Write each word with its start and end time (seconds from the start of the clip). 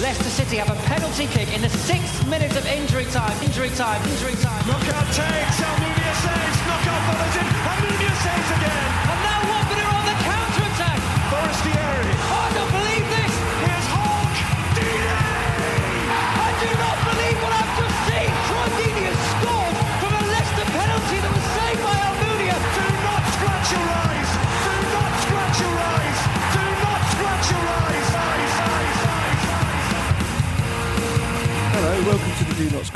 Leicester 0.00 0.30
City 0.30 0.56
have 0.56 0.70
a 0.70 0.82
penalty 0.88 1.26
kick 1.26 1.52
in 1.52 1.60
the 1.60 1.68
sixth 1.68 2.26
minute 2.26 2.56
of 2.56 2.64
injury 2.66 3.04
time. 3.06 3.36
Injury 3.42 3.68
time. 3.70 4.00
Injury 4.08 4.34
time. 4.36 4.66
Knockaert 4.66 5.06
takes. 5.12 5.60
Almunia 5.60 6.14
saves. 6.24 6.58
Knockaert 6.64 7.02
follows 7.04 7.36
in. 7.36 7.46
Almunia 7.68 8.14
saves 8.24 8.50
again. 8.56 9.29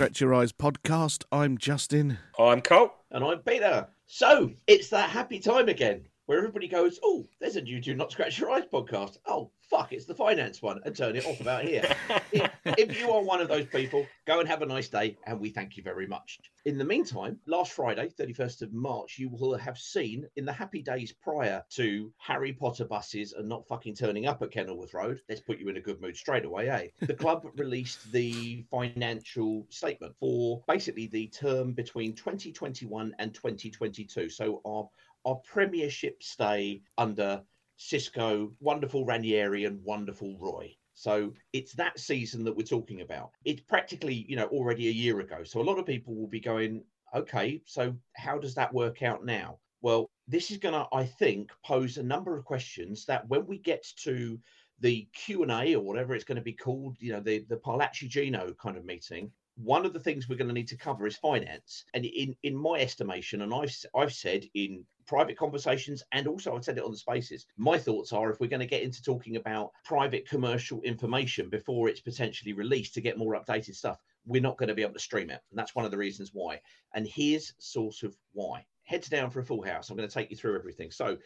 Scratch 0.05 0.21
Your 0.21 0.35
Eyes 0.35 0.53
podcast. 0.53 1.25
I'm 1.33 1.57
Justin. 1.57 2.19
I'm 2.39 2.61
Colt. 2.61 2.93
And 3.11 3.25
I'm 3.25 3.39
Peter. 3.39 3.89
So 4.05 4.51
it's 4.67 4.91
that 4.91 5.09
happy 5.09 5.39
time 5.39 5.71
again 5.71 6.03
where 6.27 6.37
everybody 6.37 6.69
goes, 6.69 7.01
Oh, 7.03 7.25
there's 7.41 7.57
a 7.57 7.63
new 7.63 7.81
Do 7.81 7.95
Not 7.95 8.13
Scratch 8.13 8.39
Your 8.39 8.51
Eyes 8.51 8.65
podcast. 8.71 9.17
Oh, 9.27 9.51
fuck, 9.75 9.93
it's 9.93 10.07
the 10.07 10.15
finance 10.15 10.63
one, 10.63 10.81
and 10.85 10.97
turn 10.97 11.17
it 11.17 11.27
off 11.27 11.41
about 11.41 11.65
here. 11.65 11.85
if, 12.33 12.51
if 12.65 13.01
you 13.01 13.11
are 13.11 13.23
one 13.23 13.41
of 13.41 13.49
those 13.49 13.67
people, 13.67 14.07
go 14.25 14.39
and 14.39 14.49
have 14.49 14.63
a 14.63 14.67
nice 14.67 14.89
day, 14.89 15.17
and 15.27 15.41
we 15.41 15.51
thank 15.51 15.77
you 15.77 15.83
very 15.83 16.07
much. 16.07 16.39
In 16.65 16.79
the 16.79 16.85
meantime, 16.85 17.39
last 17.47 17.73
Friday, 17.73 18.09
31st 18.09 18.63
of 18.63 18.73
March, 18.73 19.19
you 19.19 19.29
will 19.29 19.57
have 19.57 19.77
seen 19.77 20.27
in 20.37 20.45
the 20.45 20.53
happy 20.53 20.81
days 20.81 21.13
prior 21.13 21.63
to 21.71 22.13
Harry 22.19 22.53
Potter 22.53 22.85
buses 22.85 23.33
and 23.33 23.49
not 23.49 23.67
fucking 23.67 23.97
turning 23.97 24.27
up 24.27 24.43
at 24.43 24.53
Kenilworth 24.53 24.95
Road. 24.95 25.21
Let's 25.29 25.41
put 25.41 25.59
you 25.59 25.69
in 25.69 25.77
a 25.77 25.81
good 25.81 26.01
mood 26.01 26.17
straight 26.17 26.45
away, 26.45 26.69
eh? 26.69 26.89
The 27.01 27.15
club 27.15 27.45
released 27.57 28.13
the 28.13 28.65
financial 28.71 29.67
statement 29.71 30.15
for 30.21 30.63
basically 30.69 31.09
the 31.09 31.27
term 31.29 31.73
between 31.73 32.15
2021 32.15 33.13
and 33.19 33.35
2022. 33.35 34.29
So 34.29 34.61
our 34.65 34.89
our 35.27 35.37
premiership 35.37 36.23
stay 36.23 36.83
under 36.99 37.43
Xisco, 37.79 38.53
wonderful 38.61 39.05
Ranieri, 39.05 39.65
and 39.65 39.83
wonderful 39.85 40.37
Roy. 40.39 40.77
So 40.95 41.33
it's 41.53 41.73
that 41.73 41.99
season 41.99 42.45
that 42.45 42.57
we're 42.57 42.63
talking 42.63 43.01
about. 43.01 43.33
It's 43.45 43.61
practically, 43.61 44.27
you 44.29 44.37
know, 44.37 44.47
already 44.47 44.89
a 44.89 44.93
year 44.93 45.21
ago. 45.21 45.43
So 45.43 45.61
a 45.61 45.65
lot 45.65 45.79
of 45.79 45.87
people 45.87 46.15
will 46.15 46.29
be 46.29 46.41
going, 46.41 46.85
okay, 47.15 47.63
so 47.67 47.95
how 48.15 48.39
does 48.39 48.55
that 48.55 48.73
work 48.73 49.03
out 49.03 49.25
now? 49.25 49.59
Well, 49.83 50.09
this 50.29 50.51
is 50.51 50.59
going 50.59 50.75
to, 50.75 50.87
I 50.93 51.05
think, 51.05 51.51
pose 51.65 51.99
a 51.99 52.03
number 52.03 52.37
of 52.37 52.45
questions 52.45 53.05
that 53.07 53.29
when 53.29 53.47
we 53.47 53.59
get 53.59 53.85
to 54.05 54.39
the 54.81 55.09
Q&A 55.13 55.75
or 55.75 55.83
whatever 55.83 56.15
it's 56.15 56.25
going 56.25 56.37
to 56.37 56.43
be 56.43 56.53
called, 56.53 56.97
you 57.01 57.13
know, 57.13 57.21
the, 57.21 57.45
the 57.49 57.57
Parlaci 57.57 58.09
Gino 58.09 58.55
kind 58.55 58.77
of 58.77 58.85
meeting, 58.85 59.31
one 59.57 59.85
of 59.85 59.93
the 59.93 60.01
things 60.01 60.29
we're 60.29 60.37
going 60.37 60.49
to 60.49 60.55
need 60.55 60.69
to 60.69 60.77
cover 60.77 61.07
is 61.07 61.17
finance. 61.17 61.85
And 61.93 62.05
in, 62.05 62.35
in 62.43 62.57
my 62.57 62.79
estimation, 62.81 63.43
and 63.43 63.53
I've, 63.53 63.75
I've 63.95 64.13
said 64.13 64.45
in 64.55 64.85
private 65.07 65.37
conversations 65.37 66.03
and 66.13 66.27
also 66.27 66.55
I've 66.55 66.65
said 66.65 66.79
it 66.79 66.85
on 66.85 66.91
the 66.91 66.97
spaces, 66.97 67.47
my 67.57 67.79
thoughts 67.79 68.13
are 68.13 68.31
if 68.31 68.41
we're 68.41 68.49
going 68.49 68.61
to 68.61 68.67
get 68.67 68.83
into 68.83 69.03
talking 69.03 69.37
about 69.37 69.73
private 69.85 70.29
commercial 70.29 70.81
information 70.83 71.49
before 71.49 71.89
it's 71.89 72.01
potentially 72.01 72.53
released 72.53 72.95
to 72.95 73.01
get 73.01 73.19
more 73.19 73.35
updated 73.35 73.75
stuff, 73.75 73.99
we're 74.27 74.43
not 74.43 74.57
going 74.57 74.69
to 74.69 74.75
be 74.75 74.83
able 74.83 74.95
to 74.95 74.99
stream 74.99 75.31
it. 75.31 75.41
And 75.51 75.59
that's 75.59 75.75
one 75.75 75.85
of 75.85 75.91
the 75.91 75.99
reasons 75.99 76.31
why. 76.33 76.61
And 76.95 77.07
here's 77.07 77.53
sort 77.59 78.03
of 78.03 78.17
why. 78.33 78.65
Heads 78.85 79.09
down 79.09 79.31
for 79.31 79.41
a 79.41 79.45
full 79.45 79.63
house. 79.63 79.91
I'm 79.91 79.97
going 79.97 80.09
to 80.09 80.15
take 80.15 80.31
you 80.31 80.37
through 80.37 80.57
everything. 80.57 80.91
So 80.91 81.17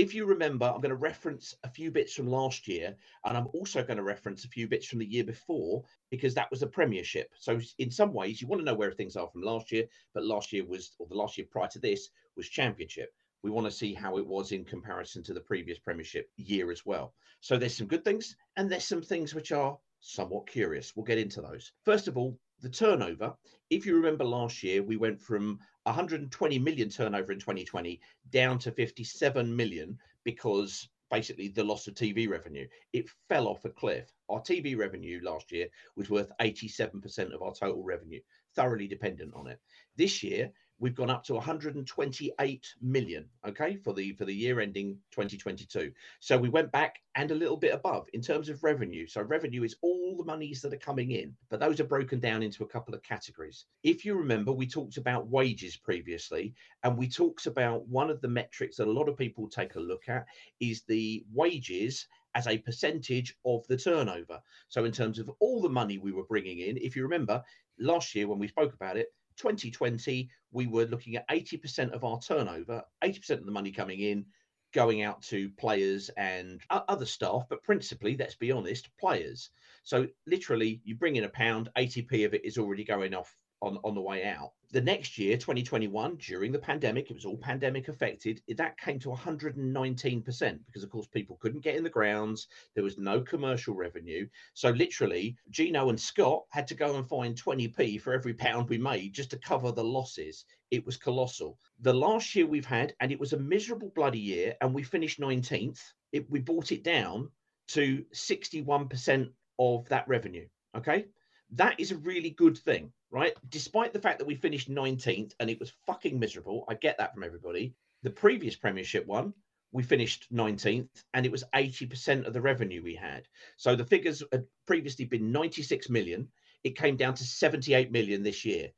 if 0.00 0.14
you 0.14 0.24
remember, 0.24 0.64
I'm 0.64 0.80
going 0.80 0.88
to 0.88 0.96
reference 0.96 1.54
a 1.62 1.68
few 1.68 1.90
bits 1.90 2.14
from 2.14 2.26
last 2.26 2.66
year, 2.66 2.96
and 3.26 3.36
I'm 3.36 3.48
also 3.52 3.82
going 3.82 3.98
to 3.98 4.02
reference 4.02 4.46
a 4.46 4.48
few 4.48 4.66
bits 4.66 4.86
from 4.86 4.98
the 4.98 5.04
year 5.04 5.24
before 5.24 5.84
because 6.10 6.32
that 6.34 6.50
was 6.50 6.62
a 6.62 6.66
premiership. 6.66 7.28
So, 7.38 7.60
in 7.76 7.90
some 7.90 8.14
ways, 8.14 8.40
you 8.40 8.48
want 8.48 8.60
to 8.60 8.64
know 8.64 8.74
where 8.74 8.92
things 8.92 9.14
are 9.14 9.28
from 9.28 9.42
last 9.42 9.70
year, 9.70 9.84
but 10.14 10.24
last 10.24 10.54
year 10.54 10.64
was, 10.64 10.92
or 10.98 11.06
the 11.06 11.14
last 11.14 11.36
year 11.36 11.46
prior 11.50 11.68
to 11.68 11.78
this, 11.78 12.08
was 12.34 12.48
championship. 12.48 13.12
We 13.42 13.50
want 13.50 13.66
to 13.66 13.70
see 13.70 13.92
how 13.92 14.16
it 14.16 14.26
was 14.26 14.52
in 14.52 14.64
comparison 14.64 15.22
to 15.24 15.34
the 15.34 15.40
previous 15.40 15.78
premiership 15.78 16.30
year 16.36 16.70
as 16.70 16.86
well. 16.86 17.12
So, 17.40 17.58
there's 17.58 17.76
some 17.76 17.86
good 17.86 18.04
things, 18.04 18.34
and 18.56 18.72
there's 18.72 18.86
some 18.86 19.02
things 19.02 19.34
which 19.34 19.52
are 19.52 19.78
somewhat 20.00 20.48
curious. 20.48 20.96
We'll 20.96 21.04
get 21.04 21.18
into 21.18 21.42
those. 21.42 21.72
First 21.84 22.08
of 22.08 22.16
all, 22.16 22.38
the 22.60 22.68
turnover. 22.68 23.34
If 23.70 23.86
you 23.86 23.96
remember 23.96 24.24
last 24.24 24.62
year, 24.62 24.82
we 24.82 24.96
went 24.96 25.20
from 25.20 25.58
120 25.84 26.58
million 26.58 26.88
turnover 26.88 27.32
in 27.32 27.38
2020 27.38 28.00
down 28.30 28.58
to 28.60 28.72
57 28.72 29.54
million 29.54 29.98
because 30.24 30.88
basically 31.10 31.48
the 31.48 31.64
loss 31.64 31.86
of 31.86 31.94
TV 31.94 32.28
revenue. 32.28 32.66
It 32.92 33.06
fell 33.28 33.48
off 33.48 33.64
a 33.64 33.70
cliff. 33.70 34.12
Our 34.28 34.40
TV 34.40 34.76
revenue 34.76 35.20
last 35.22 35.50
year 35.50 35.66
was 35.96 36.08
worth 36.08 36.30
87% 36.40 37.34
of 37.34 37.42
our 37.42 37.52
total 37.52 37.82
revenue, 37.82 38.20
thoroughly 38.54 38.86
dependent 38.86 39.34
on 39.34 39.48
it. 39.48 39.58
This 39.96 40.22
year, 40.22 40.52
we've 40.80 40.94
gone 40.94 41.10
up 41.10 41.22
to 41.24 41.34
128 41.34 42.74
million 42.82 43.24
okay 43.46 43.76
for 43.76 43.94
the 43.94 44.12
for 44.14 44.24
the 44.24 44.34
year 44.34 44.60
ending 44.60 44.96
2022 45.12 45.92
so 46.18 46.36
we 46.36 46.48
went 46.48 46.72
back 46.72 47.00
and 47.16 47.30
a 47.30 47.34
little 47.34 47.56
bit 47.56 47.74
above 47.74 48.06
in 48.12 48.22
terms 48.22 48.48
of 48.48 48.62
revenue. 48.62 49.06
So 49.06 49.22
revenue 49.22 49.64
is 49.64 49.76
all 49.82 50.16
the 50.16 50.24
monies 50.24 50.62
that 50.62 50.72
are 50.72 50.78
coming 50.78 51.10
in 51.10 51.34
but 51.48 51.60
those 51.60 51.80
are 51.80 51.84
broken 51.84 52.20
down 52.20 52.42
into 52.42 52.62
a 52.62 52.68
couple 52.68 52.94
of 52.94 53.02
categories. 53.02 53.66
If 53.82 54.04
you 54.04 54.14
remember 54.14 54.52
we 54.52 54.66
talked 54.66 54.96
about 54.96 55.28
wages 55.28 55.76
previously 55.76 56.54
and 56.84 56.96
we 56.96 57.08
talked 57.08 57.46
about 57.46 57.86
one 57.88 58.10
of 58.10 58.20
the 58.20 58.28
metrics 58.28 58.76
that 58.76 58.88
a 58.88 58.92
lot 58.92 59.08
of 59.08 59.16
people 59.16 59.48
take 59.48 59.74
a 59.74 59.80
look 59.80 60.08
at 60.08 60.26
is 60.60 60.82
the 60.82 61.24
wages 61.32 62.06
as 62.36 62.46
a 62.46 62.58
percentage 62.58 63.36
of 63.44 63.66
the 63.66 63.76
turnover. 63.76 64.40
So 64.68 64.84
in 64.84 64.92
terms 64.92 65.18
of 65.18 65.30
all 65.40 65.60
the 65.60 65.68
money 65.68 65.98
we 65.98 66.12
were 66.12 66.24
bringing 66.24 66.60
in 66.60 66.76
if 66.76 66.94
you 66.94 67.02
remember 67.02 67.42
last 67.78 68.14
year 68.14 68.28
when 68.28 68.38
we 68.38 68.48
spoke 68.48 68.74
about 68.74 68.96
it 68.96 69.12
2020, 69.40 70.28
we 70.52 70.66
were 70.66 70.84
looking 70.84 71.16
at 71.16 71.28
80% 71.28 71.92
of 71.92 72.04
our 72.04 72.20
turnover, 72.20 72.82
80% 73.02 73.30
of 73.38 73.46
the 73.46 73.52
money 73.52 73.72
coming 73.72 74.00
in, 74.00 74.26
going 74.72 75.02
out 75.02 75.22
to 75.22 75.50
players 75.58 76.10
and 76.16 76.60
other 76.70 77.06
staff, 77.06 77.46
but 77.48 77.62
principally, 77.62 78.16
let's 78.16 78.36
be 78.36 78.52
honest, 78.52 78.88
players. 78.98 79.50
So 79.82 80.06
literally, 80.26 80.80
you 80.84 80.94
bring 80.94 81.16
in 81.16 81.24
a 81.24 81.28
pound, 81.28 81.70
80p 81.76 82.26
of 82.26 82.34
it 82.34 82.44
is 82.44 82.58
already 82.58 82.84
going 82.84 83.14
off 83.14 83.34
on, 83.62 83.78
on 83.84 83.94
the 83.94 84.00
way 84.00 84.24
out. 84.24 84.52
The 84.72 84.80
next 84.80 85.18
year, 85.18 85.36
2021, 85.36 86.16
during 86.16 86.52
the 86.52 86.58
pandemic, 86.58 87.10
it 87.10 87.14
was 87.14 87.24
all 87.24 87.36
pandemic 87.36 87.88
affected. 87.88 88.40
That 88.56 88.78
came 88.78 89.00
to 89.00 89.08
119% 89.08 90.58
because, 90.66 90.84
of 90.84 90.90
course, 90.90 91.08
people 91.08 91.38
couldn't 91.40 91.64
get 91.64 91.74
in 91.74 91.82
the 91.82 91.90
grounds. 91.90 92.46
There 92.74 92.84
was 92.84 92.96
no 92.96 93.20
commercial 93.20 93.74
revenue. 93.74 94.28
So, 94.54 94.70
literally, 94.70 95.36
Gino 95.50 95.88
and 95.88 96.00
Scott 96.00 96.44
had 96.50 96.68
to 96.68 96.74
go 96.74 96.96
and 96.96 97.08
find 97.08 97.34
20p 97.34 98.00
for 98.00 98.12
every 98.12 98.34
pound 98.34 98.68
we 98.68 98.78
made 98.78 99.12
just 99.12 99.30
to 99.30 99.38
cover 99.38 99.72
the 99.72 99.82
losses. 99.82 100.44
It 100.70 100.86
was 100.86 100.96
colossal. 100.96 101.58
The 101.80 101.92
last 101.92 102.34
year 102.36 102.46
we've 102.46 102.64
had, 102.64 102.94
and 103.00 103.10
it 103.10 103.18
was 103.18 103.32
a 103.32 103.38
miserable 103.38 103.90
bloody 103.96 104.20
year, 104.20 104.54
and 104.60 104.72
we 104.72 104.84
finished 104.84 105.18
19th, 105.18 105.80
it, 106.12 106.30
we 106.30 106.38
brought 106.38 106.70
it 106.70 106.84
down 106.84 107.28
to 107.68 108.04
61% 108.14 109.30
of 109.58 109.88
that 109.88 110.08
revenue. 110.08 110.46
Okay. 110.76 111.06
That 111.52 111.78
is 111.80 111.90
a 111.90 111.98
really 111.98 112.30
good 112.30 112.56
thing, 112.56 112.92
right? 113.10 113.34
Despite 113.48 113.92
the 113.92 114.00
fact 114.00 114.18
that 114.18 114.26
we 114.26 114.34
finished 114.34 114.70
19th 114.70 115.32
and 115.40 115.50
it 115.50 115.58
was 115.58 115.72
fucking 115.86 116.18
miserable. 116.18 116.64
I 116.68 116.74
get 116.74 116.98
that 116.98 117.14
from 117.14 117.24
everybody. 117.24 117.74
The 118.02 118.10
previous 118.10 118.56
Premiership 118.56 119.06
one, 119.06 119.34
we 119.72 119.82
finished 119.82 120.32
19th 120.32 120.88
and 121.14 121.26
it 121.26 121.32
was 121.32 121.44
80% 121.54 122.26
of 122.26 122.32
the 122.32 122.40
revenue 122.40 122.82
we 122.82 122.94
had. 122.94 123.26
So 123.56 123.74
the 123.74 123.84
figures 123.84 124.22
had 124.32 124.44
previously 124.66 125.04
been 125.04 125.32
96 125.32 125.88
million. 125.88 126.28
It 126.64 126.76
came 126.76 126.96
down 126.96 127.14
to 127.14 127.24
78 127.24 127.90
million 127.90 128.22
this 128.22 128.44
year. 128.44 128.70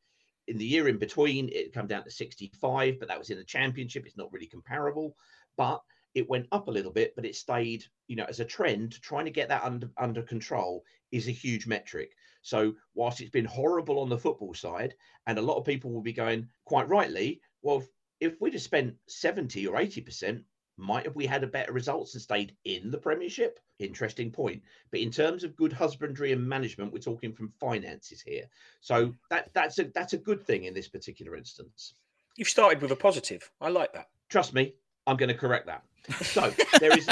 In 0.48 0.58
the 0.58 0.66
year 0.66 0.88
in 0.88 0.98
between, 0.98 1.48
it 1.50 1.72
came 1.72 1.86
down 1.86 2.04
to 2.04 2.10
65, 2.10 2.98
but 2.98 3.08
that 3.08 3.18
was 3.18 3.30
in 3.30 3.38
the 3.38 3.44
championship. 3.44 4.06
It's 4.06 4.16
not 4.16 4.32
really 4.32 4.46
comparable. 4.46 5.16
But 5.56 5.82
it 6.14 6.28
went 6.28 6.48
up 6.52 6.68
a 6.68 6.70
little 6.70 6.90
bit, 6.92 7.14
but 7.14 7.24
it 7.24 7.36
stayed, 7.36 7.84
you 8.06 8.16
know, 8.16 8.26
as 8.28 8.40
a 8.40 8.44
trend. 8.44 9.00
Trying 9.00 9.24
to 9.26 9.30
get 9.30 9.48
that 9.48 9.62
under 9.62 9.90
under 9.96 10.22
control 10.22 10.84
is 11.10 11.28
a 11.28 11.32
huge 11.32 11.66
metric. 11.66 12.12
So 12.42 12.74
whilst 12.94 13.20
it's 13.20 13.30
been 13.30 13.44
horrible 13.44 14.00
on 14.00 14.08
the 14.08 14.18
football 14.18 14.54
side, 14.54 14.94
and 15.26 15.38
a 15.38 15.42
lot 15.42 15.56
of 15.56 15.64
people 15.64 15.90
will 15.92 16.02
be 16.02 16.12
going 16.12 16.48
quite 16.64 16.88
rightly, 16.88 17.40
well, 17.62 17.82
if 18.20 18.40
we'd 18.40 18.52
have 18.52 18.62
spent 18.62 18.94
seventy 19.08 19.66
or 19.66 19.80
eighty 19.80 20.00
percent, 20.00 20.42
might 20.76 21.04
have 21.04 21.14
we 21.14 21.26
had 21.26 21.44
a 21.44 21.48
better 21.48 21.72
results 21.72 22.14
and 22.14 22.22
stayed 22.22 22.56
in 22.64 22.90
the 22.90 22.98
Premiership? 22.98 23.60
Interesting 23.78 24.30
point. 24.30 24.62
But 24.90 25.00
in 25.00 25.10
terms 25.10 25.44
of 25.44 25.56
good 25.56 25.72
husbandry 25.72 26.32
and 26.32 26.48
management, 26.48 26.92
we're 26.92 26.98
talking 26.98 27.32
from 27.32 27.52
finances 27.60 28.20
here. 28.20 28.44
So 28.80 29.14
that 29.30 29.50
that's 29.54 29.78
a 29.78 29.84
that's 29.94 30.12
a 30.12 30.18
good 30.18 30.42
thing 30.42 30.64
in 30.64 30.74
this 30.74 30.88
particular 30.88 31.36
instance. 31.36 31.94
You've 32.36 32.48
started 32.48 32.80
with 32.80 32.92
a 32.92 32.96
positive. 32.96 33.50
I 33.60 33.68
like 33.68 33.92
that. 33.92 34.06
Trust 34.30 34.54
me, 34.54 34.74
I'm 35.06 35.16
going 35.16 35.28
to 35.28 35.34
correct 35.34 35.66
that. 35.66 35.82
So 36.22 36.52
there 36.80 36.96
is 36.96 37.08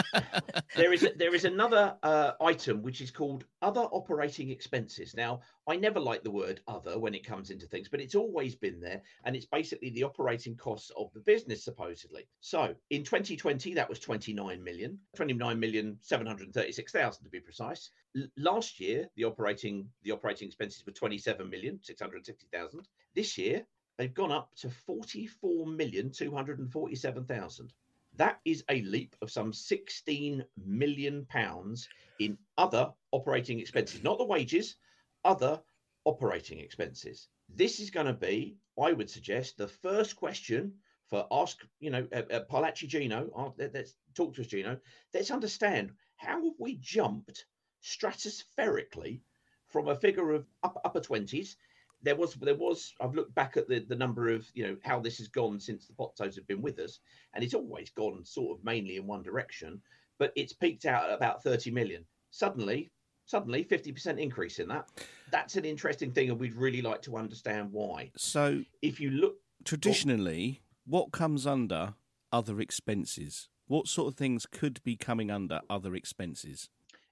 there 0.77 0.93
is 0.93 1.09
there 1.17 1.35
is 1.35 1.45
another 1.45 1.97
uh, 2.03 2.33
item 2.41 2.83
which 2.83 3.01
is 3.01 3.11
called 3.11 3.45
other 3.63 3.83
operating 3.83 4.51
expenses. 4.51 5.15
Now 5.15 5.41
I 5.69 5.77
never 5.77 6.01
like 6.01 6.25
the 6.25 6.31
word 6.31 6.61
other 6.67 6.99
when 6.99 7.15
it 7.15 7.25
comes 7.25 7.51
into 7.51 7.67
things, 7.67 7.89
but 7.89 8.01
it's 8.01 8.15
always 8.15 8.55
been 8.55 8.81
there, 8.81 9.03
and 9.25 9.37
it's 9.37 9.47
basically 9.47 9.91
the 9.91 10.05
operating 10.05 10.57
costs 10.57 10.91
of 10.97 11.13
the 11.15 11.21
business 11.21 11.65
supposedly. 11.65 12.27
So 12.41 12.75
in 12.91 13.05
2020 13.05 13.75
that 13.75 13.89
was 13.89 14.01
29 14.01 14.63
million, 14.63 14.99
29 15.15 15.61
million 15.61 15.99
736 16.01 16.93
thousand 16.93 17.25
to 17.25 17.31
be 17.31 17.41
precise. 17.41 17.91
L- 18.17 18.27
last 18.37 18.81
year 18.81 19.07
the 19.17 19.25
operating 19.25 19.89
the 20.03 20.11
operating 20.11 20.49
expenses 20.49 20.85
were 20.85 20.93
27 20.93 21.49
million 21.49 21.79
660 21.83 22.49
thousand. 22.53 22.89
This 23.15 23.39
year 23.39 23.65
they've 24.01 24.15
gone 24.15 24.33
up 24.33 24.55
to 24.57 24.71
44 24.71 25.67
million 25.67 26.11
247 26.11 27.27
thousand. 27.27 27.75
That 28.17 28.41
is 28.47 28.65
a 28.71 28.81
leap 28.83 29.15
of 29.21 29.31
some 29.31 29.53
16 29.53 30.43
million 30.65 31.27
pounds 31.27 31.87
in 32.19 32.39
other 32.57 32.93
operating 33.13 33.61
expenses, 33.61 34.03
not 34.03 34.19
the 34.19 34.25
wages, 34.25 34.77
other 35.25 35.61
operating 36.07 36.61
expenses. 36.61 37.29
This 37.55 37.79
is 37.79 37.91
going 37.91 38.07
to 38.07 38.15
be, 38.15 38.57
I 38.83 38.93
would 38.93 39.11
suggest, 39.11 39.59
the 39.59 39.69
first 39.69 40.17
question 40.17 40.73
for 41.09 41.27
ask, 41.31 41.59
you 41.81 41.91
know, 41.91 42.09
uh, 42.13 42.23
uh, 42.33 42.45
Parlaci 42.51 42.89
Gino. 42.89 43.31
Uh, 43.37 43.51
let- 43.59 43.75
let's 43.75 43.97
talk 44.15 44.35
to 44.35 44.41
us, 44.41 44.47
Gino. 44.47 44.81
Let's 45.13 45.31
understand 45.31 45.93
how 46.17 46.43
have 46.43 46.55
we 46.59 46.77
jumped 46.77 47.47
stratospherically 47.83 49.21
from 49.69 49.89
a 49.89 49.95
figure 49.97 50.33
of 50.33 50.47
up, 50.63 50.81
upper 50.85 51.01
twenties 51.01 51.57
there 52.03 52.17
was 52.17 52.35
there 52.35 52.55
was 52.55 52.95
I've 53.01 53.15
looked 53.15 53.35
back 53.35 53.57
at 53.57 53.69
the 53.69 53.81
the 53.81 53.97
number 53.97 54.29
of 54.29 54.47
you 54.55 54.67
know 54.67 54.77
how 54.83 55.01
this 55.01 55.19
has 55.19 55.29
gone 55.29 55.61
since 55.61 55.87
the 55.87 55.93
Pozzos 55.93 56.37
have 56.37 56.47
been 56.47 56.63
with 56.63 56.79
us, 56.79 57.01
and 57.35 57.45
it's 57.45 57.55
always 57.55 57.91
gone 57.91 58.25
sort 58.25 58.59
of 58.59 58.65
mainly 58.65 58.97
in 58.97 59.07
one 59.07 59.23
direction, 59.23 59.81
but 60.19 60.33
it's 60.37 60.53
peaked 60.53 60.87
out 60.87 61.09
at 61.09 61.15
about 61.15 61.43
30 61.43 61.71
million. 61.71 62.05
Suddenly, 62.31 62.91
suddenly 63.27 63.65
50% 63.65 64.19
increase 64.19 64.61
in 64.61 64.69
that. 64.69 64.89
That's 65.33 65.57
an 65.57 65.65
interesting 65.65 66.13
thing, 66.13 66.31
and 66.31 66.39
we'd 66.39 66.55
really 66.55 66.83
like 66.83 67.03
to 67.03 67.17
understand 67.17 67.73
why. 67.73 68.13
So 68.17 68.63
If 68.83 69.01
you 69.01 69.11
look 69.11 69.37
traditionally, 69.65 70.63
what 70.87 71.13
comes 71.13 71.47
under 71.47 71.95
other 72.33 72.61
expenses? 72.61 73.49
What 73.67 73.89
sort 73.89 74.09
of 74.09 74.15
things 74.17 74.47
could 74.47 74.83
be 74.83 74.97
coming 74.97 75.31
under 75.31 75.61
other 75.69 75.95
expenses? 75.95 76.71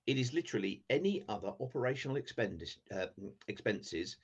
it 0.09 0.17
is 0.17 0.33
literally 0.33 0.81
any 0.89 1.23
other 1.29 1.53
operational 1.61 2.17
expendis, 2.17 2.79
uh, 2.97 3.09
expenses 3.49 4.17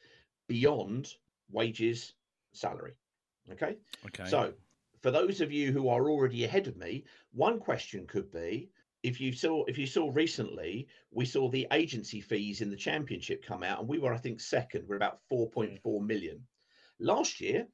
beyond 0.46 1.14
wages, 1.50 2.14
salary. 2.52 2.94
Okay. 3.52 3.76
Okay. 4.06 4.28
So, 4.28 4.54
for 5.02 5.10
those 5.10 5.40
of 5.40 5.52
you 5.52 5.72
who 5.72 5.88
are 5.88 6.08
already 6.08 6.44
ahead 6.44 6.66
of 6.66 6.76
me, 6.76 7.04
one 7.32 7.58
question 7.58 8.06
could 8.06 8.32
be 8.32 8.70
if 9.04 9.20
you 9.20 9.32
saw 9.32 9.64
if 9.66 9.76
you 9.76 9.86
saw 9.86 10.10
recently, 10.12 10.88
we 11.10 11.26
saw 11.26 11.48
the 11.50 11.68
agency 11.72 12.20
fees 12.20 12.62
in 12.62 12.70
the 12.70 12.76
championship 12.76 13.44
come 13.44 13.62
out, 13.62 13.80
and 13.80 13.88
we 13.88 13.98
were, 13.98 14.14
I 14.14 14.16
think, 14.16 14.40
second. 14.40 14.88
We're 14.88 14.96
about 14.96 15.20
4.4 15.30 16.04
million. 16.04 16.40
Last 16.98 17.40
year, 17.40 17.68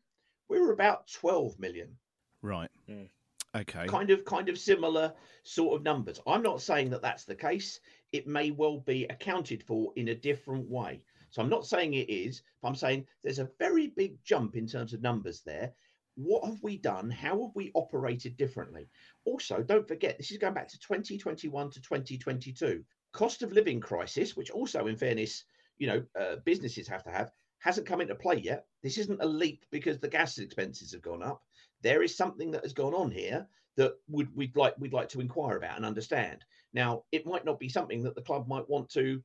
we 0.48 0.60
were 0.60 0.72
about 0.72 1.08
12 1.12 1.58
million. 1.58 1.96
right. 2.42 2.70
Mm. 2.88 3.08
Okay. 3.54 3.86
Kind 3.86 4.10
of 4.10 4.24
kind 4.24 4.48
of 4.48 4.58
similar 4.58 5.12
sort 5.42 5.76
of 5.76 5.82
numbers. 5.82 6.20
I'm 6.26 6.42
not 6.42 6.62
saying 6.62 6.90
that 6.90 7.02
that's 7.02 7.24
the 7.24 7.34
case. 7.34 7.80
It 8.12 8.26
may 8.26 8.52
well 8.52 8.78
be 8.78 9.04
accounted 9.04 9.62
for 9.62 9.92
in 9.96 10.08
a 10.08 10.14
different 10.14 10.68
way. 10.68 11.02
So 11.30 11.42
I'm 11.42 11.48
not 11.48 11.66
saying 11.66 11.94
it 11.94 12.10
is, 12.10 12.42
but 12.60 12.68
I'm 12.68 12.74
saying 12.74 13.06
there's 13.22 13.38
a 13.38 13.50
very 13.58 13.88
big 13.88 14.22
jump 14.24 14.56
in 14.56 14.66
terms 14.66 14.92
of 14.92 15.02
numbers 15.02 15.42
there. 15.42 15.72
What 16.16 16.44
have 16.44 16.62
we 16.62 16.76
done? 16.76 17.08
How 17.08 17.40
have 17.42 17.54
we 17.54 17.70
operated 17.74 18.36
differently? 18.36 18.88
Also, 19.24 19.62
don't 19.62 19.86
forget, 19.86 20.18
this 20.18 20.32
is 20.32 20.38
going 20.38 20.54
back 20.54 20.68
to 20.68 20.78
2021 20.80 21.70
to 21.70 21.80
2022. 21.80 22.84
Cost 23.12 23.42
of 23.42 23.52
living 23.52 23.80
crisis, 23.80 24.36
which 24.36 24.50
also, 24.50 24.86
in 24.86 24.96
fairness, 24.96 25.44
you 25.78 25.86
know, 25.86 26.02
uh, 26.18 26.36
businesses 26.44 26.88
have 26.88 27.04
to 27.04 27.10
have, 27.10 27.32
hasn't 27.58 27.86
come 27.86 28.00
into 28.00 28.14
play 28.14 28.36
yet. 28.36 28.66
This 28.82 28.98
isn't 28.98 29.22
a 29.22 29.26
leap 29.26 29.64
because 29.70 29.98
the 29.98 30.08
gas 30.08 30.38
expenses 30.38 30.92
have 30.92 31.02
gone 31.02 31.22
up. 31.22 31.42
There 31.82 32.02
is 32.02 32.16
something 32.16 32.50
that 32.50 32.64
has 32.64 32.72
gone 32.72 32.94
on 32.94 33.10
here 33.10 33.46
that 33.76 33.94
would 34.08 34.34
we'd 34.34 34.56
like 34.56 34.74
we'd 34.78 34.92
like 34.92 35.08
to 35.10 35.20
inquire 35.20 35.56
about 35.56 35.76
and 35.76 35.86
understand. 35.86 36.44
Now, 36.72 37.04
it 37.12 37.24
might 37.24 37.44
not 37.44 37.58
be 37.58 37.68
something 37.68 38.02
that 38.02 38.14
the 38.14 38.22
club 38.22 38.48
might 38.48 38.68
want 38.68 38.90
to 38.90 39.22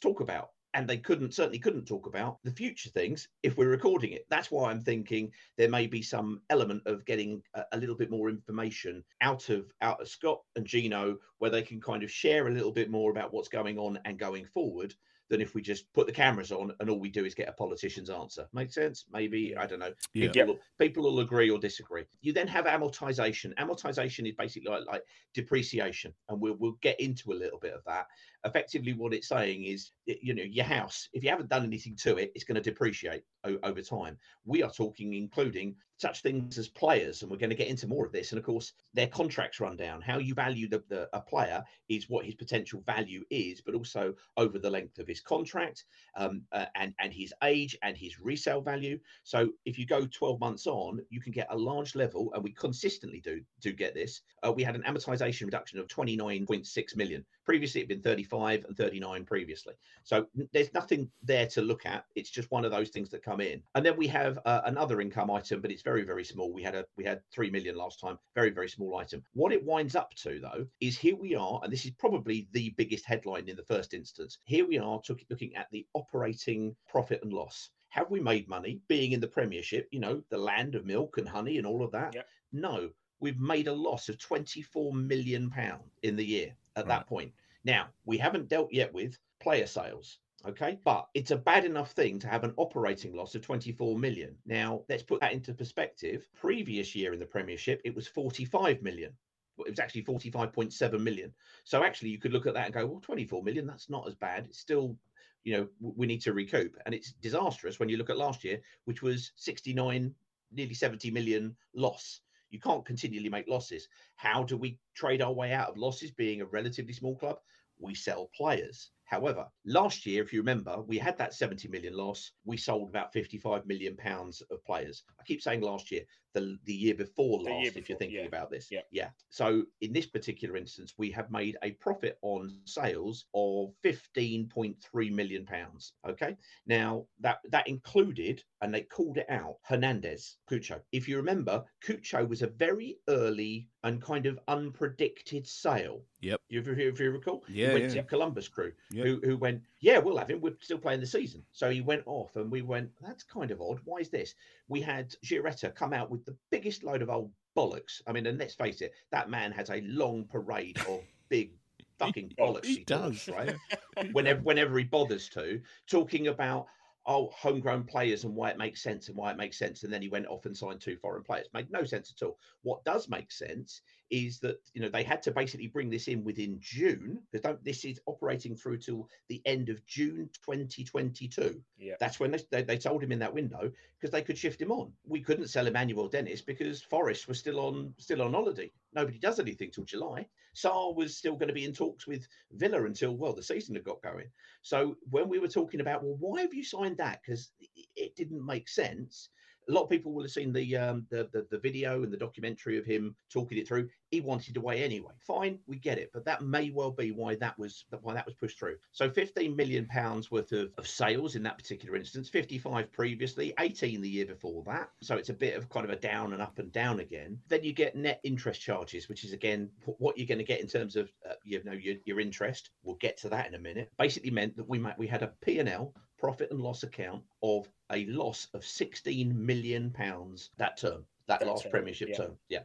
talk 0.00 0.20
about 0.20 0.50
and 0.78 0.86
they 0.86 0.96
couldn't 0.96 1.34
certainly 1.34 1.58
couldn't 1.58 1.86
talk 1.86 2.06
about 2.06 2.38
the 2.44 2.52
future 2.52 2.88
things 2.90 3.26
if 3.42 3.56
we're 3.56 3.68
recording 3.68 4.12
it. 4.12 4.24
That's 4.30 4.48
why 4.48 4.70
i'm 4.70 4.80
thinking 4.80 5.32
there 5.56 5.68
may 5.68 5.88
be 5.88 6.02
some 6.02 6.40
element 6.50 6.82
of 6.86 7.04
getting 7.04 7.42
a, 7.54 7.64
a 7.72 7.78
little 7.78 7.96
bit 7.96 8.12
more 8.12 8.30
information 8.30 9.02
out 9.20 9.48
of 9.48 9.72
out 9.82 10.00
of 10.00 10.08
scott 10.08 10.40
and 10.54 10.64
gino 10.64 11.16
where 11.38 11.50
they 11.50 11.62
can 11.62 11.80
kind 11.80 12.04
of 12.04 12.10
share 12.12 12.46
a 12.46 12.52
little 12.52 12.70
bit 12.70 12.90
more 12.90 13.10
about 13.10 13.32
what's 13.32 13.48
going 13.48 13.76
on 13.76 13.98
and 14.04 14.20
going 14.20 14.46
forward 14.46 14.94
than 15.28 15.40
if 15.40 15.54
we 15.54 15.60
just 15.60 15.92
put 15.92 16.06
the 16.06 16.12
cameras 16.12 16.52
on 16.52 16.72
and 16.80 16.88
all 16.88 16.98
we 16.98 17.10
do 17.10 17.24
is 17.24 17.34
get 17.34 17.48
a 17.48 17.52
politician's 17.52 18.10
answer. 18.10 18.48
Make 18.52 18.72
sense? 18.72 19.04
Maybe 19.12 19.56
i 19.56 19.66
don't 19.66 19.78
know. 19.78 19.92
Yeah. 20.14 20.30
people, 20.30 20.54
will, 20.54 20.60
people 20.78 21.02
will 21.04 21.20
agree 21.20 21.50
or 21.50 21.58
disagree. 21.58 22.04
You 22.22 22.32
then 22.32 22.48
have 22.48 22.64
amortization. 22.64 23.54
Amortization 23.56 24.26
is 24.28 24.34
basically 24.34 24.70
like, 24.70 24.86
like 24.86 25.02
depreciation 25.34 26.14
and 26.28 26.40
we'll, 26.40 26.56
we'll 26.58 26.78
get 26.80 26.98
into 27.00 27.32
a 27.32 27.34
little 27.34 27.58
bit 27.58 27.74
of 27.74 27.82
that 27.86 28.06
effectively 28.44 28.92
what 28.92 29.12
it's 29.12 29.28
saying 29.28 29.64
is 29.64 29.90
you 30.06 30.32
know 30.32 30.42
your 30.42 30.64
house 30.64 31.08
if 31.12 31.24
you 31.24 31.30
haven't 31.30 31.48
done 31.48 31.64
anything 31.64 31.96
to 31.96 32.16
it 32.16 32.30
it's 32.34 32.44
going 32.44 32.54
to 32.54 32.60
depreciate 32.60 33.22
o- 33.44 33.58
over 33.62 33.82
time. 33.82 34.16
We 34.44 34.62
are 34.62 34.70
talking 34.70 35.14
including 35.14 35.76
such 35.96 36.22
things 36.22 36.58
as 36.58 36.68
players 36.68 37.22
and 37.22 37.30
we're 37.30 37.38
going 37.38 37.50
to 37.50 37.56
get 37.56 37.66
into 37.66 37.88
more 37.88 38.06
of 38.06 38.12
this 38.12 38.30
and 38.30 38.38
of 38.38 38.44
course 38.44 38.72
their 38.94 39.08
contracts 39.08 39.58
run 39.58 39.76
down. 39.76 40.00
How 40.00 40.18
you 40.18 40.34
value 40.34 40.68
the, 40.68 40.82
the 40.88 41.08
a 41.12 41.20
player 41.20 41.62
is 41.88 42.08
what 42.08 42.24
his 42.24 42.34
potential 42.34 42.82
value 42.86 43.24
is 43.30 43.60
but 43.60 43.74
also 43.74 44.14
over 44.36 44.58
the 44.58 44.70
length 44.70 44.98
of 44.98 45.08
his 45.08 45.20
contract 45.20 45.84
um, 46.16 46.42
uh, 46.52 46.66
and 46.76 46.94
and 47.00 47.12
his 47.12 47.32
age 47.42 47.76
and 47.82 47.96
his 47.96 48.20
resale 48.20 48.60
value. 48.60 48.98
So 49.24 49.50
if 49.64 49.78
you 49.78 49.86
go 49.86 50.06
12 50.06 50.40
months 50.40 50.66
on 50.66 51.00
you 51.10 51.20
can 51.20 51.32
get 51.32 51.48
a 51.50 51.56
large 51.56 51.94
level 51.94 52.32
and 52.34 52.44
we 52.44 52.52
consistently 52.52 53.20
do 53.20 53.40
do 53.60 53.72
get 53.72 53.94
this. 53.94 54.22
Uh, 54.46 54.52
we 54.52 54.62
had 54.62 54.76
an 54.76 54.82
amortization 54.82 55.46
reduction 55.46 55.78
of 55.78 55.88
29.6 55.88 56.96
million. 56.96 57.24
Previously 57.44 57.80
it'd 57.80 57.88
been 57.88 58.00
35 58.28 58.64
and 58.64 58.76
39 58.76 59.24
previously 59.24 59.74
so 60.02 60.26
there's 60.52 60.72
nothing 60.74 61.10
there 61.22 61.46
to 61.46 61.62
look 61.62 61.86
at 61.86 62.04
it's 62.14 62.30
just 62.30 62.50
one 62.50 62.64
of 62.64 62.70
those 62.70 62.90
things 62.90 63.10
that 63.10 63.22
come 63.22 63.40
in 63.40 63.62
and 63.74 63.84
then 63.84 63.96
we 63.96 64.06
have 64.06 64.38
uh, 64.44 64.62
another 64.64 65.00
income 65.00 65.30
item 65.30 65.60
but 65.60 65.70
it's 65.70 65.82
very 65.82 66.02
very 66.04 66.24
small 66.24 66.52
we 66.52 66.62
had 66.62 66.74
a 66.74 66.84
we 66.96 67.04
had 67.04 67.22
3 67.32 67.50
million 67.50 67.76
last 67.76 68.00
time 68.00 68.18
very 68.34 68.50
very 68.50 68.68
small 68.68 68.96
item 68.96 69.22
what 69.34 69.52
it 69.52 69.64
winds 69.64 69.96
up 69.96 70.14
to 70.14 70.40
though 70.40 70.66
is 70.80 70.98
here 70.98 71.16
we 71.16 71.34
are 71.34 71.60
and 71.62 71.72
this 71.72 71.84
is 71.84 71.92
probably 71.92 72.48
the 72.52 72.70
biggest 72.70 73.04
headline 73.04 73.48
in 73.48 73.56
the 73.56 73.64
first 73.64 73.94
instance 73.94 74.38
here 74.44 74.66
we 74.66 74.78
are 74.78 75.00
took, 75.02 75.20
looking 75.30 75.54
at 75.56 75.68
the 75.70 75.86
operating 75.94 76.74
profit 76.86 77.20
and 77.22 77.32
loss 77.32 77.70
Have 77.90 78.10
we 78.10 78.20
made 78.20 78.48
money 78.48 78.80
being 78.88 79.12
in 79.12 79.20
the 79.20 79.28
Premiership? 79.28 79.88
You 79.90 80.00
know, 80.00 80.22
the 80.28 80.38
land 80.38 80.74
of 80.74 80.84
milk 80.84 81.18
and 81.18 81.28
honey 81.28 81.58
and 81.58 81.66
all 81.66 81.82
of 81.82 81.90
that. 81.92 82.14
Yep. 82.14 82.28
No, 82.52 82.90
we've 83.20 83.40
made 83.40 83.66
a 83.68 83.72
loss 83.72 84.08
of 84.08 84.18
24 84.18 84.92
million 84.94 85.50
pound 85.50 85.90
in 86.02 86.16
the 86.16 86.24
year 86.24 86.56
at 86.76 86.86
Right. 86.86 86.98
that 86.98 87.06
point. 87.06 87.32
Now 87.64 87.88
we 88.04 88.18
haven't 88.18 88.48
dealt 88.48 88.72
yet 88.72 88.92
with 88.92 89.18
player 89.40 89.66
sales. 89.66 90.18
Okay, 90.46 90.78
but 90.84 91.08
it's 91.14 91.32
a 91.32 91.36
bad 91.36 91.64
enough 91.64 91.90
thing 91.92 92.20
to 92.20 92.28
have 92.28 92.44
an 92.44 92.54
operating 92.56 93.12
loss 93.12 93.34
of 93.34 93.42
24 93.42 93.98
million. 93.98 94.36
Now, 94.46 94.84
let's 94.88 95.02
put 95.02 95.20
that 95.20 95.32
into 95.32 95.52
perspective. 95.52 96.28
Previous 96.32 96.94
year 96.94 97.12
in 97.12 97.18
the 97.18 97.26
Premiership, 97.26 97.80
it 97.84 97.94
was 97.94 98.06
45 98.06 98.80
million. 98.80 99.12
It 99.58 99.70
was 99.70 99.80
actually 99.80 100.04
45.7 100.04 101.00
million. 101.00 101.34
So 101.64 101.82
actually, 101.82 102.10
you 102.10 102.18
could 102.18 102.32
look 102.32 102.46
at 102.46 102.54
that 102.54 102.66
and 102.66 102.74
go, 102.74 102.86
well, 102.86 103.00
24 103.00 103.42
million, 103.42 103.66
that's 103.66 103.90
not 103.90 104.06
as 104.06 104.14
bad. 104.14 104.46
It's 104.46 104.60
still, 104.60 104.96
you 105.42 105.56
know, 105.56 105.68
we 105.80 106.06
need 106.06 106.22
to 106.22 106.32
recoup. 106.32 106.76
And 106.86 106.94
it's 106.94 107.12
disastrous 107.14 107.80
when 107.80 107.88
you 107.88 107.96
look 107.96 108.10
at 108.10 108.16
last 108.16 108.44
year, 108.44 108.60
which 108.84 109.02
was 109.02 109.32
69, 109.34 110.14
nearly 110.52 110.74
70 110.74 111.10
million 111.10 111.56
loss. 111.74 112.20
You 112.50 112.60
can't 112.60 112.84
continually 112.84 113.28
make 113.28 113.48
losses. 113.48 113.88
How 114.16 114.42
do 114.42 114.56
we 114.56 114.78
trade 114.94 115.22
our 115.22 115.32
way 115.32 115.52
out 115.52 115.70
of 115.70 115.76
losses 115.76 116.10
being 116.10 116.40
a 116.40 116.46
relatively 116.46 116.92
small 116.92 117.16
club? 117.16 117.38
We 117.78 117.94
sell 117.94 118.30
players. 118.34 118.90
However, 119.08 119.48
last 119.64 120.04
year, 120.04 120.22
if 120.22 120.34
you 120.34 120.40
remember, 120.40 120.82
we 120.82 120.98
had 120.98 121.16
that 121.16 121.32
70 121.32 121.66
million 121.68 121.94
loss. 121.94 122.32
We 122.44 122.58
sold 122.58 122.90
about 122.90 123.12
55 123.12 123.66
million 123.66 123.96
pounds 123.96 124.42
of 124.50 124.62
players. 124.66 125.02
I 125.18 125.24
keep 125.24 125.40
saying 125.40 125.62
last 125.62 125.90
year, 125.90 126.02
the, 126.34 126.58
the 126.64 126.74
year 126.74 126.94
before 126.94 127.40
last, 127.40 127.62
year 127.62 127.72
if 127.74 127.88
you're 127.88 127.98
thinking 127.98 128.20
yeah. 128.20 128.26
about 128.26 128.50
this. 128.50 128.68
Yeah. 128.70 128.82
Yeah. 128.90 129.08
So 129.30 129.64
in 129.80 129.92
this 129.92 130.06
particular 130.06 130.56
instance, 130.56 130.94
we 130.98 131.10
have 131.12 131.30
made 131.30 131.56
a 131.62 131.72
profit 131.72 132.18
on 132.22 132.50
sales 132.64 133.26
of 133.34 133.70
15.3 133.84 134.76
million 135.12 135.46
pounds. 135.46 135.94
Okay. 136.06 136.36
Now 136.66 137.06
that 137.20 137.38
that 137.50 137.66
included, 137.66 138.42
and 138.60 138.74
they 138.74 138.82
called 138.82 139.18
it 139.18 139.26
out, 139.30 139.56
Hernandez, 139.62 140.36
Cucho. 140.50 140.80
If 140.92 141.08
you 141.08 141.16
remember, 141.16 141.64
Cucho 141.84 142.28
was 142.28 142.42
a 142.42 142.48
very 142.48 142.98
early 143.08 143.68
and 143.84 144.02
kind 144.02 144.26
of 144.26 144.38
unpredicted 144.48 145.46
sale. 145.46 146.02
Yep. 146.20 146.40
If 146.50 146.66
you, 146.66 146.74
if 146.74 147.00
you 147.00 147.10
recall, 147.10 147.44
Yeah, 147.48 147.68
he 147.68 147.72
went 147.74 147.94
yeah. 147.94 148.02
to 148.02 148.08
Columbus 148.08 148.48
Crew, 148.48 148.72
Yeah. 148.90 148.97
Who 149.04 149.20
who 149.22 149.36
went, 149.36 149.62
yeah, 149.80 149.98
we'll 149.98 150.16
have 150.16 150.30
him. 150.30 150.40
We're 150.40 150.56
still 150.60 150.78
playing 150.78 151.00
the 151.00 151.06
season. 151.06 151.42
So 151.52 151.70
he 151.70 151.80
went 151.80 152.02
off, 152.06 152.36
and 152.36 152.50
we 152.50 152.62
went, 152.62 152.90
that's 153.00 153.22
kind 153.22 153.50
of 153.50 153.60
odd. 153.60 153.80
Why 153.84 153.98
is 153.98 154.08
this? 154.08 154.34
We 154.68 154.80
had 154.80 155.14
Giaretta 155.24 155.74
come 155.74 155.92
out 155.92 156.10
with 156.10 156.24
the 156.24 156.36
biggest 156.50 156.84
load 156.84 157.02
of 157.02 157.10
old 157.10 157.30
bollocks. 157.56 158.02
I 158.06 158.12
mean, 158.12 158.26
and 158.26 158.38
let's 158.38 158.54
face 158.54 158.80
it, 158.80 158.92
that 159.10 159.30
man 159.30 159.52
has 159.52 159.70
a 159.70 159.82
long 159.82 160.24
parade 160.24 160.78
of 160.88 161.00
big 161.28 161.52
fucking 161.98 162.32
bollocks. 162.38 162.66
He 162.66 162.84
talks, 162.84 163.26
does. 163.26 163.28
right? 163.28 163.56
whenever 164.12 164.40
whenever 164.42 164.78
he 164.78 164.84
bothers 164.84 165.28
to, 165.30 165.60
talking 165.88 166.28
about 166.28 166.66
oh 167.06 167.30
homegrown 167.34 167.84
players 167.84 168.24
and 168.24 168.34
why 168.34 168.50
it 168.50 168.58
makes 168.58 168.82
sense 168.82 169.08
and 169.08 169.16
why 169.16 169.30
it 169.30 169.36
makes 169.36 169.58
sense, 169.58 169.82
and 169.82 169.92
then 169.92 170.02
he 170.02 170.08
went 170.08 170.26
off 170.26 170.46
and 170.46 170.56
signed 170.56 170.80
two 170.80 170.96
foreign 170.96 171.22
players. 171.22 171.46
Made 171.52 171.70
no 171.70 171.84
sense 171.84 172.14
at 172.16 172.24
all. 172.24 172.38
What 172.62 172.84
does 172.84 173.08
make 173.08 173.32
sense 173.32 173.80
is 174.10 174.38
that 174.40 174.58
you 174.72 174.80
know 174.80 174.88
they 174.88 175.02
had 175.02 175.22
to 175.22 175.30
basically 175.30 175.66
bring 175.66 175.90
this 175.90 176.08
in 176.08 176.24
within 176.24 176.58
June 176.60 177.20
because 177.30 177.42
don't 177.42 177.64
this 177.64 177.84
is 177.84 178.00
operating 178.06 178.56
through 178.56 178.78
till 178.78 179.08
the 179.28 179.42
end 179.44 179.68
of 179.68 179.84
June 179.86 180.28
2022. 180.44 181.60
Yeah. 181.78 181.94
That's 182.00 182.18
when 182.18 182.30
they, 182.30 182.40
they, 182.50 182.62
they 182.62 182.78
told 182.78 183.02
him 183.02 183.12
in 183.12 183.18
that 183.18 183.34
window 183.34 183.70
because 183.98 184.12
they 184.12 184.22
could 184.22 184.38
shift 184.38 184.60
him 184.60 184.72
on. 184.72 184.92
We 185.06 185.20
couldn't 185.20 185.48
sell 185.48 185.66
Emmanuel 185.66 186.08
Dennis 186.08 186.40
because 186.40 186.82
Forest 186.82 187.28
was 187.28 187.38
still 187.38 187.60
on 187.60 187.94
still 187.98 188.22
on 188.22 188.32
holiday. 188.32 188.70
Nobody 188.94 189.18
does 189.18 189.40
anything 189.40 189.70
till 189.70 189.84
July. 189.84 190.26
Sarr 190.54 190.94
was 190.94 191.16
still 191.16 191.34
going 191.34 191.48
to 191.48 191.54
be 191.54 191.64
in 191.64 191.72
talks 191.72 192.06
with 192.06 192.26
Villa 192.52 192.84
until 192.84 193.16
well 193.16 193.34
the 193.34 193.42
season 193.42 193.74
had 193.74 193.84
got 193.84 194.02
going. 194.02 194.28
So 194.62 194.96
when 195.10 195.28
we 195.28 195.38
were 195.38 195.48
talking 195.48 195.80
about 195.80 196.02
well 196.02 196.16
why 196.18 196.42
have 196.42 196.54
you 196.54 196.64
signed 196.64 196.96
that 196.98 197.20
because 197.22 197.50
it 197.96 198.16
didn't 198.16 198.44
make 198.44 198.68
sense. 198.68 199.30
A 199.68 199.72
lot 199.72 199.82
of 199.82 199.90
people 199.90 200.12
will 200.12 200.22
have 200.22 200.30
seen 200.30 200.52
the, 200.52 200.76
um, 200.76 201.06
the 201.10 201.28
the 201.32 201.46
the 201.50 201.58
video 201.58 202.02
and 202.02 202.12
the 202.12 202.16
documentary 202.16 202.78
of 202.78 202.86
him 202.86 203.14
talking 203.30 203.58
it 203.58 203.68
through. 203.68 203.88
He 204.10 204.20
wanted 204.20 204.56
away 204.56 204.82
anyway. 204.82 205.12
Fine, 205.20 205.58
we 205.66 205.76
get 205.76 205.98
it, 205.98 206.10
but 206.14 206.24
that 206.24 206.42
may 206.42 206.70
well 206.70 206.90
be 206.90 207.12
why 207.12 207.34
that 207.36 207.58
was 207.58 207.84
why 208.00 208.14
that 208.14 208.26
was 208.26 208.34
pushed 208.34 208.58
through. 208.58 208.76
So 208.92 209.10
15 209.10 209.54
million 209.54 209.86
pounds 209.86 210.30
worth 210.30 210.52
of, 210.52 210.70
of 210.78 210.88
sales 210.88 211.36
in 211.36 211.42
that 211.42 211.58
particular 211.58 211.96
instance, 211.96 212.28
55 212.28 212.90
previously, 212.92 213.52
18 213.58 214.00
the 214.00 214.08
year 214.08 214.26
before 214.26 214.62
that. 214.64 214.90
So 215.02 215.16
it's 215.16 215.28
a 215.28 215.34
bit 215.34 215.56
of 215.56 215.68
kind 215.68 215.84
of 215.84 215.90
a 215.90 215.96
down 215.96 216.32
and 216.32 216.40
up 216.40 216.58
and 216.58 216.72
down 216.72 217.00
again. 217.00 217.38
Then 217.48 217.62
you 217.62 217.72
get 217.72 217.96
net 217.96 218.20
interest 218.24 218.60
charges, 218.60 219.08
which 219.08 219.24
is 219.24 219.32
again 219.32 219.70
what 219.98 220.16
you're 220.16 220.26
going 220.26 220.38
to 220.38 220.44
get 220.44 220.60
in 220.60 220.66
terms 220.66 220.96
of 220.96 221.12
uh, 221.28 221.34
you 221.44 221.62
know 221.64 221.72
your, 221.72 221.96
your 222.04 222.20
interest. 222.20 222.70
We'll 222.82 222.96
get 222.96 223.18
to 223.18 223.28
that 223.30 223.46
in 223.46 223.54
a 223.54 223.58
minute. 223.58 223.90
Basically 223.98 224.30
meant 224.30 224.56
that 224.56 224.68
we 224.68 224.78
might 224.78 224.98
we 224.98 225.06
had 225.06 225.22
a 225.22 225.32
P 225.42 225.58
and 225.58 225.68
L 225.68 225.92
profit 226.18 226.50
and 226.50 226.60
loss 226.60 226.82
account 226.82 227.22
of 227.42 227.68
a 227.92 228.04
loss 228.06 228.48
of 228.54 228.64
16 228.64 229.46
million 229.46 229.90
pounds 229.90 230.50
that 230.58 230.76
term, 230.76 231.04
that, 231.26 231.40
That 231.40 231.46
last 231.46 231.62
term, 231.64 231.72
Premiership 231.72 232.10
yeah. 232.10 232.16
term. 232.16 232.36
Yeah. 232.48 232.62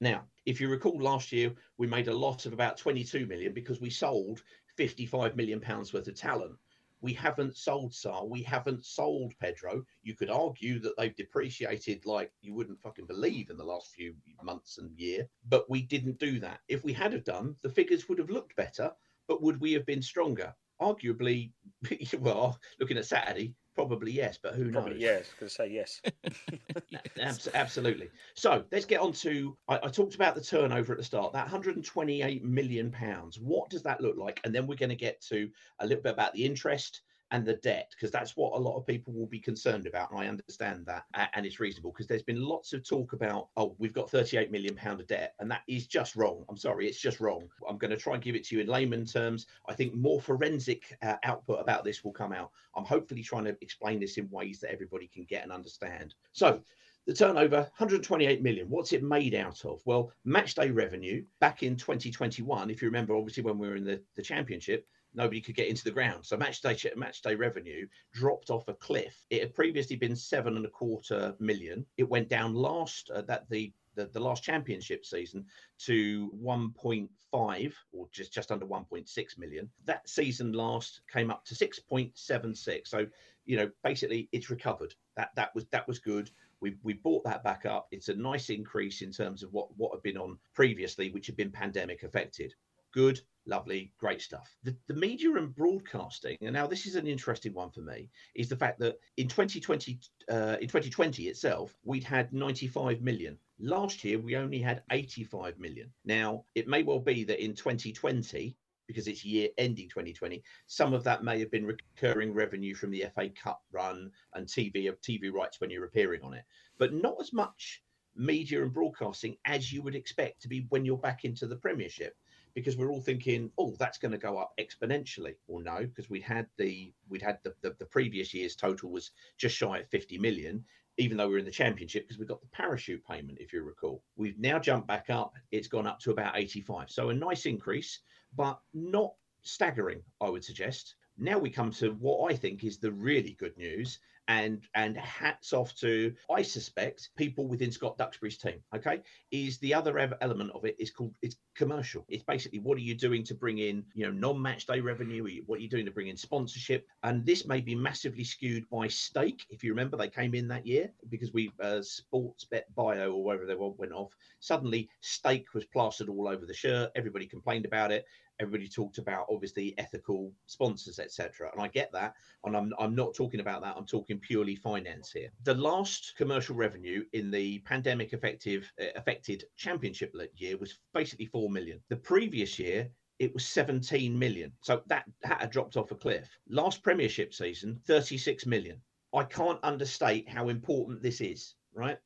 Now, 0.00 0.24
if 0.46 0.60
you 0.60 0.68
recall 0.68 1.00
last 1.00 1.30
year, 1.30 1.52
we 1.78 1.86
made 1.86 2.08
a 2.08 2.16
loss 2.16 2.46
of 2.46 2.52
about 2.52 2.78
22 2.78 3.26
million 3.26 3.52
because 3.52 3.80
we 3.80 3.90
sold 3.90 4.42
55 4.76 5.36
million 5.36 5.60
pounds 5.60 5.92
worth 5.92 6.08
of 6.08 6.14
talent. 6.14 6.56
We 7.02 7.12
haven't 7.14 7.56
sold 7.56 7.92
Sarr. 7.92 8.28
We 8.28 8.42
haven't 8.42 8.84
sold 8.84 9.34
Pedro. 9.40 9.84
You 10.02 10.14
could 10.14 10.30
argue 10.30 10.78
that 10.80 10.96
they've 10.98 11.16
depreciated 11.16 12.04
like 12.04 12.32
you 12.42 12.54
wouldn't 12.54 12.80
fucking 12.80 13.06
believe 13.06 13.50
in 13.50 13.56
the 13.56 13.64
last 13.64 13.92
few 13.92 14.14
months 14.42 14.78
and 14.78 14.90
year, 14.98 15.26
but 15.48 15.68
we 15.70 15.82
didn't 15.82 16.18
do 16.18 16.38
that. 16.40 16.60
If 16.68 16.84
we 16.84 16.92
had 16.92 17.12
have 17.12 17.24
done, 17.24 17.56
the 17.62 17.70
figures 17.70 18.08
would 18.08 18.18
have 18.18 18.30
looked 18.30 18.56
better, 18.56 18.92
but 19.28 19.42
would 19.42 19.60
we 19.60 19.72
have 19.72 19.86
been 19.86 20.02
stronger? 20.02 20.54
Arguably, 20.80 21.52
well, 22.20 22.58
looking 22.78 22.96
at 22.96 23.06
Saturday, 23.06 23.54
probably 23.74 24.12
yes, 24.12 24.38
but 24.42 24.54
who 24.54 24.70
Probably, 24.70 24.92
knows? 24.92 25.00
yeah, 25.00 25.10
I 25.10 25.14
going 25.14 25.24
to 25.40 25.48
say 25.48 25.68
yes. 25.68 26.00
Abs- 27.20 27.48
absolutely. 27.54 28.08
So 28.34 28.64
let's 28.72 28.84
get 28.84 29.00
on 29.00 29.12
to. 29.12 29.56
I, 29.68 29.80
I 29.84 29.88
talked 29.88 30.14
about 30.14 30.34
the 30.34 30.40
turnover 30.40 30.92
at 30.92 30.98
the 30.98 31.04
start. 31.04 31.32
That 31.32 31.44
128 31.44 32.44
million 32.44 32.90
pounds. 32.90 33.38
What 33.38 33.70
does 33.70 33.82
that 33.82 34.00
look 34.00 34.16
like? 34.16 34.40
And 34.44 34.54
then 34.54 34.66
we're 34.66 34.76
going 34.76 34.90
to 34.90 34.96
get 34.96 35.20
to 35.28 35.48
a 35.80 35.86
little 35.86 36.02
bit 36.02 36.12
about 36.12 36.32
the 36.32 36.44
interest 36.44 37.02
and 37.30 37.44
the 37.44 37.54
debt 37.54 37.92
because 37.94 38.10
that's 38.10 38.36
what 38.36 38.54
a 38.54 38.58
lot 38.58 38.76
of 38.76 38.86
people 38.86 39.12
will 39.12 39.26
be 39.26 39.38
concerned 39.38 39.86
about. 39.86 40.10
And 40.10 40.20
I 40.20 40.26
understand 40.26 40.86
that, 40.86 41.04
and 41.34 41.46
it's 41.46 41.60
reasonable 41.60 41.92
because 41.92 42.06
there's 42.06 42.22
been 42.22 42.42
lots 42.42 42.72
of 42.72 42.86
talk 42.86 43.12
about 43.12 43.48
oh 43.56 43.74
we've 43.78 43.92
got 43.92 44.10
38 44.10 44.50
million 44.50 44.74
pound 44.74 45.00
of 45.00 45.06
debt, 45.06 45.34
and 45.40 45.50
that 45.50 45.62
is 45.68 45.86
just 45.86 46.16
wrong. 46.16 46.44
I'm 46.48 46.56
sorry, 46.56 46.86
it's 46.86 47.00
just 47.00 47.20
wrong. 47.20 47.48
I'm 47.68 47.78
going 47.78 47.90
to 47.90 47.96
try 47.96 48.14
and 48.14 48.22
give 48.22 48.34
it 48.34 48.44
to 48.48 48.56
you 48.56 48.62
in 48.62 48.68
layman 48.68 49.06
terms. 49.06 49.46
I 49.68 49.74
think 49.74 49.94
more 49.94 50.20
forensic 50.20 50.96
uh, 51.02 51.16
output 51.24 51.60
about 51.60 51.84
this 51.84 52.04
will 52.04 52.12
come 52.12 52.32
out. 52.32 52.50
I'm 52.74 52.84
hopefully 52.84 53.22
trying 53.22 53.44
to 53.44 53.56
explain 53.60 54.00
this 54.00 54.16
in 54.16 54.28
ways 54.30 54.60
that 54.60 54.72
everybody 54.72 55.06
can 55.06 55.24
get 55.24 55.42
and 55.42 55.52
understand. 55.52 56.14
So 56.32 56.60
the 57.06 57.14
turnover 57.14 57.56
128 57.56 58.42
million 58.42 58.68
what's 58.68 58.92
it 58.92 59.02
made 59.02 59.34
out 59.34 59.64
of 59.64 59.80
well 59.86 60.12
match 60.24 60.54
day 60.54 60.70
revenue 60.70 61.24
back 61.40 61.62
in 61.62 61.74
2021 61.74 62.70
if 62.70 62.82
you 62.82 62.88
remember 62.88 63.16
obviously 63.16 63.42
when 63.42 63.58
we 63.58 63.66
were 63.66 63.76
in 63.76 63.84
the, 63.84 64.00
the 64.16 64.22
championship 64.22 64.86
nobody 65.14 65.40
could 65.40 65.54
get 65.54 65.68
into 65.68 65.84
the 65.84 65.90
ground. 65.90 66.24
So 66.24 66.36
match 66.36 66.60
day 66.62 66.76
match 66.96 67.22
day 67.22 67.34
revenue 67.34 67.86
dropped 68.12 68.50
off 68.50 68.68
a 68.68 68.74
cliff. 68.74 69.24
It 69.30 69.42
had 69.42 69.54
previously 69.54 69.96
been 69.96 70.16
seven 70.16 70.56
and 70.56 70.66
a 70.66 70.70
quarter 70.70 71.34
million. 71.38 71.86
It 71.96 72.08
went 72.08 72.28
down 72.28 72.54
last 72.54 73.10
uh, 73.10 73.22
that 73.22 73.48
the 73.48 73.72
the, 73.96 74.06
the 74.06 74.20
last 74.20 74.42
championship 74.42 75.04
season 75.04 75.44
to 75.78 76.30
1.5 76.42 77.72
or 77.92 78.08
just 78.12 78.32
just 78.32 78.52
under 78.52 78.66
1.6 78.66 79.38
million. 79.38 79.68
That 79.84 80.08
season 80.08 80.52
last 80.52 81.02
came 81.12 81.30
up 81.30 81.44
to 81.46 81.54
6.76 81.54 82.86
so 82.86 83.06
you 83.46 83.56
know 83.56 83.70
basically 83.82 84.28
it's 84.32 84.50
recovered. 84.50 84.94
That 85.16 85.30
that 85.36 85.54
was 85.54 85.66
that 85.72 85.88
was 85.88 85.98
good. 85.98 86.30
We 86.60 86.76
we 86.82 86.94
bought 86.94 87.24
that 87.24 87.42
back 87.42 87.66
up. 87.66 87.88
It's 87.90 88.08
a 88.08 88.14
nice 88.14 88.50
increase 88.50 89.02
in 89.02 89.10
terms 89.10 89.42
of 89.42 89.52
what 89.52 89.76
what 89.76 89.92
had 89.92 90.02
been 90.02 90.18
on 90.18 90.38
previously, 90.54 91.10
which 91.10 91.26
had 91.26 91.36
been 91.36 91.50
pandemic 91.50 92.02
affected. 92.02 92.54
Good, 92.92 93.20
lovely, 93.46 93.92
great 93.98 94.20
stuff. 94.20 94.54
The, 94.62 94.76
the 94.86 94.94
media 94.94 95.34
and 95.34 95.54
broadcasting, 95.54 96.36
and 96.40 96.52
now 96.52 96.66
this 96.66 96.86
is 96.86 96.96
an 96.96 97.06
interesting 97.06 97.54
one 97.54 97.70
for 97.70 97.80
me, 97.80 98.08
is 98.34 98.48
the 98.48 98.56
fact 98.56 98.78
that 98.80 98.98
in 99.16 99.28
2020, 99.28 99.98
uh, 100.30 100.56
in 100.60 100.68
2020 100.68 101.24
itself, 101.24 101.76
we'd 101.84 102.04
had 102.04 102.32
95 102.32 103.02
million. 103.02 103.38
Last 103.58 104.04
year, 104.04 104.18
we 104.18 104.36
only 104.36 104.60
had 104.60 104.82
85 104.90 105.58
million. 105.58 105.92
Now, 106.04 106.44
it 106.54 106.68
may 106.68 106.82
well 106.82 107.00
be 107.00 107.24
that 107.24 107.42
in 107.42 107.54
2020, 107.54 108.56
because 108.86 109.06
it's 109.06 109.24
year 109.24 109.48
ending 109.56 109.88
2020, 109.88 110.42
some 110.66 110.92
of 110.92 111.04
that 111.04 111.22
may 111.22 111.38
have 111.38 111.50
been 111.50 111.66
recurring 111.66 112.34
revenue 112.34 112.74
from 112.74 112.90
the 112.90 113.04
FA 113.14 113.28
Cup 113.28 113.62
run 113.70 114.10
and 114.34 114.46
TV 114.46 114.88
of 114.88 115.00
TV 115.00 115.32
rights 115.32 115.60
when 115.60 115.70
you're 115.70 115.84
appearing 115.84 116.22
on 116.22 116.34
it, 116.34 116.44
but 116.76 116.92
not 116.92 117.14
as 117.20 117.32
much 117.32 117.82
media 118.16 118.62
and 118.62 118.72
broadcasting 118.72 119.36
as 119.44 119.72
you 119.72 119.82
would 119.82 119.94
expect 119.94 120.42
to 120.42 120.48
be 120.48 120.66
when 120.70 120.84
you're 120.84 120.98
back 120.98 121.24
into 121.24 121.46
the 121.46 121.56
Premiership. 121.56 122.16
Because 122.54 122.76
we're 122.76 122.90
all 122.90 123.00
thinking, 123.00 123.50
oh, 123.58 123.74
that's 123.78 123.98
going 123.98 124.12
to 124.12 124.18
go 124.18 124.38
up 124.38 124.52
exponentially. 124.58 125.34
Well, 125.46 125.62
no, 125.62 125.86
because 125.86 126.10
we'd 126.10 126.22
had 126.22 126.46
the 126.56 126.92
we'd 127.08 127.22
had 127.22 127.38
the, 127.42 127.54
the 127.62 127.74
the 127.78 127.86
previous 127.86 128.34
year's 128.34 128.56
total 128.56 128.90
was 128.90 129.10
just 129.38 129.56
shy 129.56 129.78
of 129.78 129.88
50 129.88 130.18
million, 130.18 130.64
even 130.98 131.16
though 131.16 131.26
we 131.26 131.34
we're 131.34 131.38
in 131.38 131.44
the 131.44 131.50
championship 131.50 132.04
because 132.04 132.18
we 132.18 132.26
got 132.26 132.40
the 132.40 132.48
parachute 132.48 133.04
payment, 133.04 133.38
if 133.40 133.52
you 133.52 133.62
recall. 133.62 134.02
We've 134.16 134.38
now 134.38 134.58
jumped 134.58 134.88
back 134.88 135.10
up. 135.10 135.34
It's 135.50 135.68
gone 135.68 135.86
up 135.86 136.00
to 136.00 136.10
about 136.10 136.36
85. 136.36 136.90
So 136.90 137.10
a 137.10 137.14
nice 137.14 137.46
increase, 137.46 138.00
but 138.34 138.60
not 138.74 139.14
staggering, 139.42 140.02
I 140.20 140.28
would 140.28 140.44
suggest. 140.44 140.96
Now 141.20 141.38
we 141.38 141.50
come 141.50 141.70
to 141.72 141.92
what 141.92 142.32
I 142.32 142.36
think 142.36 142.64
is 142.64 142.78
the 142.78 142.92
really 142.92 143.36
good 143.38 143.56
news, 143.58 143.98
and 144.30 144.62
and 144.74 144.96
hats 144.96 145.52
off 145.52 145.74
to 145.74 146.14
I 146.30 146.42
suspect 146.42 147.10
people 147.16 147.48
within 147.48 147.72
Scott 147.72 147.98
Duxbury's 147.98 148.38
team. 148.38 148.60
Okay, 148.74 149.02
is 149.32 149.58
the 149.58 149.74
other 149.74 149.98
element 150.20 150.52
of 150.54 150.64
it 150.64 150.76
is 150.78 150.92
called 150.92 151.14
it's 151.20 151.36
commercial. 151.56 152.04
It's 152.08 152.22
basically 152.22 152.60
what 152.60 152.78
are 152.78 152.82
you 152.82 152.94
doing 152.94 153.24
to 153.24 153.34
bring 153.34 153.58
in 153.58 153.84
you 153.92 154.06
know 154.06 154.12
non-match 154.12 154.66
day 154.66 154.80
revenue? 154.80 155.24
What 155.46 155.58
are 155.58 155.62
you 155.62 155.68
doing 155.68 155.84
to 155.84 155.90
bring 155.90 156.08
in 156.08 156.16
sponsorship? 156.16 156.86
And 157.02 157.26
this 157.26 157.44
may 157.44 157.60
be 157.60 157.74
massively 157.74 158.24
skewed 158.24 158.68
by 158.70 158.86
stake. 158.86 159.44
If 159.50 159.64
you 159.64 159.72
remember, 159.72 159.96
they 159.96 160.08
came 160.08 160.34
in 160.34 160.46
that 160.48 160.64
year 160.64 160.90
because 161.08 161.32
we 161.32 161.50
uh, 161.60 161.82
Sportsbet.io 161.82 163.12
or 163.12 163.24
whatever 163.24 163.46
they 163.46 163.56
went 163.56 163.92
off. 163.92 164.16
Suddenly, 164.38 164.88
stake 165.00 165.52
was 165.54 165.64
plastered 165.64 166.08
all 166.08 166.28
over 166.28 166.46
the 166.46 166.54
shirt. 166.54 166.92
Everybody 166.94 167.26
complained 167.26 167.66
about 167.66 167.90
it. 167.90 168.06
Everybody 168.40 168.68
talked 168.68 168.98
about 168.98 169.26
obviously 169.30 169.74
ethical 169.78 170.32
sponsors, 170.46 170.98
etc. 170.98 171.50
And 171.52 171.62
I 171.62 171.68
get 171.68 171.92
that. 171.92 172.14
And 172.44 172.56
I'm 172.56 172.72
I'm 172.78 172.94
not 172.94 173.14
talking 173.14 173.40
about 173.40 173.62
that. 173.62 173.76
I'm 173.76 173.86
talking 173.86 174.18
purely 174.18 174.56
finance 174.56 175.12
here. 175.12 175.30
The 175.44 175.54
last 175.54 176.14
commercial 176.16 176.56
revenue 176.56 177.04
in 177.12 177.30
the 177.30 177.58
pandemic 177.60 178.12
effective 178.12 178.72
uh, 178.80 178.86
affected 178.96 179.44
championship 179.56 180.14
year 180.34 180.56
was 180.56 180.78
basically 180.94 181.26
four 181.26 181.50
million. 181.50 181.80
The 181.88 181.96
previous 181.96 182.58
year 182.58 182.90
it 183.20 183.34
was 183.34 183.46
17 183.46 184.18
million. 184.18 184.50
So 184.62 184.82
that, 184.86 185.04
that 185.22 185.40
had 185.40 185.50
dropped 185.50 185.76
off 185.76 185.90
a 185.90 185.94
cliff. 185.94 186.26
Last 186.48 186.82
Premiership 186.82 187.34
season, 187.34 187.78
36 187.86 188.46
million. 188.46 188.80
I 189.14 189.24
can't 189.24 189.60
understate 189.62 190.28
how 190.28 190.48
important 190.48 191.02
this 191.02 191.20
is, 191.20 191.54
right? 191.74 191.98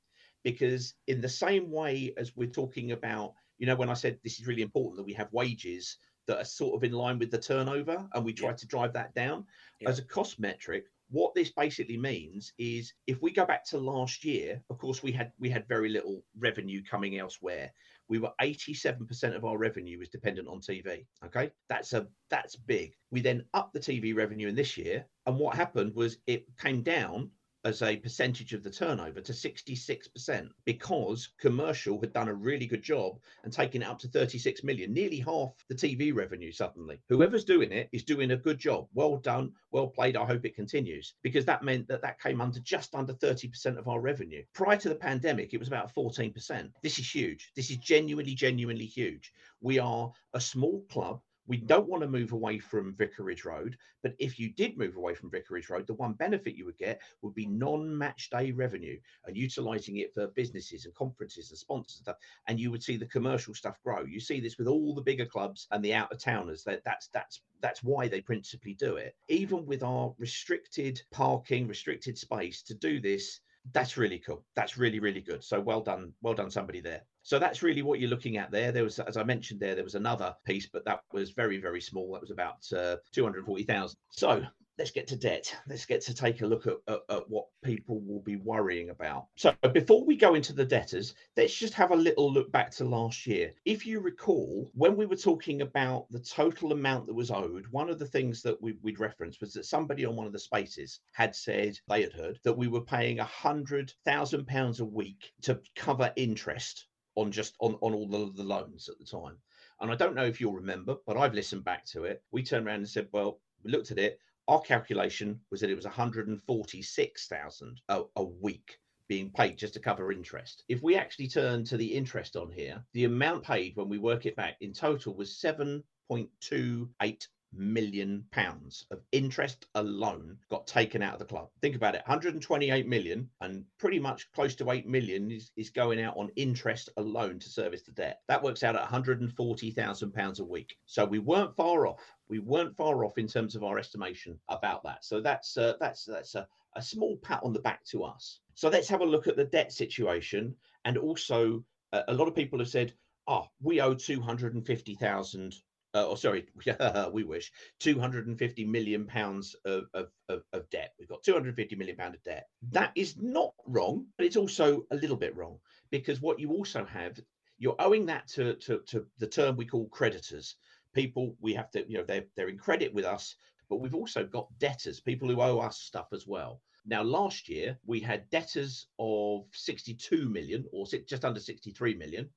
Because 0.42 0.94
in 1.06 1.20
the 1.20 1.28
same 1.28 1.70
way 1.70 2.12
as 2.18 2.36
we're 2.36 2.48
talking 2.48 2.92
about, 2.92 3.34
you 3.58 3.66
know, 3.66 3.76
when 3.76 3.88
I 3.88 3.94
said 3.94 4.18
this 4.24 4.40
is 4.40 4.46
really 4.46 4.62
important 4.62 4.96
that 4.96 5.06
we 5.06 5.12
have 5.12 5.32
wages 5.32 5.98
that 6.26 6.38
are 6.40 6.44
sort 6.44 6.74
of 6.74 6.84
in 6.84 6.92
line 6.92 7.18
with 7.18 7.30
the 7.30 7.38
turnover 7.38 8.08
and 8.14 8.24
we 8.24 8.32
try 8.32 8.50
Yeah. 8.50 8.56
to 8.56 8.66
drive 8.66 8.92
that 8.94 9.14
down 9.14 9.46
Yeah. 9.80 9.90
as 9.90 9.98
a 9.98 10.04
cost 10.04 10.38
metric 10.38 10.86
what 11.10 11.34
this 11.34 11.50
basically 11.50 11.98
means 11.98 12.52
is 12.58 12.94
if 13.06 13.20
we 13.20 13.30
go 13.30 13.44
back 13.44 13.64
to 13.66 13.78
last 13.78 14.24
year 14.24 14.62
of 14.70 14.78
course 14.78 15.02
we 15.02 15.12
had 15.12 15.32
we 15.38 15.50
had 15.50 15.68
very 15.68 15.88
little 15.88 16.24
revenue 16.38 16.82
coming 16.82 17.18
elsewhere 17.18 17.70
we 18.08 18.18
were 18.18 18.32
87% 18.40 19.34
of 19.34 19.44
our 19.44 19.56
revenue 19.58 19.98
was 19.98 20.08
dependent 20.08 20.48
on 20.48 20.60
tv 20.60 21.06
okay 21.24 21.50
that's 21.68 21.92
a 21.92 22.08
that's 22.30 22.56
big 22.56 22.96
we 23.10 23.20
then 23.20 23.44
upped 23.52 23.74
the 23.74 23.80
tv 23.80 24.14
revenue 24.16 24.48
in 24.48 24.54
this 24.54 24.76
year 24.78 25.04
and 25.26 25.38
what 25.38 25.54
happened 25.54 25.94
was 25.94 26.18
it 26.26 26.46
came 26.58 26.82
down 26.82 27.30
as 27.64 27.80
a 27.82 27.96
percentage 27.96 28.52
of 28.52 28.62
the 28.62 28.70
turnover 28.70 29.20
to 29.20 29.32
66% 29.32 30.48
because 30.64 31.30
commercial 31.40 31.98
had 32.00 32.12
done 32.12 32.28
a 32.28 32.34
really 32.34 32.66
good 32.66 32.82
job 32.82 33.18
and 33.42 33.52
taken 33.52 33.82
it 33.82 33.88
up 33.88 33.98
to 33.98 34.08
36 34.08 34.62
million, 34.62 34.92
nearly 34.92 35.18
half 35.18 35.52
the 35.68 35.74
TV 35.74 36.14
revenue 36.14 36.52
suddenly. 36.52 37.00
Whoever's 37.08 37.44
doing 37.44 37.72
it 37.72 37.88
is 37.92 38.04
doing 38.04 38.32
a 38.32 38.36
good 38.36 38.58
job. 38.58 38.86
Well 38.92 39.16
done, 39.16 39.52
well 39.72 39.88
played. 39.88 40.16
I 40.16 40.26
hope 40.26 40.44
it 40.44 40.54
continues 40.54 41.14
because 41.22 41.44
that 41.46 41.64
meant 41.64 41.88
that 41.88 42.02
that 42.02 42.20
came 42.20 42.40
under 42.40 42.60
just 42.60 42.94
under 42.94 43.14
30% 43.14 43.78
of 43.78 43.88
our 43.88 44.00
revenue. 44.00 44.42
Prior 44.52 44.76
to 44.76 44.88
the 44.88 44.94
pandemic, 44.94 45.54
it 45.54 45.58
was 45.58 45.68
about 45.68 45.94
14%. 45.94 46.70
This 46.82 46.98
is 46.98 47.14
huge. 47.14 47.50
This 47.56 47.70
is 47.70 47.78
genuinely, 47.78 48.34
genuinely 48.34 48.86
huge. 48.86 49.32
We 49.60 49.78
are 49.78 50.12
a 50.34 50.40
small 50.40 50.84
club. 50.90 51.20
We 51.46 51.58
mm. 51.58 51.66
don't 51.66 51.88
want 51.88 52.02
to 52.02 52.08
move 52.08 52.32
away 52.32 52.58
from 52.58 52.94
Vicarage 52.94 53.44
Road, 53.44 53.76
but 54.02 54.14
if 54.18 54.38
you 54.38 54.50
did 54.52 54.78
move 54.78 54.96
away 54.96 55.14
from 55.14 55.30
Vicarage 55.30 55.70
Road, 55.70 55.86
the 55.86 55.94
one 55.94 56.14
benefit 56.14 56.54
you 56.54 56.64
would 56.64 56.78
get 56.78 57.00
would 57.22 57.34
be 57.34 57.46
non-match 57.46 58.30
day 58.30 58.52
revenue 58.52 58.98
and 59.26 59.36
utilizing 59.36 59.98
it 59.98 60.12
for 60.14 60.28
businesses 60.28 60.84
and 60.84 60.94
conferences 60.94 61.50
and 61.50 61.58
sponsors 61.58 61.96
and 61.96 62.04
stuff. 62.04 62.16
And 62.48 62.58
you 62.58 62.70
would 62.70 62.82
see 62.82 62.96
the 62.96 63.06
commercial 63.06 63.54
stuff 63.54 63.78
grow. 63.82 64.04
You 64.04 64.20
see 64.20 64.40
this 64.40 64.58
with 64.58 64.68
all 64.68 64.94
the 64.94 65.02
bigger 65.02 65.26
clubs 65.26 65.66
and 65.70 65.84
the 65.84 65.94
out 65.94 66.12
of 66.12 66.18
towners. 66.18 66.64
That 66.64 66.82
that's 66.84 67.08
that's 67.08 67.42
that's 67.60 67.82
why 67.82 68.08
they 68.08 68.20
principally 68.20 68.74
do 68.74 68.96
it. 68.96 69.14
Even 69.28 69.64
with 69.66 69.82
our 69.82 70.14
restricted 70.18 71.00
parking, 71.10 71.66
restricted 71.66 72.18
space 72.18 72.62
to 72.62 72.74
do 72.74 73.00
this, 73.00 73.40
that's 73.72 73.96
really 73.96 74.18
cool. 74.18 74.44
That's 74.54 74.76
really, 74.76 75.00
really 75.00 75.20
good. 75.20 75.42
So 75.42 75.60
well 75.60 75.80
done, 75.80 76.12
well 76.22 76.34
done, 76.34 76.50
somebody 76.50 76.80
there. 76.80 77.02
So 77.24 77.38
that's 77.38 77.62
really 77.62 77.82
what 77.82 78.00
you're 78.00 78.10
looking 78.10 78.36
at 78.36 78.50
there. 78.50 78.70
There 78.70 78.84
was, 78.84 78.98
as 79.00 79.16
I 79.16 79.24
mentioned, 79.24 79.58
there 79.58 79.74
there 79.74 79.82
was 79.82 79.94
another 79.94 80.36
piece, 80.46 80.68
but 80.72 80.84
that 80.84 81.00
was 81.12 81.30
very, 81.30 81.58
very 81.58 81.80
small. 81.80 82.12
That 82.12 82.20
was 82.20 82.30
about 82.30 82.70
uh, 82.72 82.96
two 83.12 83.24
hundred 83.24 83.46
forty 83.46 83.64
thousand. 83.64 83.98
So 84.10 84.44
let's 84.76 84.90
get 84.90 85.06
to 85.06 85.16
debt. 85.16 85.54
Let's 85.66 85.86
get 85.86 86.02
to 86.02 86.14
take 86.14 86.42
a 86.42 86.46
look 86.46 86.66
at, 86.66 86.74
at, 86.86 87.00
at 87.08 87.30
what 87.30 87.46
people 87.62 88.00
will 88.00 88.20
be 88.20 88.36
worrying 88.36 88.90
about. 88.90 89.28
So 89.36 89.54
before 89.72 90.04
we 90.04 90.16
go 90.16 90.34
into 90.34 90.52
the 90.52 90.64
debtors, 90.64 91.14
let's 91.36 91.54
just 91.54 91.74
have 91.74 91.92
a 91.92 91.96
little 91.96 92.30
look 92.30 92.52
back 92.52 92.72
to 92.72 92.84
last 92.84 93.26
year. 93.26 93.52
If 93.64 93.86
you 93.86 94.00
recall, 94.00 94.70
when 94.74 94.96
we 94.96 95.06
were 95.06 95.16
talking 95.16 95.62
about 95.62 96.10
the 96.10 96.20
total 96.20 96.72
amount 96.72 97.06
that 97.06 97.14
was 97.14 97.30
owed, 97.30 97.66
one 97.70 97.88
of 97.88 97.98
the 97.98 98.06
things 98.06 98.42
that 98.42 98.60
we, 98.60 98.76
we'd 98.82 99.00
referenced 99.00 99.40
was 99.40 99.54
that 99.54 99.64
somebody 99.64 100.04
on 100.04 100.16
one 100.16 100.26
of 100.26 100.32
the 100.32 100.38
spaces 100.38 101.00
had 101.12 101.34
said 101.34 101.78
they 101.88 102.02
had 102.02 102.12
heard 102.12 102.38
that 102.42 102.58
we 102.58 102.68
were 102.68 102.82
paying 102.82 103.20
a 103.20 103.24
hundred 103.24 103.92
thousand 104.04 104.46
pounds 104.46 104.80
a 104.80 104.84
week 104.84 105.32
to 105.42 105.60
cover 105.76 106.12
interest 106.16 106.86
on 107.16 107.32
just 107.32 107.54
on, 107.60 107.74
on 107.80 107.94
all 107.94 108.08
the, 108.08 108.32
the 108.34 108.44
loans 108.44 108.88
at 108.88 108.98
the 108.98 109.04
time. 109.04 109.36
And 109.80 109.90
I 109.90 109.96
don't 109.96 110.14
know 110.14 110.24
if 110.24 110.40
you'll 110.40 110.54
remember, 110.54 110.96
but 111.06 111.16
I've 111.16 111.34
listened 111.34 111.64
back 111.64 111.84
to 111.86 112.04
it. 112.04 112.22
We 112.30 112.42
turned 112.42 112.66
around 112.66 112.76
and 112.76 112.88
said, 112.88 113.08
well, 113.12 113.40
we 113.62 113.70
looked 113.70 113.90
at 113.90 113.98
it. 113.98 114.18
Our 114.46 114.60
calculation 114.60 115.40
was 115.50 115.60
that 115.60 115.70
it 115.70 115.76
was 115.76 115.84
146,000 115.84 117.80
a, 117.88 118.02
a 118.16 118.24
week 118.24 118.78
being 119.08 119.30
paid 119.30 119.58
just 119.58 119.74
to 119.74 119.80
cover 119.80 120.12
interest. 120.12 120.64
If 120.68 120.82
we 120.82 120.96
actually 120.96 121.28
turn 121.28 121.64
to 121.64 121.76
the 121.76 121.92
interest 121.92 122.36
on 122.36 122.50
here, 122.50 122.84
the 122.92 123.04
amount 123.04 123.44
paid 123.44 123.76
when 123.76 123.88
we 123.88 123.98
work 123.98 124.26
it 124.26 124.36
back 124.36 124.56
in 124.60 124.72
total 124.72 125.14
was 125.14 125.30
7.28 125.30 127.28
million 127.56 128.24
pounds 128.30 128.86
of 128.90 129.00
interest 129.12 129.66
alone 129.74 130.36
got 130.50 130.66
taken 130.66 131.02
out 131.02 131.14
of 131.14 131.18
the 131.18 131.24
club. 131.24 131.48
Think 131.60 131.76
about 131.76 131.94
it 131.94 132.02
128 132.06 132.86
million, 132.86 133.28
and 133.40 133.64
pretty 133.78 133.98
much 133.98 134.30
close 134.32 134.54
to 134.56 134.70
8 134.70 134.86
million 134.86 135.30
is, 135.30 135.50
is 135.56 135.70
going 135.70 136.02
out 136.02 136.16
on 136.16 136.30
interest 136.36 136.90
alone 136.96 137.38
to 137.38 137.48
service 137.48 137.82
the 137.82 137.92
debt. 137.92 138.20
That 138.28 138.42
works 138.42 138.62
out 138.62 138.76
at 138.76 138.82
140,000 138.82 140.12
pounds 140.12 140.40
a 140.40 140.44
week. 140.44 140.76
So 140.86 141.04
we 141.04 141.18
weren't 141.18 141.56
far 141.56 141.86
off. 141.86 142.02
We 142.28 142.38
weren't 142.38 142.76
far 142.76 143.04
off 143.04 143.18
in 143.18 143.28
terms 143.28 143.54
of 143.54 143.64
our 143.64 143.78
estimation 143.78 144.38
about 144.48 144.82
that. 144.84 145.04
So 145.04 145.20
that's 145.20 145.56
uh, 145.56 145.74
that's 145.80 146.04
that's 146.04 146.34
a, 146.34 146.46
a 146.76 146.82
small 146.82 147.16
pat 147.18 147.40
on 147.42 147.52
the 147.52 147.60
back 147.60 147.84
to 147.86 148.04
us. 148.04 148.40
So 148.54 148.68
let's 148.68 148.88
have 148.88 149.00
a 149.00 149.06
look 149.06 149.26
at 149.26 149.36
the 149.36 149.44
debt 149.44 149.72
situation. 149.72 150.54
And 150.84 150.96
also, 150.98 151.64
uh, 151.92 152.02
a 152.08 152.14
lot 152.14 152.28
of 152.28 152.34
people 152.34 152.58
have 152.58 152.68
said, 152.68 152.92
oh, 153.26 153.48
we 153.62 153.80
owe 153.80 153.94
250,000 153.94 155.54
uh, 155.94 156.06
or 156.06 156.16
sorry, 156.16 156.46
we 157.12 157.22
wish 157.22 157.52
250 157.80 158.64
million 158.64 159.06
pounds 159.06 159.54
of, 159.64 159.84
of, 159.94 160.08
of, 160.28 160.68
debt. 160.70 160.92
We've 160.98 161.08
got 161.08 161.22
250 161.22 161.76
million 161.76 161.96
pound 161.96 162.14
of 162.14 162.22
debt. 162.24 162.48
That 162.72 162.92
is 162.96 163.16
not 163.16 163.54
wrong, 163.66 164.06
but 164.16 164.26
it's 164.26 164.36
also 164.36 164.84
a 164.90 164.96
little 164.96 165.16
bit 165.16 165.36
wrong 165.36 165.58
because 165.90 166.20
what 166.20 166.40
you 166.40 166.50
also 166.50 166.84
have, 166.84 167.20
you're 167.58 167.76
owing 167.78 168.06
that 168.06 168.26
to, 168.28 168.54
to, 168.54 168.80
to 168.86 169.06
the 169.18 169.26
term 169.26 169.56
we 169.56 169.66
call 169.66 169.88
creditors. 169.88 170.56
People 170.92 171.36
we 171.40 171.54
have 171.54 171.70
to, 171.72 171.84
you 171.88 171.98
know, 171.98 172.04
they're 172.04 172.24
they're 172.36 172.48
in 172.48 172.58
credit 172.58 172.94
with 172.94 173.04
us, 173.04 173.34
but 173.68 173.80
we've 173.80 173.96
also 173.96 174.24
got 174.24 174.46
debtors, 174.58 175.00
people 175.00 175.28
who 175.28 175.40
owe 175.40 175.58
us 175.58 175.78
stuff 175.78 176.06
as 176.12 176.26
well. 176.26 176.60
Now, 176.86 177.02
last 177.02 177.48
year 177.48 177.78
we 177.86 177.98
had 177.98 178.28
debtors 178.30 178.86
of 178.98 179.46
62 179.52 180.28
million 180.28 180.64
or 180.72 180.86
just 180.86 181.24
under 181.24 181.40
63 181.40 181.94
million, 181.94 182.28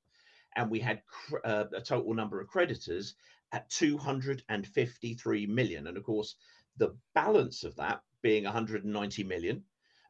and 0.56 0.72
we 0.72 0.80
had 0.80 1.02
cr- 1.06 1.38
uh, 1.44 1.66
a 1.76 1.82
total 1.82 2.14
number 2.14 2.40
of 2.42 2.48
creditors 2.48 3.16
at 3.52 3.70
253 3.70 5.46
million. 5.48 5.88
And 5.88 5.98
of 5.98 6.04
course, 6.04 6.36
the 6.78 6.96
balance 7.16 7.64
of 7.64 7.76
that 7.78 8.02
being 8.22 8.44
190 8.44 9.24
million. 9.24 9.64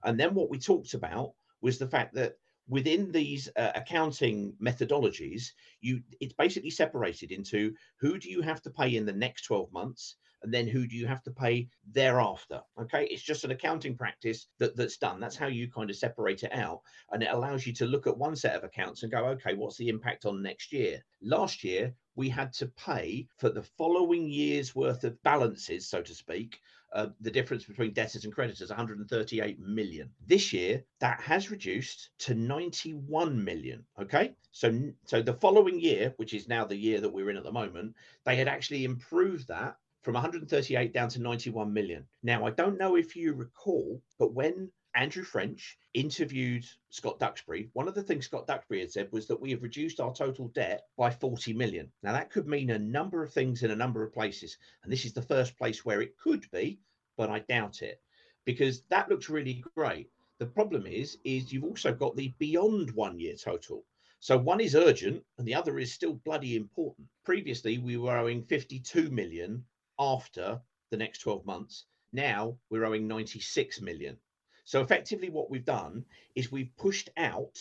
And 0.03 0.19
then 0.19 0.33
what 0.33 0.49
we 0.49 0.59
talked 0.59 0.93
about 0.93 1.33
was 1.61 1.77
the 1.77 1.87
fact 1.87 2.15
that 2.15 2.35
within 2.67 3.11
these 3.11 3.49
uh, 3.55 3.71
accounting 3.75 4.53
methodologies, 4.61 5.51
you 5.81 6.01
it's 6.19 6.33
basically 6.33 6.69
separated 6.69 7.31
into 7.31 7.73
who 7.99 8.17
do 8.19 8.29
you 8.29 8.41
have 8.41 8.61
to 8.63 8.69
pay 8.69 8.95
in 8.95 9.05
the 9.05 9.13
next 9.13 9.43
12 9.43 9.71
months 9.71 10.15
and 10.43 10.53
then 10.53 10.67
who 10.67 10.87
do 10.87 10.95
you 10.95 11.07
have 11.07 11.23
to 11.23 11.31
pay 11.31 11.67
thereafter? 11.91 12.61
Okay 12.79 13.07
it's 13.09 13.23
just 13.23 13.43
an 13.43 13.51
accounting 13.51 13.95
practice 13.95 14.47
that, 14.59 14.75
that's 14.75 14.97
done. 14.97 15.19
That's 15.19 15.35
how 15.35 15.47
you 15.47 15.69
kind 15.69 15.89
of 15.89 15.95
separate 15.95 16.43
it 16.43 16.53
out. 16.53 16.81
And 17.11 17.23
it 17.23 17.29
allows 17.31 17.65
you 17.65 17.73
to 17.73 17.85
look 17.85 18.07
at 18.07 18.17
one 18.17 18.35
set 18.35 18.55
of 18.55 18.63
accounts 18.63 19.03
and 19.03 19.11
go 19.11 19.25
okay 19.25 19.53
what's 19.53 19.77
the 19.77 19.89
impact 19.89 20.25
on 20.25 20.41
next 20.41 20.71
year? 20.71 21.03
Last 21.21 21.63
year 21.63 21.93
we 22.15 22.29
had 22.29 22.51
to 22.53 22.67
pay 22.67 23.27
for 23.37 23.49
the 23.49 23.63
following 23.63 24.29
year's 24.29 24.75
worth 24.75 25.03
of 25.03 25.21
balances 25.23 25.87
so 25.87 26.01
to 26.01 26.13
speak 26.13 26.59
uh, 26.93 27.07
the 27.19 27.31
difference 27.31 27.65
between 27.65 27.91
debtors 27.91 28.23
and 28.23 28.33
creditors 28.33 28.69
138 28.69 29.59
million. 29.59 30.09
This 30.25 30.53
year 30.53 30.83
that 30.99 31.19
has 31.21 31.51
reduced 31.51 32.11
to 32.19 32.33
91 32.33 33.43
million 33.43 33.85
okay? 33.99 34.35
So 34.51 34.91
so 35.05 35.21
the 35.21 35.33
following 35.33 35.79
year 35.79 36.13
which 36.17 36.33
is 36.33 36.47
now 36.47 36.65
the 36.65 36.75
year 36.75 37.01
that 37.01 37.09
we're 37.09 37.29
in 37.29 37.37
at 37.37 37.43
the 37.43 37.51
moment 37.51 37.95
they 38.25 38.35
had 38.35 38.47
actually 38.47 38.85
improved 38.85 39.47
that 39.47 39.77
from 40.03 40.13
138 40.13 40.93
down 40.93 41.09
to 41.09 41.21
91 41.21 41.73
million. 41.73 42.05
Now, 42.23 42.45
I 42.45 42.51
don't 42.51 42.77
know 42.77 42.95
if 42.95 43.15
you 43.15 43.33
recall, 43.33 44.01
but 44.19 44.33
when 44.33 44.71
Andrew 44.95 45.23
French 45.23 45.77
interviewed 45.93 46.65
Scott 46.89 47.19
Duxbury, 47.19 47.69
one 47.73 47.87
of 47.87 47.93
the 47.93 48.01
things 48.03 48.25
Scott 48.25 48.47
Duxbury 48.47 48.79
had 48.79 48.91
said 48.91 49.11
was 49.11 49.27
that 49.27 49.39
we 49.39 49.51
have 49.51 49.61
reduced 49.61 49.99
our 49.99 50.13
total 50.13 50.47
debt 50.49 50.83
by 50.97 51.09
40 51.11 51.53
million. 51.53 51.91
Now, 52.03 52.13
that 52.13 52.31
could 52.31 52.47
mean 52.47 52.69
a 52.71 52.79
number 52.79 53.21
of 53.21 53.31
things 53.33 53.63
in 53.63 53.71
a 53.71 53.75
number 53.75 54.03
of 54.03 54.13
places. 54.13 54.57
And 54.83 54.91
this 54.91 55.05
is 55.05 55.13
the 55.13 55.21
first 55.21 55.57
place 55.57 55.85
where 55.85 56.01
it 56.01 56.17
could 56.17 56.45
be, 56.51 56.79
but 57.17 57.29
I 57.29 57.39
doubt 57.39 57.81
it. 57.81 58.01
because 58.47 58.81
that 58.89 59.09
looks 59.09 59.29
really 59.29 59.61
great. 59.75 60.09
The 60.39 60.45
problem 60.45 60.87
is, 60.87 61.17
is 61.25 61.51
you've 61.51 61.65
also 61.65 61.93
got 61.93 62.15
the 62.15 62.33
beyond 62.39 62.91
one 62.91 63.19
year 63.19 63.35
total. 63.35 63.83
So 64.19 64.37
one 64.37 64.61
is 64.61 64.73
urgent 64.73 65.21
and 65.37 65.45
the 65.45 65.53
other 65.53 65.77
is 65.79 65.93
still 65.93 66.13
bloody 66.25 66.55
important. 66.55 67.07
Previously, 67.25 67.77
we 67.77 67.97
were 67.97 68.17
owing 68.17 68.41
52 68.43 69.09
million 69.11 69.65
after 69.99 70.59
the 70.91 70.97
next 70.97 71.19
12 71.19 71.45
months. 71.45 71.85
Now 72.13 72.57
we're 72.69 72.85
owing 72.85 73.07
96 73.07 73.81
million. 73.81 74.17
So 74.63 74.81
effectively, 74.81 75.29
what 75.29 75.49
we've 75.49 75.65
done 75.65 76.05
is 76.35 76.51
we've 76.51 76.75
pushed 76.77 77.09
out 77.17 77.57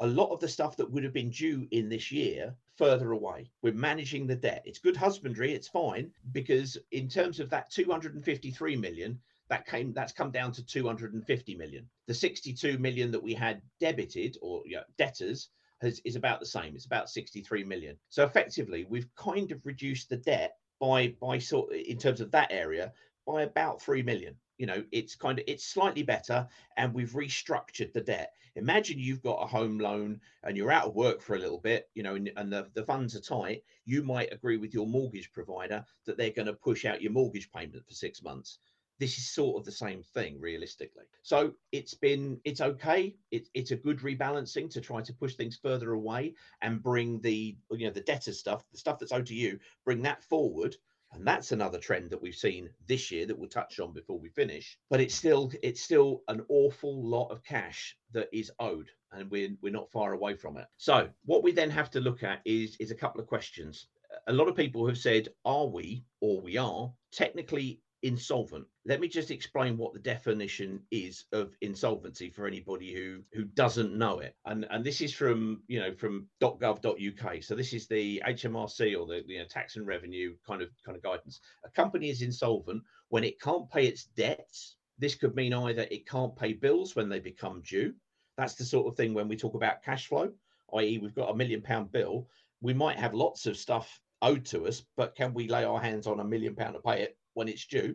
a 0.00 0.06
lot 0.06 0.32
of 0.32 0.40
the 0.40 0.48
stuff 0.48 0.76
that 0.76 0.90
would 0.90 1.04
have 1.04 1.12
been 1.12 1.30
due 1.30 1.66
in 1.70 1.88
this 1.88 2.10
year 2.10 2.54
further 2.76 3.12
away. 3.12 3.50
We're 3.62 3.74
managing 3.74 4.26
the 4.26 4.34
debt. 4.34 4.62
It's 4.64 4.78
good 4.78 4.96
husbandry. 4.96 5.52
It's 5.52 5.68
fine 5.68 6.10
because 6.32 6.78
in 6.92 7.08
terms 7.08 7.38
of 7.40 7.50
that 7.50 7.70
253 7.70 8.76
million, 8.76 9.20
that 9.50 9.66
came 9.66 9.92
that's 9.92 10.12
come 10.12 10.30
down 10.30 10.52
to 10.52 10.64
250 10.64 11.54
million. 11.56 11.88
The 12.06 12.14
62 12.14 12.78
million 12.78 13.10
that 13.10 13.22
we 13.22 13.34
had 13.34 13.60
debited 13.80 14.38
or 14.40 14.62
yeah, 14.64 14.84
debtors 14.96 15.50
has, 15.82 16.00
is 16.04 16.16
about 16.16 16.40
the 16.40 16.46
same. 16.46 16.74
It's 16.74 16.86
about 16.86 17.10
63 17.10 17.64
million. 17.64 17.96
So 18.08 18.24
effectively, 18.24 18.86
we've 18.88 19.08
kind 19.16 19.52
of 19.52 19.64
reduced 19.66 20.08
the 20.08 20.16
debt 20.16 20.56
by 20.80 21.08
by 21.20 21.38
sort 21.38 21.74
in 21.74 21.98
terms 21.98 22.20
of 22.20 22.30
that 22.32 22.50
area 22.50 22.92
by 23.26 23.42
about 23.42 23.82
three 23.82 24.02
million. 24.02 24.36
You 24.58 24.66
know, 24.66 24.84
it's 24.92 25.14
kind 25.14 25.38
of 25.38 25.44
it's 25.46 25.64
slightly 25.64 26.02
better, 26.02 26.48
and 26.76 26.92
we've 26.92 27.12
restructured 27.12 27.92
the 27.92 28.00
debt. 28.00 28.32
Imagine 28.56 28.98
you've 28.98 29.22
got 29.22 29.42
a 29.42 29.46
home 29.46 29.78
loan 29.78 30.20
and 30.42 30.56
you're 30.56 30.72
out 30.72 30.88
of 30.88 30.94
work 30.94 31.22
for 31.22 31.36
a 31.36 31.38
little 31.38 31.60
bit, 31.60 31.88
you 31.94 32.02
know, 32.02 32.16
and, 32.16 32.32
and 32.36 32.52
the, 32.52 32.66
the 32.74 32.84
funds 32.84 33.14
are 33.14 33.20
tight. 33.20 33.62
You 33.84 34.02
might 34.02 34.32
agree 34.32 34.56
with 34.56 34.74
your 34.74 34.88
mortgage 34.88 35.30
provider 35.32 35.84
that 36.04 36.18
they're 36.18 36.30
going 36.30 36.46
to 36.46 36.52
push 36.52 36.84
out 36.84 37.00
your 37.00 37.12
mortgage 37.12 37.50
payment 37.52 37.86
for 37.86 37.94
six 37.94 38.22
months 38.22 38.58
this 39.00 39.16
is 39.16 39.26
sort 39.26 39.58
of 39.58 39.64
the 39.64 39.72
same 39.72 40.02
thing 40.02 40.38
realistically. 40.38 41.04
So 41.22 41.54
it's 41.72 41.94
been 41.94 42.38
it's 42.44 42.60
okay. 42.60 43.16
It, 43.30 43.48
it's 43.54 43.70
a 43.70 43.76
good 43.76 44.00
rebalancing 44.00 44.70
to 44.70 44.80
try 44.80 45.00
to 45.00 45.14
push 45.14 45.34
things 45.34 45.58
further 45.60 45.92
away 45.92 46.34
and 46.60 46.82
bring 46.82 47.18
the 47.20 47.56
you 47.72 47.86
know 47.86 47.92
the 47.92 48.02
debtor 48.02 48.34
stuff 48.34 48.62
the 48.70 48.78
stuff 48.78 48.98
that's 48.98 49.10
owed 49.10 49.26
to 49.26 49.34
you 49.34 49.58
bring 49.84 50.02
that 50.02 50.22
forward. 50.22 50.76
And 51.12 51.26
that's 51.26 51.50
another 51.50 51.78
trend 51.78 52.10
that 52.10 52.22
we've 52.22 52.36
seen 52.36 52.70
this 52.86 53.10
year 53.10 53.26
that 53.26 53.36
we'll 53.36 53.48
touch 53.48 53.80
on 53.80 53.92
before 53.92 54.20
we 54.20 54.28
finish. 54.28 54.78
But 54.90 55.00
it's 55.00 55.14
still 55.14 55.50
it's 55.62 55.80
still 55.80 56.22
an 56.28 56.44
awful 56.48 57.02
lot 57.02 57.30
of 57.30 57.42
cash 57.42 57.96
that 58.12 58.28
is 58.32 58.52
owed 58.60 58.90
and 59.12 59.30
we're 59.30 59.56
we're 59.62 59.72
not 59.72 59.90
far 59.90 60.12
away 60.12 60.34
from 60.34 60.58
it. 60.58 60.66
So 60.76 61.08
what 61.24 61.42
we 61.42 61.52
then 61.52 61.70
have 61.70 61.90
to 61.92 62.00
look 62.00 62.22
at 62.22 62.42
is 62.44 62.76
is 62.78 62.90
a 62.90 63.00
couple 63.02 63.20
of 63.20 63.26
questions. 63.26 63.86
A 64.26 64.32
lot 64.32 64.48
of 64.48 64.56
people 64.56 64.86
have 64.86 64.98
said 64.98 65.28
are 65.46 65.66
we 65.66 66.04
or 66.20 66.38
we 66.42 66.58
are 66.58 66.92
technically 67.12 67.80
insolvent. 68.02 68.66
Let 68.86 69.00
me 69.00 69.08
just 69.08 69.30
explain 69.30 69.76
what 69.76 69.92
the 69.92 69.98
definition 69.98 70.80
is 70.90 71.24
of 71.32 71.54
insolvency 71.60 72.30
for 72.30 72.46
anybody 72.46 72.94
who 72.94 73.22
who 73.32 73.44
doesn't 73.44 73.96
know 73.96 74.20
it. 74.20 74.34
And 74.46 74.66
and 74.70 74.84
this 74.84 75.00
is 75.00 75.12
from 75.12 75.62
you 75.68 75.80
know 75.80 75.94
from 75.94 76.26
.gov.uk. 76.42 77.42
So 77.42 77.54
this 77.54 77.72
is 77.72 77.86
the 77.86 78.22
HMRC 78.26 78.98
or 78.98 79.06
the 79.06 79.22
you 79.26 79.38
know, 79.38 79.44
tax 79.44 79.76
and 79.76 79.86
revenue 79.86 80.34
kind 80.46 80.62
of 80.62 80.70
kind 80.84 80.96
of 80.96 81.02
guidance. 81.02 81.40
A 81.64 81.70
company 81.70 82.08
is 82.10 82.22
insolvent 82.22 82.82
when 83.08 83.24
it 83.24 83.40
can't 83.40 83.70
pay 83.70 83.86
its 83.86 84.04
debts. 84.04 84.76
This 84.98 85.14
could 85.14 85.34
mean 85.34 85.52
either 85.52 85.86
it 85.90 86.08
can't 86.08 86.36
pay 86.36 86.52
bills 86.52 86.96
when 86.96 87.08
they 87.08 87.20
become 87.20 87.62
due. 87.62 87.94
That's 88.36 88.54
the 88.54 88.64
sort 88.64 88.86
of 88.86 88.96
thing 88.96 89.14
when 89.14 89.28
we 89.28 89.36
talk 89.36 89.54
about 89.54 89.82
cash 89.82 90.06
flow, 90.06 90.32
i.e., 90.76 90.98
we've 90.98 91.14
got 91.14 91.30
a 91.30 91.36
million 91.36 91.60
pound 91.62 91.92
bill. 91.92 92.26
We 92.62 92.74
might 92.74 92.98
have 92.98 93.14
lots 93.14 93.46
of 93.46 93.56
stuff 93.56 94.00
owed 94.22 94.44
to 94.46 94.66
us, 94.66 94.82
but 94.96 95.14
can 95.14 95.32
we 95.32 95.48
lay 95.48 95.64
our 95.64 95.80
hands 95.80 96.06
on 96.06 96.20
a 96.20 96.24
million 96.24 96.54
pound 96.54 96.74
to 96.74 96.80
pay 96.80 97.02
it 97.02 97.16
when 97.34 97.48
it's 97.48 97.66
due, 97.66 97.94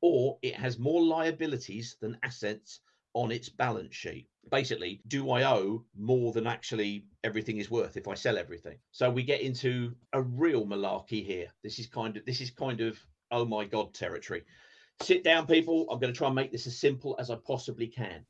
or 0.00 0.38
it 0.42 0.54
has 0.54 0.78
more 0.78 1.02
liabilities 1.02 1.96
than 2.00 2.18
assets 2.22 2.80
on 3.14 3.30
its 3.30 3.48
balance 3.48 3.94
sheet. 3.94 4.28
Basically, 4.50 5.00
do 5.08 5.30
I 5.30 5.44
owe 5.44 5.84
more 5.96 6.32
than 6.32 6.46
actually 6.46 7.06
everything 7.22 7.58
is 7.58 7.70
worth 7.70 7.96
if 7.96 8.06
I 8.06 8.14
sell 8.14 8.36
everything? 8.36 8.76
So 8.90 9.08
we 9.08 9.22
get 9.22 9.40
into 9.40 9.94
a 10.12 10.20
real 10.20 10.66
malarkey 10.66 11.24
here. 11.24 11.46
This 11.62 11.78
is 11.78 11.86
kind 11.86 12.16
of 12.16 12.26
this 12.26 12.40
is 12.40 12.50
kind 12.50 12.80
of 12.80 12.98
oh 13.30 13.44
my 13.44 13.64
god 13.64 13.94
territory. 13.94 14.42
Sit 15.00 15.24
down, 15.24 15.46
people. 15.46 15.86
I'm 15.90 15.98
going 15.98 16.12
to 16.12 16.16
try 16.16 16.28
and 16.28 16.36
make 16.36 16.52
this 16.52 16.66
as 16.66 16.78
simple 16.78 17.16
as 17.18 17.30
I 17.30 17.36
possibly 17.36 17.86
can. 17.88 18.24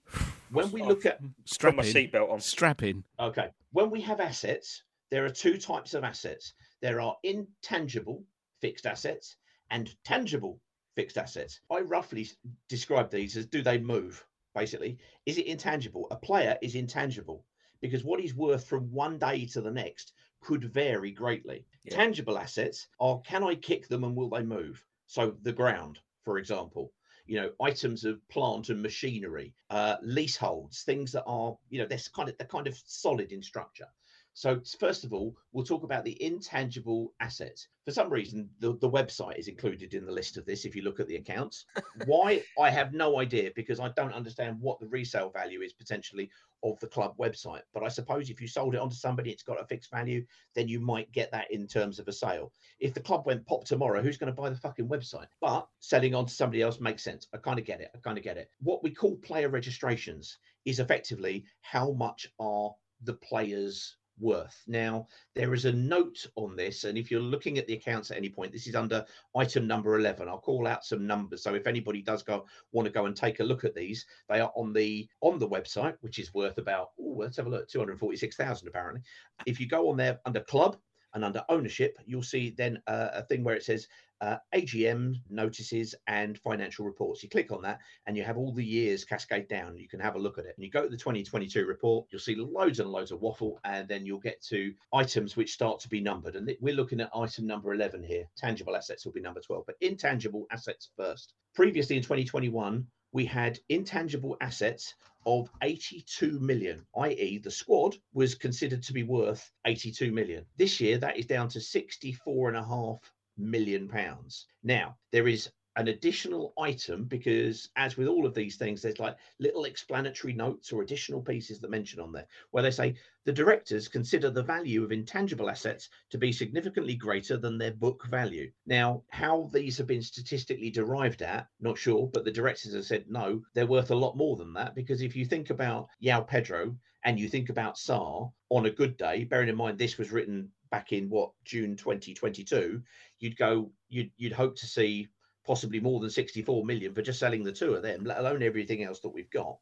When 0.50 0.70
we 0.70 0.82
look 0.82 1.04
at 1.04 1.20
Put 1.20 1.30
Strap 1.44 1.74
my 1.74 1.82
seatbelt 1.82 2.30
on. 2.30 2.40
Strap 2.40 2.82
in. 2.82 3.04
Okay. 3.20 3.48
When 3.72 3.90
we 3.90 4.00
have 4.02 4.20
assets, 4.20 4.82
there 5.10 5.24
are 5.24 5.30
two 5.30 5.58
types 5.58 5.94
of 5.94 6.04
assets. 6.04 6.54
There 6.80 7.00
are 7.00 7.16
intangible 7.22 8.24
fixed 8.60 8.86
assets 8.86 9.36
and 9.74 9.92
tangible 10.04 10.60
fixed 10.94 11.18
assets. 11.18 11.60
I 11.68 11.80
roughly 11.80 12.28
describe 12.68 13.10
these 13.10 13.36
as 13.36 13.46
do 13.46 13.60
they 13.60 13.78
move? 13.78 14.24
Basically, 14.54 14.98
is 15.26 15.36
it 15.36 15.46
intangible? 15.46 16.06
A 16.12 16.16
player 16.16 16.56
is 16.62 16.76
intangible 16.76 17.44
because 17.80 18.04
what 18.04 18.20
he's 18.20 18.36
worth 18.36 18.64
from 18.68 18.92
one 18.92 19.18
day 19.18 19.46
to 19.46 19.60
the 19.60 19.72
next 19.72 20.12
could 20.40 20.72
vary 20.72 21.10
greatly. 21.10 21.66
Yeah. 21.82 21.96
Tangible 21.96 22.38
assets 22.38 22.86
are 23.00 23.20
can 23.22 23.42
I 23.42 23.56
kick 23.56 23.88
them 23.88 24.04
and 24.04 24.14
will 24.14 24.30
they 24.30 24.44
move? 24.44 24.84
So 25.06 25.36
the 25.42 25.52
ground, 25.52 25.98
for 26.24 26.38
example, 26.38 26.92
you 27.26 27.40
know, 27.40 27.50
items 27.60 28.04
of 28.04 28.26
plant 28.28 28.68
and 28.68 28.80
machinery, 28.80 29.54
uh, 29.70 29.96
leaseholds, 30.02 30.82
things 30.82 31.10
that 31.12 31.24
are, 31.24 31.56
you 31.68 31.80
know, 31.80 31.86
they're 31.86 31.98
kind 32.14 32.28
of 32.28 32.38
they're 32.38 32.46
kind 32.46 32.68
of 32.68 32.78
solid 32.86 33.32
in 33.32 33.42
structure. 33.42 33.88
So 34.36 34.60
first 34.80 35.04
of 35.04 35.12
all, 35.12 35.36
we'll 35.52 35.64
talk 35.64 35.84
about 35.84 36.04
the 36.04 36.20
intangible 36.20 37.14
assets. 37.20 37.68
For 37.84 37.92
some 37.92 38.10
reason, 38.10 38.50
the, 38.58 38.76
the 38.80 38.90
website 38.90 39.38
is 39.38 39.46
included 39.46 39.94
in 39.94 40.04
the 40.04 40.12
list 40.12 40.36
of 40.36 40.44
this 40.44 40.64
if 40.64 40.74
you 40.74 40.82
look 40.82 40.98
at 40.98 41.06
the 41.06 41.16
accounts. 41.16 41.66
Why? 42.06 42.42
I 42.60 42.68
have 42.70 42.92
no 42.92 43.20
idea 43.20 43.52
because 43.54 43.78
I 43.78 43.90
don't 43.90 44.12
understand 44.12 44.60
what 44.60 44.80
the 44.80 44.88
resale 44.88 45.30
value 45.30 45.62
is 45.62 45.72
potentially 45.72 46.30
of 46.64 46.80
the 46.80 46.88
club 46.88 47.16
website. 47.16 47.60
But 47.72 47.84
I 47.84 47.88
suppose 47.88 48.28
if 48.28 48.40
you 48.40 48.48
sold 48.48 48.74
it 48.74 48.80
onto 48.80 48.96
somebody, 48.96 49.30
it's 49.30 49.44
got 49.44 49.60
a 49.60 49.66
fixed 49.66 49.92
value, 49.92 50.26
then 50.56 50.66
you 50.66 50.80
might 50.80 51.12
get 51.12 51.30
that 51.30 51.52
in 51.52 51.68
terms 51.68 52.00
of 52.00 52.08
a 52.08 52.12
sale. 52.12 52.52
If 52.80 52.92
the 52.92 53.00
club 53.00 53.26
went 53.26 53.46
pop 53.46 53.64
tomorrow, 53.64 54.02
who's 54.02 54.18
going 54.18 54.34
to 54.34 54.42
buy 54.42 54.50
the 54.50 54.56
fucking 54.56 54.88
website? 54.88 55.28
But 55.40 55.68
selling 55.78 56.14
on 56.14 56.26
to 56.26 56.34
somebody 56.34 56.60
else 56.60 56.80
makes 56.80 57.04
sense. 57.04 57.28
I 57.32 57.36
kind 57.36 57.60
of 57.60 57.66
get 57.66 57.80
it. 57.80 57.90
I 57.94 57.98
kind 57.98 58.18
of 58.18 58.24
get 58.24 58.36
it. 58.36 58.50
What 58.58 58.82
we 58.82 58.90
call 58.90 59.16
player 59.18 59.48
registrations 59.48 60.38
is 60.64 60.80
effectively 60.80 61.44
how 61.60 61.92
much 61.92 62.26
are 62.40 62.74
the 63.04 63.14
players 63.14 63.96
worth. 64.18 64.62
Now, 64.66 65.06
there 65.34 65.54
is 65.54 65.64
a 65.64 65.72
note 65.72 66.26
on 66.36 66.56
this, 66.56 66.84
and 66.84 66.96
if 66.96 67.10
you're 67.10 67.20
looking 67.20 67.58
at 67.58 67.66
the 67.66 67.74
accounts 67.74 68.10
at 68.10 68.16
any 68.16 68.28
point, 68.28 68.52
this 68.52 68.66
is 68.66 68.74
under 68.74 69.04
item 69.36 69.66
number 69.66 69.98
11. 69.98 70.28
I'll 70.28 70.38
call 70.38 70.66
out 70.66 70.84
some 70.84 71.06
numbers. 71.06 71.42
So 71.42 71.54
if 71.54 71.66
anybody 71.66 72.02
does 72.02 72.22
go 72.22 72.46
want 72.72 72.86
to 72.86 72.92
go 72.92 73.06
and 73.06 73.16
take 73.16 73.40
a 73.40 73.44
look 73.44 73.64
at 73.64 73.74
these, 73.74 74.06
they 74.28 74.40
are 74.40 74.52
on 74.56 74.72
the 74.72 75.08
on 75.20 75.38
the 75.38 75.48
website, 75.48 75.96
which 76.00 76.18
is 76.18 76.34
worth 76.34 76.58
about 76.58 76.90
let's 76.98 77.36
have 77.36 77.46
a 77.46 77.50
look, 77.50 77.68
246,000 77.68 78.68
apparently. 78.68 79.02
If 79.46 79.60
you 79.60 79.66
go 79.66 79.90
on 79.90 79.96
there 79.96 80.20
under 80.24 80.40
club 80.40 80.76
and 81.14 81.24
under 81.24 81.44
ownership, 81.48 81.96
you'll 82.06 82.22
see 82.22 82.54
then 82.56 82.80
uh, 82.86 83.08
a 83.12 83.22
thing 83.22 83.44
where 83.44 83.54
it 83.54 83.64
says 83.64 83.86
uh, 84.20 84.36
AGM 84.54 85.16
notices 85.28 85.94
and 86.06 86.38
financial 86.38 86.84
reports. 86.84 87.22
You 87.22 87.28
click 87.28 87.52
on 87.52 87.62
that 87.62 87.80
and 88.06 88.16
you 88.16 88.22
have 88.24 88.36
all 88.36 88.52
the 88.52 88.64
years 88.64 89.04
cascade 89.04 89.48
down. 89.48 89.76
You 89.76 89.88
can 89.88 90.00
have 90.00 90.16
a 90.16 90.18
look 90.18 90.38
at 90.38 90.46
it. 90.46 90.54
And 90.56 90.64
you 90.64 90.70
go 90.70 90.82
to 90.82 90.88
the 90.88 90.96
2022 90.96 91.66
report, 91.66 92.06
you'll 92.10 92.20
see 92.20 92.34
loads 92.34 92.80
and 92.80 92.90
loads 92.90 93.10
of 93.10 93.20
waffle, 93.20 93.60
and 93.64 93.88
then 93.88 94.06
you'll 94.06 94.18
get 94.18 94.42
to 94.44 94.72
items 94.92 95.36
which 95.36 95.52
start 95.52 95.80
to 95.80 95.88
be 95.88 96.00
numbered. 96.00 96.36
And 96.36 96.50
we're 96.60 96.74
looking 96.74 97.00
at 97.00 97.10
item 97.14 97.46
number 97.46 97.72
11 97.72 98.02
here. 98.02 98.24
Tangible 98.36 98.76
assets 98.76 99.04
will 99.04 99.12
be 99.12 99.20
number 99.20 99.40
12, 99.40 99.64
but 99.66 99.76
intangible 99.80 100.46
assets 100.50 100.90
first. 100.96 101.34
Previously 101.54 101.96
in 101.96 102.02
2021, 102.02 102.86
we 103.12 103.24
had 103.24 103.60
intangible 103.68 104.36
assets 104.40 104.94
of 105.26 105.48
82 105.62 106.40
million, 106.40 106.84
i.e., 106.96 107.38
the 107.38 107.50
squad 107.50 107.96
was 108.12 108.34
considered 108.34 108.82
to 108.82 108.92
be 108.92 109.04
worth 109.04 109.50
82 109.64 110.12
million. 110.12 110.44
This 110.56 110.80
year, 110.80 110.98
that 110.98 111.16
is 111.16 111.26
down 111.26 111.48
to 111.50 111.60
64 111.60 112.48
and 112.48 112.56
a 112.56 112.64
half 112.64 113.13
million 113.36 113.88
pounds. 113.88 114.46
Now, 114.62 114.96
there 115.12 115.28
is 115.28 115.50
an 115.76 115.88
additional 115.88 116.52
item 116.58 117.04
because, 117.04 117.68
as 117.76 117.96
with 117.96 118.06
all 118.06 118.26
of 118.26 118.34
these 118.34 118.56
things, 118.56 118.80
there's 118.80 119.00
like 119.00 119.16
little 119.40 119.64
explanatory 119.64 120.32
notes 120.32 120.72
or 120.72 120.82
additional 120.82 121.20
pieces 121.20 121.58
that 121.58 121.70
mention 121.70 121.98
on 121.98 122.12
there 122.12 122.26
where 122.52 122.62
they 122.62 122.70
say 122.70 122.94
the 123.24 123.32
directors 123.32 123.88
consider 123.88 124.30
the 124.30 124.42
value 124.42 124.84
of 124.84 124.92
intangible 124.92 125.50
assets 125.50 125.88
to 126.10 126.18
be 126.18 126.30
significantly 126.30 126.94
greater 126.94 127.36
than 127.36 127.58
their 127.58 127.72
book 127.72 128.06
value. 128.06 128.50
Now, 128.66 129.02
how 129.10 129.50
these 129.52 129.76
have 129.78 129.88
been 129.88 130.02
statistically 130.02 130.70
derived 130.70 131.22
at, 131.22 131.48
not 131.60 131.76
sure, 131.76 132.08
but 132.12 132.24
the 132.24 132.30
directors 132.30 132.74
have 132.74 132.84
said 132.84 133.06
no, 133.08 133.42
they're 133.54 133.66
worth 133.66 133.90
a 133.90 133.96
lot 133.96 134.16
more 134.16 134.36
than 134.36 134.52
that 134.54 134.76
because 134.76 135.02
if 135.02 135.16
you 135.16 135.24
think 135.24 135.50
about 135.50 135.88
João 136.02 136.26
Pedro 136.26 136.76
and 137.04 137.18
you 137.18 137.28
think 137.28 137.48
about 137.48 137.76
Sarr 137.76 138.32
on 138.50 138.66
a 138.66 138.70
good 138.70 138.96
day, 138.96 139.24
bearing 139.24 139.48
in 139.48 139.56
mind 139.56 139.78
this 139.78 139.98
was 139.98 140.12
written 140.12 140.50
back 140.70 140.92
in 140.92 141.08
what 141.08 141.30
June 141.44 141.76
2022, 141.76 142.82
you'd 143.24 143.36
go, 143.36 143.72
you'd 143.88 144.10
you'd 144.16 144.32
hope 144.32 144.56
to 144.56 144.66
see 144.66 145.08
possibly 145.46 145.80
more 145.80 146.00
than 146.00 146.10
64 146.10 146.64
million 146.64 146.94
for 146.94 147.02
just 147.02 147.18
selling 147.18 147.42
the 147.42 147.52
two 147.52 147.74
of 147.74 147.82
them, 147.82 148.04
let 148.04 148.18
alone 148.18 148.42
everything 148.42 148.82
else 148.82 149.00
that 149.00 149.10
we've 149.10 149.30
got. 149.30 149.56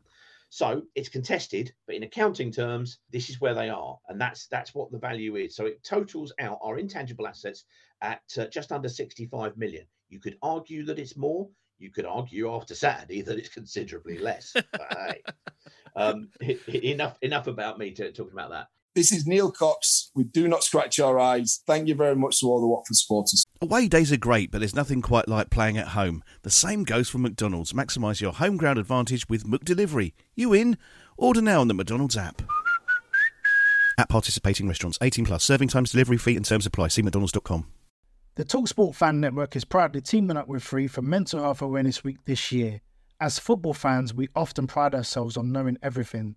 So 0.51 0.83
it's 0.95 1.09
contested, 1.09 1.73
but 1.87 1.97
in 1.97 2.03
accounting 2.03 2.53
terms, 2.53 2.99
this 3.11 3.31
is 3.31 3.41
where 3.41 3.55
they 3.55 3.71
are, 3.71 3.99
and 4.09 4.21
that's 4.21 4.49
that's 4.49 4.75
what 4.75 4.93
the 4.93 4.99
value 4.99 5.37
is. 5.37 5.57
So 5.57 5.65
it 5.65 5.83
totals 5.83 6.33
out 6.41 6.59
our 6.63 6.79
intangible 6.79 7.27
assets 7.27 7.65
at 8.03 8.21
uh, 8.37 8.47
just 8.47 8.71
under 8.71 8.89
65 8.89 9.57
million. 9.57 9.87
You 10.11 10.21
could 10.21 10.37
argue 10.43 10.85
that 10.85 10.99
it's 10.99 11.17
more. 11.17 11.49
You 11.79 11.91
could 11.91 12.05
argue 12.05 12.53
after 12.53 12.75
Saturday 12.75 13.23
that 13.23 13.39
it's 13.39 13.49
considerably 13.49 14.19
less. 14.19 14.53
But 14.53 14.99
hey, 14.99 15.23
um, 15.97 16.29
enough 16.69 17.17
enough 17.23 17.47
about 17.47 17.79
me 17.79 17.93
to 17.93 18.13
talking 18.13 18.35
about 18.35 18.51
that. 18.51 18.67
This 18.95 19.11
is 19.11 19.27
Neil 19.27 19.51
Cox 19.51 20.11
We 20.15 20.25
Do 20.25 20.47
Not 20.47 20.63
Scratch 20.63 21.01
our 21.01 21.19
Eyes. 21.19 21.63
Thank 21.67 21.89
you 21.89 21.95
very 21.95 22.15
much 22.15 22.41
to 22.41 22.47
all 22.47 22.61
the 22.61 22.67
Watford 22.67 22.95
supporters. 22.95 23.43
Away 23.63 23.89
days 23.89 24.13
are 24.13 24.19
great, 24.19 24.51
but 24.51 24.59
there's 24.59 24.75
nothing 24.75 25.01
quite 25.01 25.29
like 25.29 25.49
playing 25.49 25.79
at 25.79 25.89
home. 25.89 26.23
The 26.43 26.51
same 26.51 26.85
goes 26.85 27.09
for 27.09 27.17
McDonald's. 27.17 27.73
Maximise 27.73 28.21
your 28.21 28.35
home 28.35 28.59
ground 28.59 28.79
advantage 28.79 29.27
with 29.31 29.45
McDelivery. 29.45 30.13
You 30.35 30.53
in? 30.53 30.77
Order 31.17 31.41
now 31.41 31.63
on 31.63 31.69
the 31.69 31.75
McDonald's 31.75 32.19
app. 32.19 32.43
At 33.97 34.11
participating 34.11 34.69
restaurants, 34.69 34.99
18 35.01 35.25
plus, 35.25 35.43
serving 35.43 35.69
times, 35.69 35.93
delivery 35.93 36.19
fee, 36.19 36.37
and 36.37 36.45
terms 36.45 36.67
apply. 36.67 36.89
See 36.89 37.01
McDonald's.com. 37.01 37.67
The 38.35 38.45
Talksport 38.45 38.95
Fan 38.95 39.21
Network 39.21 39.57
is 39.57 39.65
proudly 39.65 40.03
teaming 40.03 40.37
up 40.37 40.49
with 40.49 40.63
Free 40.63 40.87
for 40.87 41.01
Mental 41.01 41.41
Health 41.41 41.63
Awareness 41.63 42.05
Week 42.05 42.19
this 42.27 42.53
year. 42.53 42.83
As 43.23 43.39
football 43.39 43.73
fans, 43.73 44.13
we 44.13 44.29
often 44.37 44.67
pride 44.67 44.95
ourselves 44.95 45.39
on 45.39 45.51
knowing 45.51 45.79
everything, 45.83 46.37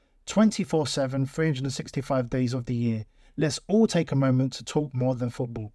24 0.25 0.87
7, 0.87 1.25
365 1.25 2.29
days 2.29 2.53
of 2.53 2.65
the 2.65 2.75
year. 2.75 3.05
Let's 3.37 3.59
all 3.67 3.87
take 3.87 4.11
a 4.11 4.15
moment 4.15 4.53
to 4.53 4.63
talk 4.63 4.93
more 4.93 5.15
than 5.15 5.29
football. 5.29 5.73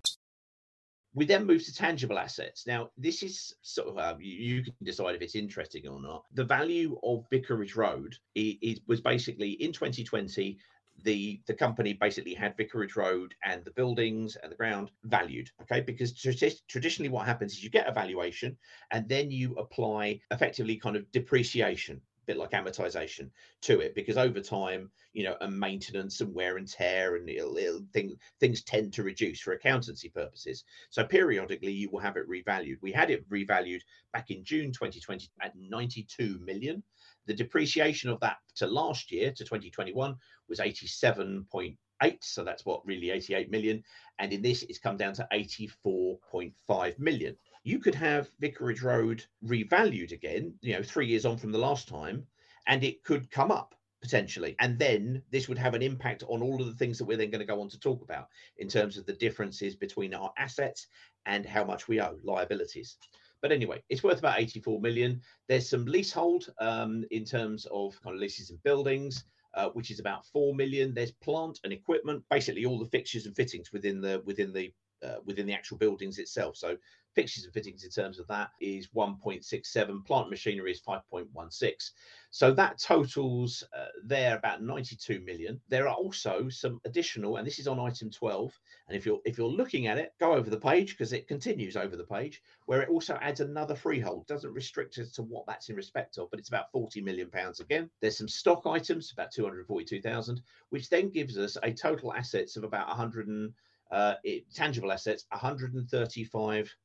We 1.14 1.24
then 1.24 1.46
move 1.46 1.64
to 1.64 1.74
tangible 1.74 2.18
assets. 2.18 2.66
Now, 2.66 2.90
this 2.98 3.22
is 3.22 3.54
sort 3.62 3.88
of 3.88 3.96
uh, 3.98 4.14
you, 4.20 4.56
you 4.56 4.62
can 4.64 4.74
decide 4.84 5.14
if 5.14 5.22
it's 5.22 5.34
interesting 5.34 5.88
or 5.88 6.00
not. 6.00 6.24
The 6.34 6.44
value 6.44 6.98
of 7.02 7.24
Vicarage 7.30 7.74
Road 7.74 8.14
i- 8.36 8.58
is, 8.60 8.80
was 8.86 9.00
basically 9.00 9.52
in 9.52 9.72
2020 9.72 10.58
the 11.04 11.40
the 11.46 11.52
company 11.54 11.92
basically 11.92 12.32
had 12.32 12.56
Vicarage 12.56 12.96
Road 12.96 13.34
and 13.44 13.62
the 13.64 13.70
buildings 13.72 14.36
and 14.42 14.50
the 14.50 14.56
ground 14.56 14.90
valued. 15.04 15.50
Okay, 15.62 15.80
because 15.80 16.12
tradi- 16.14 16.60
traditionally 16.68 17.10
what 17.10 17.26
happens 17.26 17.52
is 17.52 17.62
you 17.64 17.68
get 17.70 17.86
a 17.88 17.92
valuation 17.92 18.56
and 18.90 19.06
then 19.08 19.30
you 19.30 19.54
apply 19.56 20.18
effectively 20.30 20.76
kind 20.76 20.96
of 20.96 21.10
depreciation, 21.12 22.00
bit 22.26 22.36
like 22.36 22.50
amortization, 22.50 23.30
to 23.62 23.80
it 23.80 23.94
because 23.94 24.16
over 24.16 24.40
time, 24.40 24.90
you 25.12 25.24
know, 25.24 25.36
and 25.40 25.58
maintenance 25.58 26.20
and 26.20 26.34
wear 26.34 26.56
and 26.56 26.68
tear 26.68 27.16
and 27.16 27.28
it'll, 27.28 27.56
it'll, 27.56 27.84
things 27.92 28.14
things 28.40 28.62
tend 28.62 28.92
to 28.92 29.02
reduce 29.02 29.40
for 29.40 29.52
accountancy 29.52 30.08
purposes. 30.08 30.64
So 30.90 31.04
periodically 31.04 31.72
you 31.72 31.90
will 31.90 32.00
have 32.00 32.16
it 32.16 32.28
revalued. 32.28 32.78
We 32.82 32.92
had 32.92 33.10
it 33.10 33.28
revalued 33.30 33.80
back 34.12 34.30
in 34.30 34.44
June 34.44 34.72
2020 34.72 35.28
at 35.42 35.52
92 35.56 36.40
million. 36.44 36.82
The 37.26 37.34
depreciation 37.34 38.10
of 38.10 38.20
that 38.20 38.36
to 38.56 38.66
last 38.66 39.10
year 39.10 39.32
to 39.32 39.44
2021 39.44 40.16
was 40.48 40.60
87.8. 40.60 41.76
So 42.20 42.44
that's 42.44 42.64
what 42.64 42.86
really 42.86 43.10
88 43.10 43.50
million. 43.50 43.82
And 44.18 44.32
in 44.32 44.42
this, 44.42 44.62
it's 44.62 44.78
come 44.78 44.96
down 44.96 45.14
to 45.14 45.26
84.5 45.32 46.98
million. 46.98 47.36
You 47.66 47.80
could 47.80 47.96
have 47.96 48.30
Vicarage 48.38 48.80
Road 48.80 49.24
revalued 49.44 50.12
again, 50.12 50.54
you 50.62 50.74
know, 50.74 50.84
three 50.84 51.08
years 51.08 51.26
on 51.26 51.36
from 51.36 51.50
the 51.50 51.58
last 51.58 51.88
time, 51.88 52.24
and 52.68 52.84
it 52.84 53.02
could 53.02 53.28
come 53.28 53.50
up 53.50 53.74
potentially. 54.00 54.54
And 54.60 54.78
then 54.78 55.20
this 55.32 55.48
would 55.48 55.58
have 55.58 55.74
an 55.74 55.82
impact 55.82 56.22
on 56.28 56.42
all 56.42 56.60
of 56.60 56.68
the 56.68 56.76
things 56.76 56.96
that 56.96 57.06
we're 57.06 57.16
then 57.16 57.32
going 57.32 57.40
to 57.40 57.44
go 57.44 57.60
on 57.60 57.68
to 57.70 57.80
talk 57.80 58.02
about 58.02 58.28
in 58.58 58.68
terms 58.68 58.96
of 58.96 59.04
the 59.04 59.14
differences 59.14 59.74
between 59.74 60.14
our 60.14 60.32
assets 60.38 60.86
and 61.24 61.44
how 61.44 61.64
much 61.64 61.88
we 61.88 62.00
owe, 62.00 62.16
liabilities. 62.22 62.98
But 63.42 63.50
anyway, 63.50 63.82
it's 63.88 64.04
worth 64.04 64.20
about 64.20 64.38
84 64.38 64.80
million. 64.80 65.20
There's 65.48 65.68
some 65.68 65.86
leasehold 65.86 66.48
um, 66.60 67.04
in 67.10 67.24
terms 67.24 67.66
of 67.72 68.00
kind 68.00 68.14
of 68.14 68.20
leases 68.20 68.50
and 68.50 68.62
buildings, 68.62 69.24
uh, 69.54 69.70
which 69.70 69.90
is 69.90 69.98
about 69.98 70.24
4 70.26 70.54
million. 70.54 70.94
There's 70.94 71.10
plant 71.10 71.58
and 71.64 71.72
equipment, 71.72 72.22
basically 72.30 72.64
all 72.64 72.78
the 72.78 72.86
fixtures 72.86 73.26
and 73.26 73.34
fittings 73.34 73.72
within 73.72 74.00
the 74.00 74.22
within 74.24 74.52
the 74.52 74.72
uh, 75.04 75.16
within 75.24 75.46
the 75.46 75.52
actual 75.52 75.78
buildings 75.78 76.18
itself. 76.18 76.56
So 76.56 76.76
fixtures 77.16 77.44
and 77.44 77.52
fittings 77.54 77.82
in 77.82 77.90
terms 77.90 78.20
of 78.20 78.28
that 78.28 78.50
is 78.60 78.88
1.67. 78.94 80.04
Plant 80.04 80.30
machinery 80.30 80.70
is 80.70 80.82
5.16. 80.82 81.90
So 82.30 82.52
that 82.52 82.78
totals 82.78 83.64
uh, 83.74 83.86
there 84.04 84.36
about 84.36 84.62
92 84.62 85.20
million. 85.20 85.58
There 85.68 85.88
are 85.88 85.94
also 85.94 86.50
some 86.50 86.78
additional, 86.84 87.36
and 87.36 87.46
this 87.46 87.58
is 87.58 87.66
on 87.66 87.80
item 87.80 88.10
12. 88.10 88.52
And 88.88 88.96
if 88.96 89.06
you're 89.06 89.20
if 89.24 89.38
you're 89.38 89.48
looking 89.48 89.86
at 89.86 89.96
it, 89.96 90.12
go 90.20 90.34
over 90.34 90.50
the 90.50 90.60
page 90.60 90.90
because 90.90 91.14
it 91.14 91.26
continues 91.26 91.76
over 91.76 91.96
the 91.96 92.04
page, 92.04 92.42
where 92.66 92.82
it 92.82 92.90
also 92.90 93.14
adds 93.22 93.40
another 93.40 93.74
freehold. 93.74 94.26
Doesn't 94.26 94.52
restrict 94.52 94.98
us 94.98 95.10
to 95.12 95.22
what 95.22 95.46
that's 95.46 95.70
in 95.70 95.76
respect 95.76 96.18
of, 96.18 96.30
but 96.30 96.38
it's 96.38 96.50
about 96.50 96.70
40 96.70 97.00
million 97.00 97.30
pounds 97.30 97.60
again. 97.60 97.88
There's 98.02 98.18
some 98.18 98.28
stock 98.28 98.66
items, 98.66 99.10
about 99.12 99.32
242,000, 99.32 100.42
which 100.68 100.90
then 100.90 101.08
gives 101.08 101.38
us 101.38 101.56
a 101.62 101.72
total 101.72 102.12
assets 102.12 102.58
of 102.58 102.64
about 102.64 102.88
100 102.88 103.28
and 103.28 103.54
uh, 103.90 104.14
it, 104.24 104.44
tangible 104.52 104.92
assets 104.92 105.24
135 105.30 106.76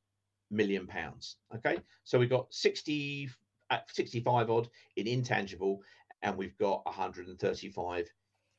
million 0.52 0.86
pounds. 0.86 1.36
Okay, 1.56 1.78
so 2.04 2.18
we've 2.18 2.30
got 2.30 2.52
60, 2.52 3.30
uh, 3.70 3.78
65 3.88 4.50
odd 4.50 4.68
in 4.96 5.06
intangible, 5.06 5.82
and 6.22 6.36
we've 6.36 6.56
got 6.58 6.84
135 6.86 8.08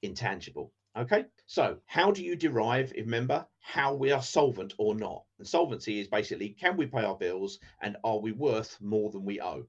intangible. 0.02 0.74
Okay, 0.96 1.26
so 1.48 1.80
how 1.86 2.12
do 2.12 2.24
you 2.24 2.36
derive, 2.36 2.92
remember, 2.96 3.48
how 3.62 3.96
we 3.96 4.12
are 4.12 4.22
solvent 4.22 4.74
or 4.78 4.94
not? 4.94 5.24
And 5.40 5.48
solvency 5.48 6.00
is 6.00 6.08
basically 6.08 6.50
can 6.50 6.78
we 6.78 6.86
pay 6.86 7.04
our 7.04 7.18
bills 7.18 7.60
and 7.82 7.98
are 8.04 8.20
we 8.20 8.32
worth 8.32 8.80
more 8.80 9.10
than 9.10 9.26
we 9.26 9.42
owe? 9.42 9.66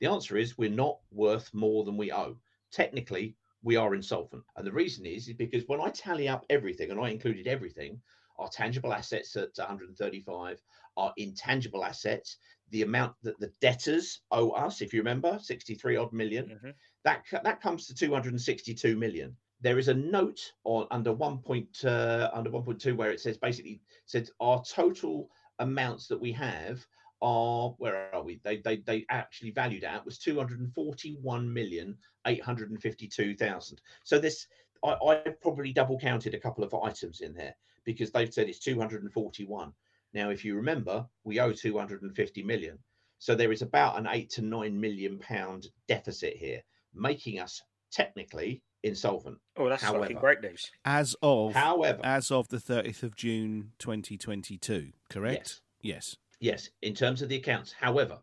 The 0.00 0.08
answer 0.08 0.36
is 0.36 0.58
we're 0.58 0.68
not 0.68 0.98
worth 1.10 1.54
more 1.54 1.84
than 1.84 1.96
we 1.96 2.12
owe. 2.12 2.36
Technically, 2.70 3.36
we 3.62 3.76
are 3.76 3.94
insolvent. 3.94 4.44
And 4.56 4.66
the 4.66 4.72
reason 4.72 5.06
is, 5.06 5.28
is 5.28 5.34
because 5.34 5.66
when 5.66 5.80
I 5.80 5.88
tally 5.88 6.28
up 6.28 6.44
everything, 6.50 6.90
and 6.90 7.00
I 7.00 7.08
included 7.08 7.46
everything, 7.46 8.02
our 8.38 8.48
tangible 8.48 8.92
assets 8.92 9.36
at 9.36 9.50
135, 9.56 10.62
our 10.96 11.12
intangible 11.16 11.84
assets, 11.84 12.38
the 12.70 12.82
amount 12.82 13.14
that 13.22 13.38
the 13.38 13.52
debtors 13.60 14.20
owe 14.30 14.50
us, 14.50 14.80
if 14.82 14.92
you 14.92 15.00
remember, 15.00 15.38
63 15.40 15.96
odd 15.96 16.12
1000000 16.12 16.48
Mhm. 16.50 16.74
that 17.04 17.24
that 17.44 17.60
comes 17.60 17.86
to 17.86 17.94
262 17.94 18.96
million. 18.96 19.36
There 19.60 19.78
is 19.78 19.88
a 19.88 19.94
note 19.94 20.40
on 20.64 20.86
under 20.90 21.12
one 21.12 21.38
point 21.38 21.84
uh, 21.84 22.30
under 22.32 22.50
1.2 22.50 22.96
where 22.96 23.10
it 23.10 23.20
says 23.20 23.38
basically 23.38 23.80
says 24.06 24.30
our 24.40 24.62
total 24.64 25.30
amounts 25.60 26.08
that 26.08 26.20
we 26.20 26.32
have 26.32 26.84
are 27.22 27.70
where 27.78 28.14
are 28.14 28.22
we? 28.22 28.40
They 28.44 28.58
they 28.58 28.76
they 28.78 29.06
actually 29.08 29.50
valued 29.50 29.84
at 29.84 30.04
was 30.04 30.18
241 30.18 31.52
million 31.52 31.96
852,000. 32.26 33.80
So 34.04 34.18
this 34.18 34.46
I, 34.84 34.92
I 34.92 35.14
probably 35.40 35.72
double 35.72 35.98
counted 35.98 36.34
a 36.34 36.40
couple 36.40 36.64
of 36.64 36.74
items 36.74 37.20
in 37.20 37.32
there 37.32 37.54
because 37.86 38.10
they've 38.10 38.32
said 38.32 38.48
it's 38.48 38.58
241. 38.58 39.72
Now, 40.12 40.30
if 40.30 40.44
you 40.44 40.56
remember, 40.56 41.06
we 41.24 41.40
owe 41.40 41.52
250 41.52 42.42
million. 42.42 42.78
So 43.18 43.34
there 43.34 43.52
is 43.52 43.62
about 43.62 43.98
an 43.98 44.06
eight 44.10 44.28
to 44.30 44.42
nine 44.42 44.78
million 44.78 45.18
pound 45.18 45.68
deficit 45.88 46.36
here, 46.36 46.60
making 46.94 47.40
us 47.40 47.62
technically 47.90 48.62
insolvent. 48.82 49.38
Oh, 49.56 49.68
that's 49.68 49.82
fucking 49.82 50.18
great 50.18 50.42
news. 50.42 50.70
As 50.84 51.16
of 51.22 51.54
However, 51.54 52.00
as 52.04 52.30
of 52.30 52.48
the 52.48 52.58
30th 52.58 53.02
of 53.02 53.16
June 53.16 53.72
2022, 53.78 54.92
correct? 55.08 55.60
Yes. 55.80 55.96
Yes. 55.96 56.16
Yes, 56.38 56.70
in 56.82 56.94
terms 56.94 57.22
of 57.22 57.30
the 57.30 57.36
accounts. 57.36 57.72
However, 57.72 58.18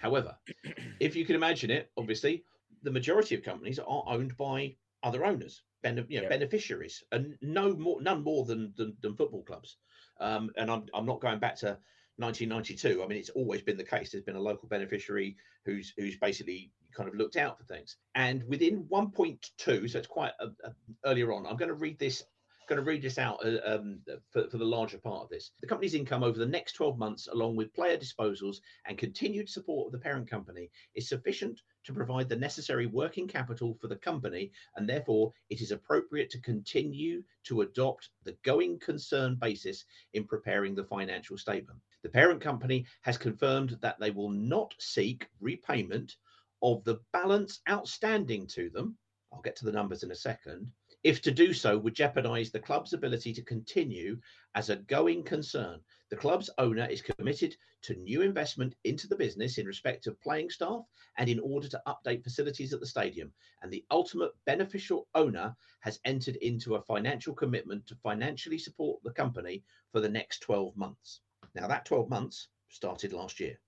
however, 0.00 0.34
if 1.00 1.14
you 1.14 1.26
can 1.26 1.34
imagine 1.34 1.70
it, 1.70 1.90
obviously, 1.98 2.44
the 2.82 2.90
majority 2.90 3.34
of 3.34 3.42
companies 3.42 3.78
are 3.78 4.04
owned 4.06 4.36
by 4.38 4.76
other 5.02 5.26
owners, 5.26 5.62
bene- 5.82 6.06
you 6.08 6.18
know, 6.18 6.22
Yeah. 6.24 6.28
beneficiaries, 6.28 7.02
and 7.12 7.38
no 7.40 7.74
more, 7.76 8.00
none 8.02 8.22
more 8.22 8.44
than 8.44 8.74
than, 8.76 8.96
than 9.00 9.16
football 9.16 9.44
clubs. 9.44 9.78
Um, 10.20 10.50
and 10.56 10.70
I'm 10.70 10.86
I'm 10.94 11.06
not 11.06 11.20
going 11.20 11.38
back 11.38 11.56
to 11.56 11.78
1992. 12.16 13.02
I 13.02 13.06
mean, 13.06 13.18
it's 13.18 13.30
always 13.30 13.62
been 13.62 13.76
the 13.76 13.84
case. 13.84 14.10
There's 14.10 14.24
been 14.24 14.36
a 14.36 14.40
local 14.40 14.68
beneficiary 14.68 15.36
who's 15.64 15.92
who's 15.96 16.18
basically 16.18 16.72
kind 16.92 17.08
of 17.08 17.14
looked 17.14 17.36
out 17.36 17.58
for 17.58 17.64
things. 17.64 17.96
And 18.14 18.42
within 18.48 18.84
1.2, 18.88 19.88
so 19.88 19.98
it's 19.98 20.06
quite 20.08 20.32
uh 20.40 20.50
uh 20.64 20.72
earlier 21.04 21.32
on. 21.32 21.46
I'm 21.46 21.56
going 21.56 21.68
to 21.68 21.74
read 21.74 21.98
this 21.98 22.24
going 22.68 22.78
to 22.78 22.84
read 22.84 23.02
this 23.02 23.18
out 23.18 23.38
uh, 23.44 23.58
um, 23.64 23.98
for, 24.30 24.48
for 24.48 24.58
the 24.58 24.64
larger 24.64 24.98
part 24.98 25.24
of 25.24 25.28
this. 25.30 25.50
The 25.60 25.66
company's 25.66 25.94
income 25.94 26.22
over 26.22 26.38
the 26.38 26.46
next 26.46 26.72
12 26.72 26.98
months, 26.98 27.28
along 27.28 27.56
with 27.56 27.74
player 27.74 27.96
disposals 27.96 28.58
and 28.86 28.98
continued 28.98 29.48
support 29.48 29.86
of 29.86 29.92
the 29.92 29.98
parent 29.98 30.28
company, 30.28 30.70
is 30.94 31.08
sufficient 31.08 31.60
to 31.84 31.92
provide 31.92 32.28
the 32.28 32.36
necessary 32.36 32.86
working 32.86 33.26
capital 33.26 33.76
for 33.80 33.88
the 33.88 33.96
company, 33.96 34.52
and 34.76 34.88
therefore 34.88 35.32
it 35.50 35.60
is 35.60 35.72
appropriate 35.72 36.30
to 36.30 36.40
continue 36.40 37.22
to 37.44 37.62
adopt 37.62 38.10
the 38.24 38.36
going 38.44 38.78
concern 38.78 39.36
basis 39.36 39.84
in 40.12 40.24
preparing 40.24 40.74
the 40.74 40.84
financial 40.84 41.38
statement. 41.38 41.80
The 42.02 42.10
parent 42.10 42.40
company 42.40 42.86
has 43.02 43.16
confirmed 43.16 43.78
that 43.80 43.98
they 43.98 44.10
will 44.10 44.30
not 44.30 44.74
seek 44.78 45.26
repayment 45.40 46.16
of 46.62 46.84
the 46.84 47.00
balance 47.12 47.60
outstanding 47.68 48.46
to 48.48 48.70
them. 48.70 48.96
I'll 49.32 49.40
get 49.40 49.56
to 49.56 49.64
the 49.64 49.72
numbers 49.72 50.02
in 50.02 50.10
a 50.10 50.16
second. 50.16 50.70
If 51.04 51.22
to 51.22 51.30
do 51.30 51.52
so 51.52 51.78
would 51.78 51.94
jeopardise 51.94 52.50
the 52.50 52.58
club's 52.58 52.92
ability 52.92 53.32
to 53.34 53.42
continue 53.42 54.18
as 54.56 54.68
a 54.68 54.76
going 54.76 55.22
concern, 55.22 55.80
the 56.10 56.16
club's 56.16 56.50
owner 56.58 56.86
is 56.86 57.02
committed 57.02 57.56
to 57.82 57.94
new 57.94 58.22
investment 58.22 58.74
into 58.84 59.06
the 59.06 59.16
business 59.16 59.58
in 59.58 59.66
respect 59.66 60.08
of 60.08 60.20
playing 60.20 60.50
staff 60.50 60.82
and 61.16 61.28
in 61.28 61.38
order 61.38 61.68
to 61.68 61.82
update 61.86 62.24
facilities 62.24 62.72
at 62.72 62.80
the 62.80 62.86
stadium. 62.86 63.32
And 63.62 63.72
the 63.72 63.84
ultimate 63.90 64.32
beneficial 64.44 65.06
owner 65.14 65.54
has 65.80 66.00
entered 66.04 66.36
into 66.36 66.74
a 66.74 66.82
financial 66.82 67.34
commitment 67.34 67.86
to 67.86 67.94
financially 68.02 68.58
support 68.58 69.00
the 69.04 69.12
company 69.12 69.62
for 69.92 70.00
the 70.00 70.08
next 70.08 70.40
12 70.40 70.76
months. 70.76 71.20
Now, 71.54 71.68
that 71.68 71.84
12 71.84 72.08
months 72.08 72.48
started 72.68 73.12
last 73.12 73.38
year. 73.38 73.60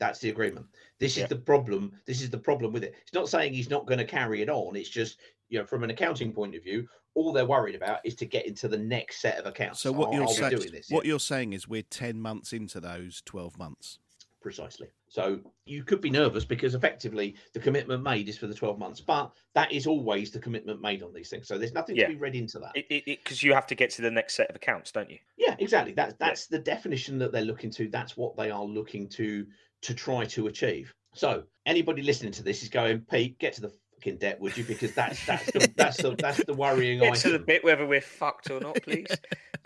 That's 0.00 0.18
the 0.18 0.30
agreement. 0.30 0.66
This 0.98 1.16
Yeah. 1.16 1.24
is 1.24 1.28
the 1.30 1.36
problem. 1.36 1.98
This 2.04 2.20
is 2.20 2.28
the 2.28 2.38
problem 2.38 2.72
with 2.72 2.84
it. 2.84 2.94
It's 3.02 3.14
not 3.14 3.28
saying 3.28 3.54
he's 3.54 3.70
not 3.70 3.86
going 3.86 3.98
to 3.98 4.04
carry 4.04 4.42
it 4.42 4.50
on. 4.50 4.76
It's 4.76 4.88
just, 4.88 5.20
you 5.54 5.60
know, 5.60 5.64
from 5.66 5.84
an 5.84 5.90
accounting 5.90 6.32
point 6.32 6.56
of 6.56 6.64
view, 6.64 6.84
all 7.14 7.32
they're 7.32 7.46
worried 7.46 7.76
about 7.76 8.00
is 8.04 8.16
to 8.16 8.26
get 8.26 8.44
into 8.44 8.66
the 8.66 8.76
next 8.76 9.20
set 9.20 9.38
of 9.38 9.46
accounts. 9.46 9.78
So 9.80 9.92
what 9.92 10.08
Are- 10.08 10.14
you're 10.14 10.24
are 10.24 10.28
saying, 10.28 10.56
doing 10.56 10.72
this? 10.72 10.90
what 10.90 11.04
Yeah, 11.04 11.10
you're 11.10 11.20
saying 11.20 11.52
is 11.52 11.68
we're 11.68 11.82
ten 11.88 12.20
months 12.20 12.52
into 12.52 12.80
those 12.80 13.22
twelve 13.24 13.56
months. 13.56 14.00
precisely. 14.40 14.88
So 15.08 15.40
you 15.64 15.84
could 15.84 16.02
be 16.02 16.10
nervous 16.10 16.44
because 16.44 16.74
effectively 16.74 17.34
the 17.54 17.60
commitment 17.60 18.02
made 18.02 18.28
is 18.28 18.36
for 18.36 18.46
the 18.46 18.52
12 18.52 18.78
months, 18.78 19.00
but 19.00 19.32
that 19.54 19.72
is 19.72 19.86
always 19.86 20.30
the 20.32 20.38
commitment 20.38 20.82
made 20.82 21.02
on 21.02 21.14
these 21.14 21.30
things. 21.30 21.48
So 21.48 21.56
there's 21.56 21.72
nothing 21.72 21.96
Yeah. 21.96 22.08
to 22.08 22.12
be 22.12 22.18
read 22.18 22.34
into 22.34 22.58
that. 22.58 22.74
Because 22.74 23.02
because 23.06 23.42
you 23.42 23.54
have 23.54 23.66
to 23.68 23.74
get 23.74 23.88
to 23.92 24.02
the 24.02 24.10
next 24.10 24.34
set 24.34 24.50
of 24.50 24.56
accounts, 24.56 24.92
don't 24.92 25.08
you? 25.08 25.18
Yeah, 25.38 25.56
exactly. 25.58 25.94
That's 25.94 26.12
that's 26.18 26.46
the 26.46 26.58
definition 26.58 27.16
that 27.20 27.32
they're 27.32 27.40
looking 27.46 27.70
to. 27.70 27.88
That's 27.88 28.18
what 28.18 28.36
they 28.36 28.50
are 28.50 28.64
looking 28.64 29.08
to 29.10 29.46
to 29.80 29.94
try 29.94 30.26
to 30.26 30.48
achieve. 30.48 30.92
So 31.14 31.44
anybody 31.64 32.02
listening 32.02 32.32
to 32.32 32.42
this 32.42 32.62
is 32.62 32.68
going, 32.68 33.00
Pete, 33.10 33.38
get 33.38 33.54
to 33.54 33.62
the 33.62 33.72
fucking 34.04 34.18
debt, 34.18 34.40
would 34.40 34.56
you? 34.56 34.64
Because 34.64 34.94
that's 34.94 35.24
that's 35.26 35.50
the 35.52 35.72
that's 35.76 35.96
the 35.98 36.14
that's 36.16 36.44
the 36.44 36.54
worrying 36.54 37.00
Get 37.00 37.16
to 37.16 37.30
the 37.30 37.38
bit 37.38 37.64
whether 37.64 37.86
we're 37.86 38.00
fucked 38.00 38.50
or 38.50 38.60
not, 38.60 38.80
please. 38.82 39.06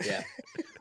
Yeah. 0.05 0.23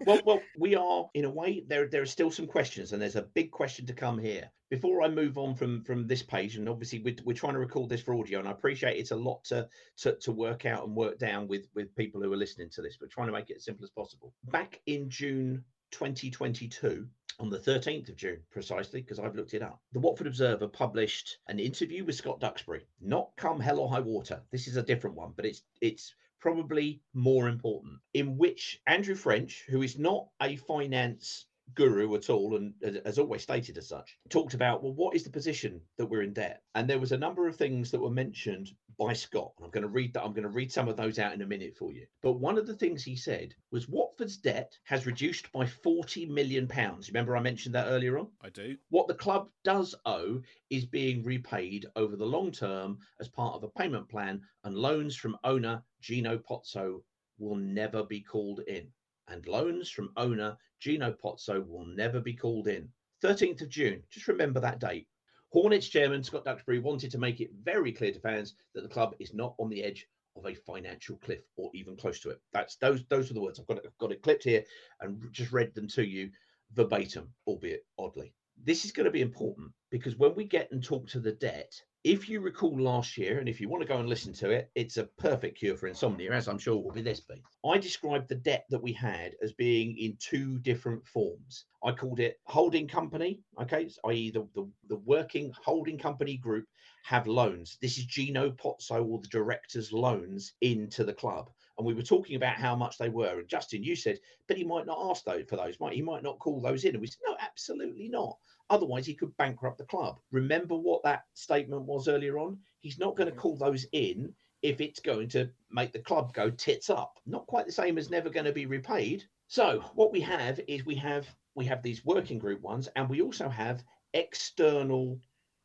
Well, 0.06 0.20
well, 0.24 0.40
we 0.56 0.76
are 0.76 1.10
in 1.12 1.24
a 1.24 1.30
way. 1.30 1.64
There 1.66 1.88
there 1.88 2.02
are 2.02 2.06
still 2.06 2.30
some 2.30 2.46
questions, 2.46 2.92
and 2.92 3.02
there's 3.02 3.16
a 3.16 3.22
big 3.22 3.50
question 3.50 3.84
to 3.86 3.92
come 3.92 4.16
here. 4.16 4.48
Before 4.70 5.02
I 5.02 5.08
move 5.08 5.38
on 5.38 5.56
from 5.56 5.82
from 5.82 6.06
this 6.06 6.22
page, 6.22 6.54
and 6.54 6.68
obviously 6.68 7.00
we're, 7.00 7.16
we're 7.24 7.32
trying 7.32 7.54
to 7.54 7.58
record 7.58 7.88
this 7.88 8.00
for 8.00 8.14
audio, 8.14 8.38
and 8.38 8.46
I 8.46 8.52
appreciate 8.52 8.96
it's 8.96 9.10
a 9.10 9.16
lot 9.16 9.42
to, 9.46 9.68
to 10.02 10.14
to 10.20 10.30
work 10.30 10.66
out 10.66 10.86
and 10.86 10.94
work 10.94 11.18
down 11.18 11.48
with 11.48 11.66
with 11.74 11.92
people 11.96 12.22
who 12.22 12.32
are 12.32 12.36
listening 12.36 12.70
to 12.74 12.80
this, 12.80 12.96
but 12.96 13.10
trying 13.10 13.26
to 13.26 13.32
make 13.32 13.50
it 13.50 13.56
as 13.56 13.64
simple 13.64 13.82
as 13.82 13.90
possible. 13.90 14.32
Back 14.44 14.80
in 14.86 15.10
June 15.10 15.64
2022, 15.90 17.08
on 17.40 17.50
the 17.50 17.58
13th 17.58 18.08
of 18.08 18.16
June, 18.16 18.42
precisely, 18.50 19.00
because 19.00 19.18
I've 19.18 19.36
looked 19.36 19.54
it 19.54 19.62
up. 19.62 19.80
The 19.92 20.00
Watford 20.00 20.26
Observer 20.26 20.68
published 20.68 21.38
an 21.46 21.58
interview 21.58 22.04
with 22.04 22.16
Scott 22.16 22.40
Duxbury. 22.40 22.86
Not 23.00 23.30
come 23.36 23.60
hell 23.60 23.78
or 23.78 23.88
high 23.88 24.00
water. 24.00 24.42
This 24.50 24.66
is 24.66 24.76
a 24.76 24.82
different 24.82 25.16
one, 25.16 25.32
but 25.36 25.46
it's 25.46 25.62
it's 25.80 26.14
probably 26.40 27.02
more 27.14 27.48
important. 27.48 28.00
In 28.14 28.38
which 28.38 28.80
Andrew 28.86 29.14
French, 29.14 29.64
who 29.68 29.82
is 29.82 29.98
not 29.98 30.28
a 30.40 30.56
finance 30.56 31.46
guru 31.74 32.14
at 32.14 32.30
all 32.30 32.56
and 32.56 32.74
has- 33.04 33.18
always 33.18 33.42
stated 33.42 33.76
as 33.78 33.88
such 33.88 34.16
talked 34.28 34.54
about 34.54 34.82
well 34.82 34.94
what 34.94 35.14
is 35.14 35.24
the 35.24 35.30
position 35.30 35.80
that 35.96 36.06
we're 36.06 36.22
in 36.22 36.32
debt 36.32 36.62
and 36.74 36.88
there 36.88 36.98
was 36.98 37.12
a 37.12 37.18
number 37.18 37.46
of 37.48 37.56
things 37.56 37.90
that 37.90 38.00
were 38.00 38.10
mentioned 38.10 38.70
by 38.98 39.12
scott 39.12 39.52
and 39.58 39.64
i'm 39.64 39.70
going 39.70 39.82
to 39.82 39.88
read 39.88 40.12
that 40.14 40.22
i'm 40.24 40.32
going 40.32 40.42
to 40.42 40.48
read 40.48 40.70
some 40.72 40.88
of 40.88 40.96
those 40.96 41.18
out 41.18 41.32
in 41.34 41.42
a 41.42 41.46
minute 41.46 41.74
for 41.76 41.92
you 41.92 42.06
but 42.22 42.32
one 42.32 42.56
of 42.58 42.66
the 42.66 42.74
things 42.76 43.02
he 43.02 43.16
said 43.16 43.54
was 43.70 43.88
watford's 43.88 44.36
debt 44.36 44.72
has 44.84 45.06
reduced 45.06 45.50
by 45.52 45.66
40 45.66 46.26
million 46.26 46.66
pounds 46.66 47.08
remember 47.08 47.36
i 47.36 47.40
mentioned 47.40 47.74
that 47.74 47.88
earlier 47.88 48.18
on 48.18 48.28
I 48.42 48.50
do. 48.50 48.76
what 48.90 49.08
the 49.08 49.14
club 49.14 49.48
does 49.64 49.94
owe 50.06 50.40
is 50.70 50.84
being 50.86 51.22
repaid 51.22 51.86
over 51.96 52.16
the 52.16 52.26
long 52.26 52.50
term 52.52 52.98
as 53.20 53.28
part 53.28 53.54
of 53.54 53.62
a 53.62 53.68
payment 53.68 54.08
plan, 54.08 54.40
and 54.64 54.74
loans 54.76 55.16
from 55.16 55.36
owner 55.44 55.82
Gino 56.00 56.38
Pozzo 56.38 57.02
will 57.38 57.56
never 57.56 58.02
be 58.04 58.20
called 58.20 58.60
in. 58.68 58.88
And 59.28 59.46
loans 59.46 59.90
from 59.90 60.12
owner 60.16 60.56
Gino 60.80 61.12
Pozzo 61.12 61.66
will 61.66 61.86
never 61.86 62.20
be 62.20 62.34
called 62.34 62.68
in. 62.68 62.88
13th 63.22 63.62
of 63.62 63.68
June, 63.68 64.02
just 64.10 64.28
remember 64.28 64.60
that 64.60 64.80
date. 64.80 65.06
Hornets 65.50 65.88
chairman 65.88 66.22
Scott 66.22 66.44
Duxbury 66.44 66.78
wanted 66.78 67.10
to 67.10 67.18
make 67.18 67.40
it 67.40 67.50
very 67.62 67.92
clear 67.92 68.12
to 68.12 68.20
fans 68.20 68.54
that 68.74 68.82
the 68.82 68.88
club 68.88 69.14
is 69.18 69.34
not 69.34 69.54
on 69.58 69.70
the 69.70 69.82
edge 69.82 70.06
of 70.36 70.46
a 70.46 70.54
financial 70.54 71.16
cliff 71.18 71.40
or 71.56 71.70
even 71.74 71.96
close 71.96 72.20
to 72.20 72.30
it. 72.30 72.40
That's 72.52 72.76
those 72.76 73.04
those 73.08 73.30
are 73.30 73.34
the 73.34 73.40
words. 73.40 73.58
I've 73.58 73.66
got 73.66 73.78
it, 73.78 73.84
I've 73.86 73.98
got 73.98 74.12
it 74.12 74.22
clipped 74.22 74.44
here 74.44 74.64
and 75.00 75.20
just 75.32 75.52
read 75.52 75.74
them 75.74 75.88
to 75.88 76.06
you 76.06 76.30
verbatim, 76.74 77.32
albeit 77.46 77.86
oddly. 77.98 78.32
This 78.62 78.84
is 78.84 78.92
going 78.92 79.06
to 79.06 79.10
be 79.10 79.22
important 79.22 79.72
because 79.90 80.16
when 80.16 80.34
we 80.34 80.44
get 80.44 80.70
and 80.70 80.82
talk 80.82 81.08
to 81.08 81.20
the 81.20 81.32
debt, 81.32 81.72
if 82.04 82.28
you 82.28 82.40
recall 82.40 82.80
last 82.80 83.18
year, 83.18 83.38
and 83.38 83.48
if 83.48 83.60
you 83.60 83.68
want 83.68 83.82
to 83.82 83.88
go 83.88 83.98
and 83.98 84.08
listen 84.08 84.32
to 84.34 84.50
it, 84.50 84.70
it's 84.74 84.96
a 84.98 85.04
perfect 85.18 85.58
cure 85.58 85.76
for 85.76 85.88
insomnia, 85.88 86.32
as 86.32 86.46
I'm 86.46 86.58
sure 86.58 86.76
will 86.76 86.92
be 86.92 87.02
this 87.02 87.20
be. 87.20 87.42
I 87.68 87.78
described 87.78 88.28
the 88.28 88.36
debt 88.36 88.66
that 88.70 88.82
we 88.82 88.92
had 88.92 89.34
as 89.42 89.52
being 89.52 89.96
in 89.98 90.16
two 90.20 90.58
different 90.60 91.06
forms. 91.06 91.64
I 91.84 91.92
called 91.92 92.20
it 92.20 92.38
holding 92.44 92.86
company, 92.86 93.40
okay, 93.60 93.88
so 93.88 94.00
i.e., 94.06 94.30
the, 94.30 94.46
the, 94.54 94.68
the 94.88 94.96
working 94.96 95.52
holding 95.62 95.98
company 95.98 96.36
group 96.36 96.66
have 97.04 97.26
loans. 97.26 97.78
This 97.82 97.98
is 97.98 98.04
Gino 98.04 98.50
Pozzo 98.50 99.04
or 99.04 99.18
the 99.20 99.28
director's 99.28 99.92
loans 99.92 100.52
into 100.60 101.04
the 101.04 101.14
club. 101.14 101.50
And 101.78 101.86
we 101.86 101.94
were 101.94 102.02
talking 102.02 102.36
about 102.36 102.56
how 102.56 102.74
much 102.74 102.98
they 102.98 103.08
were. 103.08 103.38
And 103.38 103.48
Justin, 103.48 103.84
you 103.84 103.96
said, 103.96 104.18
but 104.46 104.56
he 104.56 104.64
might 104.64 104.86
not 104.86 105.10
ask 105.10 105.24
those 105.24 105.44
for 105.48 105.56
those, 105.56 105.78
might 105.80 105.94
he 105.94 106.02
might 106.02 106.22
not 106.22 106.38
call 106.38 106.60
those 106.60 106.84
in. 106.84 106.94
And 106.94 107.00
we 107.00 107.06
said, 107.06 107.20
no, 107.26 107.36
absolutely 107.40 108.08
not. 108.08 108.36
Otherwise, 108.70 109.06
he 109.06 109.14
could 109.14 109.36
bankrupt 109.36 109.78
the 109.78 109.84
club. 109.84 110.20
Remember 110.30 110.76
what 110.76 111.02
that 111.02 111.24
statement 111.34 111.82
was 111.82 112.08
earlier 112.08 112.38
on? 112.38 112.58
He's 112.80 112.98
not 112.98 113.16
going 113.16 113.30
to 113.30 113.36
call 113.36 113.56
those 113.56 113.86
in 113.92 114.34
if 114.62 114.80
it's 114.80 115.00
going 115.00 115.28
to 115.28 115.50
make 115.70 115.92
the 115.92 116.00
club 116.00 116.32
go 116.34 116.50
tits 116.50 116.90
up. 116.90 117.18
Not 117.26 117.46
quite 117.46 117.66
the 117.66 117.72
same 117.72 117.98
as 117.98 118.10
never 118.10 118.30
going 118.30 118.46
to 118.46 118.52
be 118.52 118.66
repaid. 118.66 119.24
So 119.46 119.80
what 119.94 120.12
we 120.12 120.20
have 120.20 120.60
is 120.68 120.84
we 120.84 120.96
have 120.96 121.26
we 121.54 121.64
have 121.64 121.82
these 121.82 122.04
working 122.04 122.38
group 122.38 122.60
ones, 122.60 122.88
and 122.94 123.08
we 123.08 123.20
also 123.20 123.48
have 123.48 123.82
external 124.14 125.18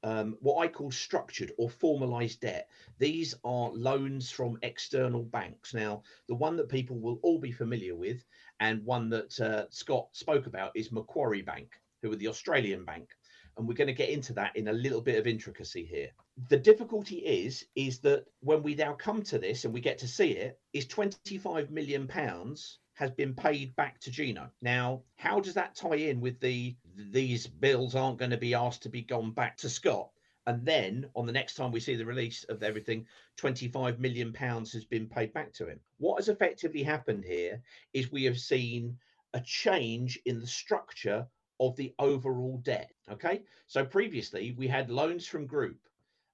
um, 0.03 0.37
what 0.41 0.57
I 0.63 0.67
call 0.67 0.91
structured 0.91 1.53
or 1.57 1.69
formalized 1.69 2.41
debt. 2.41 2.69
These 2.99 3.35
are 3.43 3.69
loans 3.71 4.29
from 4.29 4.57
external 4.61 5.23
banks. 5.23 5.73
Now, 5.73 6.03
the 6.27 6.35
one 6.35 6.57
that 6.57 6.69
people 6.69 6.99
will 6.99 7.19
all 7.23 7.39
be 7.39 7.51
familiar 7.51 7.95
with, 7.95 8.23
and 8.59 8.83
one 8.83 9.09
that 9.09 9.39
uh, 9.39 9.65
Scott 9.69 10.09
spoke 10.11 10.45
about, 10.45 10.73
is 10.75 10.91
Macquarie 10.91 11.41
Bank, 11.41 11.71
who 12.03 12.11
are 12.11 12.17
the 12.17 12.27
Australian 12.27 12.85
bank. 12.85 13.09
And 13.57 13.67
we're 13.67 13.73
going 13.73 13.87
to 13.87 13.93
get 13.93 14.09
into 14.09 14.33
that 14.33 14.55
in 14.55 14.67
a 14.67 14.73
little 14.73 15.01
bit 15.01 15.17
of 15.17 15.25
intricacy 15.25 15.85
here. 15.85 16.09
The 16.49 16.57
difficulty 16.57 17.17
is, 17.17 17.65
is 17.75 17.99
that 17.99 18.25
when 18.41 18.61
we 18.61 18.75
now 18.75 18.93
come 18.93 19.23
to 19.23 19.39
this 19.39 19.65
and 19.65 19.73
we 19.73 19.81
get 19.81 19.99
to 19.99 20.07
see 20.07 20.31
it, 20.31 20.59
is 20.73 20.87
25 20.87 21.71
million 21.71 22.07
pounds 22.07 22.79
has 22.95 23.11
been 23.11 23.33
paid 23.33 23.75
back 23.75 23.99
to 24.01 24.11
Gino. 24.11 24.49
Now, 24.61 25.03
how 25.15 25.39
does 25.39 25.53
that 25.55 25.75
tie 25.75 25.95
in 25.95 26.21
with 26.21 26.39
the 26.39 26.75
these 26.95 27.47
bills 27.47 27.95
aren't 27.95 28.19
going 28.19 28.31
to 28.31 28.37
be 28.37 28.53
asked 28.53 28.83
to 28.83 28.89
be 28.89 29.01
gone 29.01 29.31
back 29.31 29.57
to 29.57 29.69
Scott? 29.69 30.09
And 30.45 30.65
then 30.65 31.09
on 31.15 31.25
the 31.25 31.31
next 31.31 31.55
time 31.55 31.71
we 31.71 31.79
see 31.79 31.95
the 31.95 32.05
release 32.05 32.43
of 32.45 32.63
everything, 32.63 33.07
25 33.37 33.99
million 33.99 34.33
pounds 34.33 34.73
has 34.73 34.85
been 34.85 35.07
paid 35.07 35.33
back 35.33 35.53
to 35.53 35.67
him. 35.67 35.79
What 35.97 36.17
has 36.17 36.29
effectively 36.29 36.83
happened 36.83 37.23
here 37.23 37.61
is 37.93 38.11
we 38.11 38.25
have 38.25 38.39
seen 38.39 38.97
a 39.33 39.39
change 39.39 40.19
in 40.25 40.39
the 40.39 40.47
structure 40.47 41.27
of 41.67 41.75
the 41.75 41.93
overall 41.99 42.57
debt. 42.63 42.91
Okay. 43.11 43.41
So 43.67 43.85
previously 43.85 44.55
we 44.57 44.67
had 44.67 44.89
loans 44.89 45.25
from 45.25 45.45
group 45.45 45.79